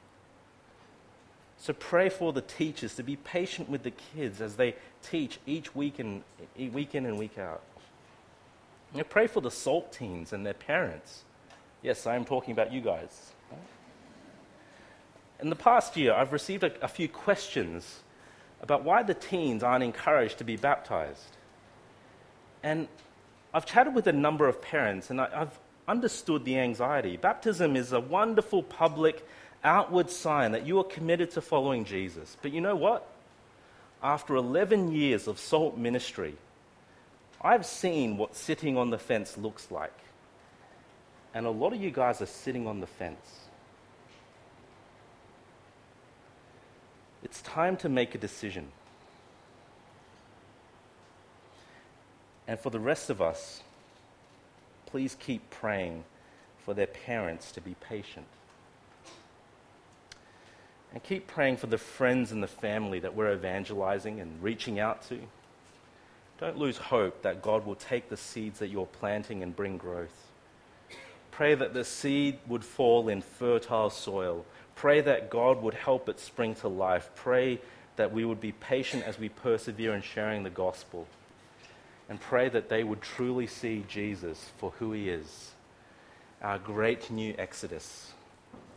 So 1.60 1.74
pray 1.74 2.08
for 2.08 2.32
the 2.32 2.42
teachers 2.42 2.96
to 2.96 3.04
be 3.04 3.18
patient 3.18 3.70
with 3.70 3.84
the 3.84 3.92
kids 3.92 4.40
as 4.40 4.56
they 4.56 4.76
teach 5.04 5.40
each 5.46 5.76
week, 5.76 6.00
and, 6.00 6.24
week 6.58 6.96
in 6.96 7.06
and 7.06 7.20
week 7.20 7.38
out. 7.38 7.62
You 8.94 9.00
know, 9.00 9.04
pray 9.04 9.28
for 9.28 9.42
the 9.42 9.52
SALT 9.52 9.92
teens 9.92 10.32
and 10.32 10.46
their 10.46 10.54
parents. 10.54 11.24
Yes, 11.82 12.08
I 12.08 12.16
am 12.16 12.24
talking 12.24 12.54
about 12.54 12.72
you 12.72 12.82
guys. 12.82 13.34
In 15.42 15.50
the 15.50 15.56
past 15.56 15.96
year, 15.96 16.14
I've 16.14 16.34
received 16.34 16.64
a, 16.64 16.84
a 16.84 16.88
few 16.88 17.08
questions 17.08 18.00
about 18.62 18.84
why 18.84 19.04
the 19.04 19.14
teens 19.14 19.62
aren't 19.62 19.84
encouraged 19.84 20.38
to 20.40 20.44
be 20.44 20.56
baptized. 20.56 21.38
And 22.64 22.88
I've 23.54 23.66
chatted 23.66 23.96
with 23.96 24.08
a 24.08 24.14
number 24.14 24.48
of 24.48 24.62
parents 24.62 25.10
and 25.10 25.22
I, 25.22 25.30
have 25.30 25.60
understood 25.88 26.46
the 26.46 26.58
anxiety. 26.58 27.18
Baptism 27.18 27.76
is 27.76 27.94
a 27.94 28.00
wonderful 28.00 28.64
public, 28.64 29.28
outward 29.64 30.10
sign 30.10 30.52
that 30.54 30.66
you 30.66 30.80
are 30.80 30.84
committed 30.84 31.32
to 31.32 31.42
following 31.42 31.86
Jesus. 31.86 32.38
But 32.42 32.54
you 32.54 32.62
know 32.62 32.76
what? 32.76 33.08
After 34.02 34.36
11 34.36 34.92
years 34.92 35.28
of 35.28 35.40
SALT 35.40 35.78
ministry, 35.78 36.36
I've 37.42 37.66
seen 37.66 38.18
what 38.18 38.36
sitting 38.36 38.78
on 38.78 38.90
the 38.90 38.98
fence 38.98 39.38
looks 39.38 39.72
like. 39.72 39.98
And 41.34 41.46
a 41.46 41.50
lot 41.50 41.74
of 41.74 41.82
you 41.82 41.92
guys 41.92 42.22
are 42.22 42.26
sitting 42.26 42.68
on 42.68 42.80
the 42.80 42.88
fence. 42.88 43.40
It's 47.24 47.42
time 47.42 47.78
to 47.78 47.90
make 47.90 48.16
a 48.16 48.18
decision. 48.18 48.70
And 52.48 52.60
for 52.60 52.72
the 52.72 52.80
rest 52.80 53.10
of 53.10 53.22
us, 53.22 53.62
please 54.86 55.16
keep 55.20 55.50
praying 55.52 56.04
for 56.66 56.74
their 56.74 56.88
parents 56.88 57.52
to 57.52 57.62
be 57.62 57.76
patient. 57.80 58.26
And 60.94 61.04
keep 61.04 61.28
praying 61.28 61.58
for 61.58 61.68
the 61.68 61.78
friends 61.78 62.32
and 62.32 62.42
the 62.42 62.48
family 62.48 63.00
that 63.00 63.16
we're 63.16 63.34
evangelizing 63.34 64.20
and 64.20 64.42
reaching 64.42 64.80
out 64.80 65.08
to. 65.10 65.20
Don't 66.40 66.58
lose 66.58 66.78
hope 66.78 67.22
that 67.22 67.42
God 67.42 67.66
will 67.66 67.76
take 67.76 68.10
the 68.10 68.18
seeds 68.18 68.60
that 68.60 68.70
you're 68.70 68.86
planting 68.86 69.44
and 69.44 69.56
bring 69.56 69.78
growth. 69.78 70.28
Pray 71.32 71.54
that 71.56 71.74
the 71.74 71.84
seed 71.84 72.40
would 72.48 72.64
fall 72.64 73.08
in 73.08 73.22
fertile 73.22 73.90
soil 73.90 74.46
Pray 74.80 75.02
that 75.02 75.30
God 75.30 75.62
would 75.62 75.74
help 75.74 76.08
it 76.08 76.22
spring 76.22 76.56
to 76.56 76.70
life. 76.70 77.10
Pray 77.14 77.60
that 77.98 78.14
we 78.14 78.24
would 78.24 78.40
be 78.40 78.54
patient 78.54 79.04
as 79.04 79.20
we 79.20 79.28
persevere 79.28 79.94
in 79.94 80.02
sharing 80.02 80.44
the 80.44 80.50
gospel. 80.50 81.06
And 82.08 82.18
pray 82.18 82.48
that 82.48 82.70
they 82.70 82.86
would 82.86 83.02
truly 83.02 83.46
see 83.46 83.84
Jesus 83.90 84.52
for 84.58 84.72
who 84.80 84.94
he 84.94 85.10
is 85.10 85.52
our 86.42 86.58
great 86.58 87.12
new 87.12 87.36
Exodus, 87.38 88.14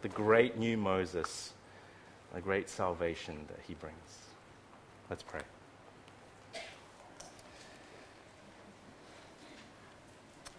the 0.00 0.08
great 0.08 0.58
new 0.58 0.76
Moses, 0.76 1.52
the 2.34 2.40
great 2.40 2.70
salvation 2.70 3.44
that 3.48 3.58
he 3.66 3.74
brings. 3.74 3.96
Let's 5.10 5.22
pray. 5.22 5.42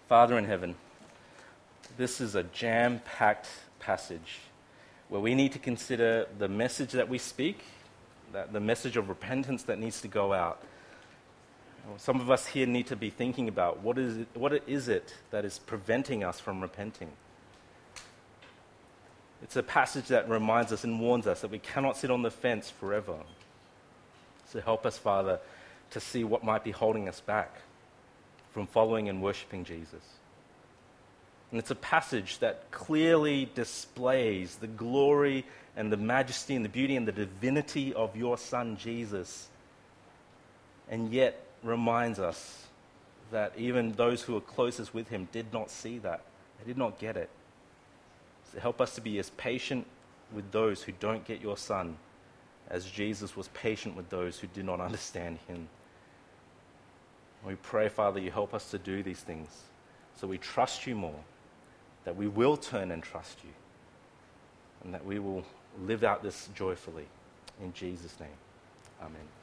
Father 0.07 0.38
in 0.38 0.45
heaven, 0.45 0.76
this 1.97 2.21
is 2.21 2.36
a 2.36 2.43
jam 2.43 3.01
packed 3.05 3.49
passage 3.80 4.39
where 5.09 5.21
we 5.21 5.34
need 5.34 5.51
to 5.53 5.59
consider 5.59 6.28
the 6.38 6.47
message 6.47 6.91
that 6.91 7.09
we 7.09 7.17
speak, 7.17 7.63
that 8.32 8.53
the 8.53 8.59
message 8.59 8.97
of 8.97 9.09
repentance 9.09 9.63
that 9.63 9.80
needs 9.80 10.01
to 10.01 10.07
go 10.07 10.34
out. 10.34 10.61
Some 11.97 12.21
of 12.21 12.30
us 12.30 12.47
here 12.47 12.65
need 12.67 12.88
to 12.88 12.95
be 12.95 13.09
thinking 13.09 13.47
about 13.47 13.80
what 13.82 13.97
is 13.97 14.17
it, 14.17 14.28
what 14.34 14.53
is 14.67 14.88
it 14.88 15.15
that 15.32 15.45
is 15.45 15.59
preventing 15.59 16.24
us 16.24 16.39
from 16.39 16.61
repenting. 16.61 17.11
It's 19.44 19.58
a 19.58 19.64
passage 19.64 20.08
that 20.08 20.30
reminds 20.30 20.72
us 20.72 20.86
and 20.86 21.00
warns 21.00 21.28
us 21.28 21.41
that 21.41 21.52
we 21.52 21.60
cannot 21.60 21.98
sit 21.98 22.10
on 22.10 22.22
the 22.22 22.32
fence 22.32 22.70
forever. 22.70 23.18
So 24.48 24.62
help 24.62 24.86
us, 24.86 24.98
Father, 24.98 25.39
to 25.91 26.00
see 26.00 26.24
what 26.24 26.44
might 26.44 26.64
be 26.64 26.72
holding 26.72 27.10
us 27.10 27.20
back 27.20 27.62
from 28.54 28.68
following 28.68 29.10
and 29.10 29.22
worshiping 29.22 29.66
Jesus. 29.66 30.02
And 31.52 31.60
it's 31.60 31.72
a 31.72 31.76
passage 31.76 32.39
that 32.39 32.72
clearly 32.72 33.50
displays 33.54 34.56
the 34.56 34.68
glory 34.68 35.46
and 35.76 35.91
the 35.91 35.98
majesty 35.98 36.56
and 36.56 36.64
the 36.64 36.70
beauty 36.70 36.96
and 36.96 37.08
the 37.08 37.12
divinity 37.12 37.94
of 37.94 38.16
your 38.16 38.38
Son, 38.38 38.78
Jesus, 38.78 39.50
and 40.89 41.12
yet 41.12 41.46
reminds 41.64 42.18
us 42.18 42.66
that 43.32 43.54
even 43.58 43.91
those 43.94 44.22
who 44.22 44.38
are 44.38 44.41
closest 44.41 44.94
with 44.94 45.10
him 45.10 45.28
did 45.32 45.52
not 45.52 45.70
see 45.70 45.98
that. 46.00 46.22
They 46.60 46.66
did 46.66 46.78
not 46.78 46.98
get 46.98 47.18
it. 47.18 47.30
Help 48.60 48.82
us 48.82 48.95
to 48.95 49.01
be 49.01 49.18
as 49.20 49.30
patient 49.32 49.86
with 50.34 50.51
those 50.51 50.84
who 50.84 50.91
don't 50.99 51.26
get 51.26 51.41
your 51.41 51.58
Son 51.58 51.97
as 52.70 52.86
Jesus 52.86 53.36
was 53.36 53.49
patient 53.49 53.95
with 53.95 54.10
those 54.10 54.39
who 54.39 54.47
did 54.47 54.66
not 54.66 54.80
understand 54.88 55.39
him. 55.47 55.68
We 57.45 57.56
pray, 57.56 57.89
Father, 57.89 58.20
you 58.20 58.32
help 58.32 58.54
us 58.54 58.72
to 58.72 58.78
do 58.78 59.04
these 59.04 59.20
things 59.20 59.49
so 60.16 60.28
we 60.28 60.38
trust 60.38 60.88
you 60.88 60.95
more 60.95 61.20
that 62.06 62.16
we 62.16 62.28
will 62.28 62.58
turn 62.58 62.91
and 62.91 63.01
trust 63.01 63.39
you, 63.43 63.49
and 64.84 64.93
that 64.93 65.06
we 65.06 65.20
will 65.20 65.45
live 65.86 66.04
out 66.04 66.22
this 66.22 66.49
joyfully. 66.54 67.06
In 67.62 67.74
Jesus' 67.74 68.20
name, 68.20 68.30
amen. 69.01 69.43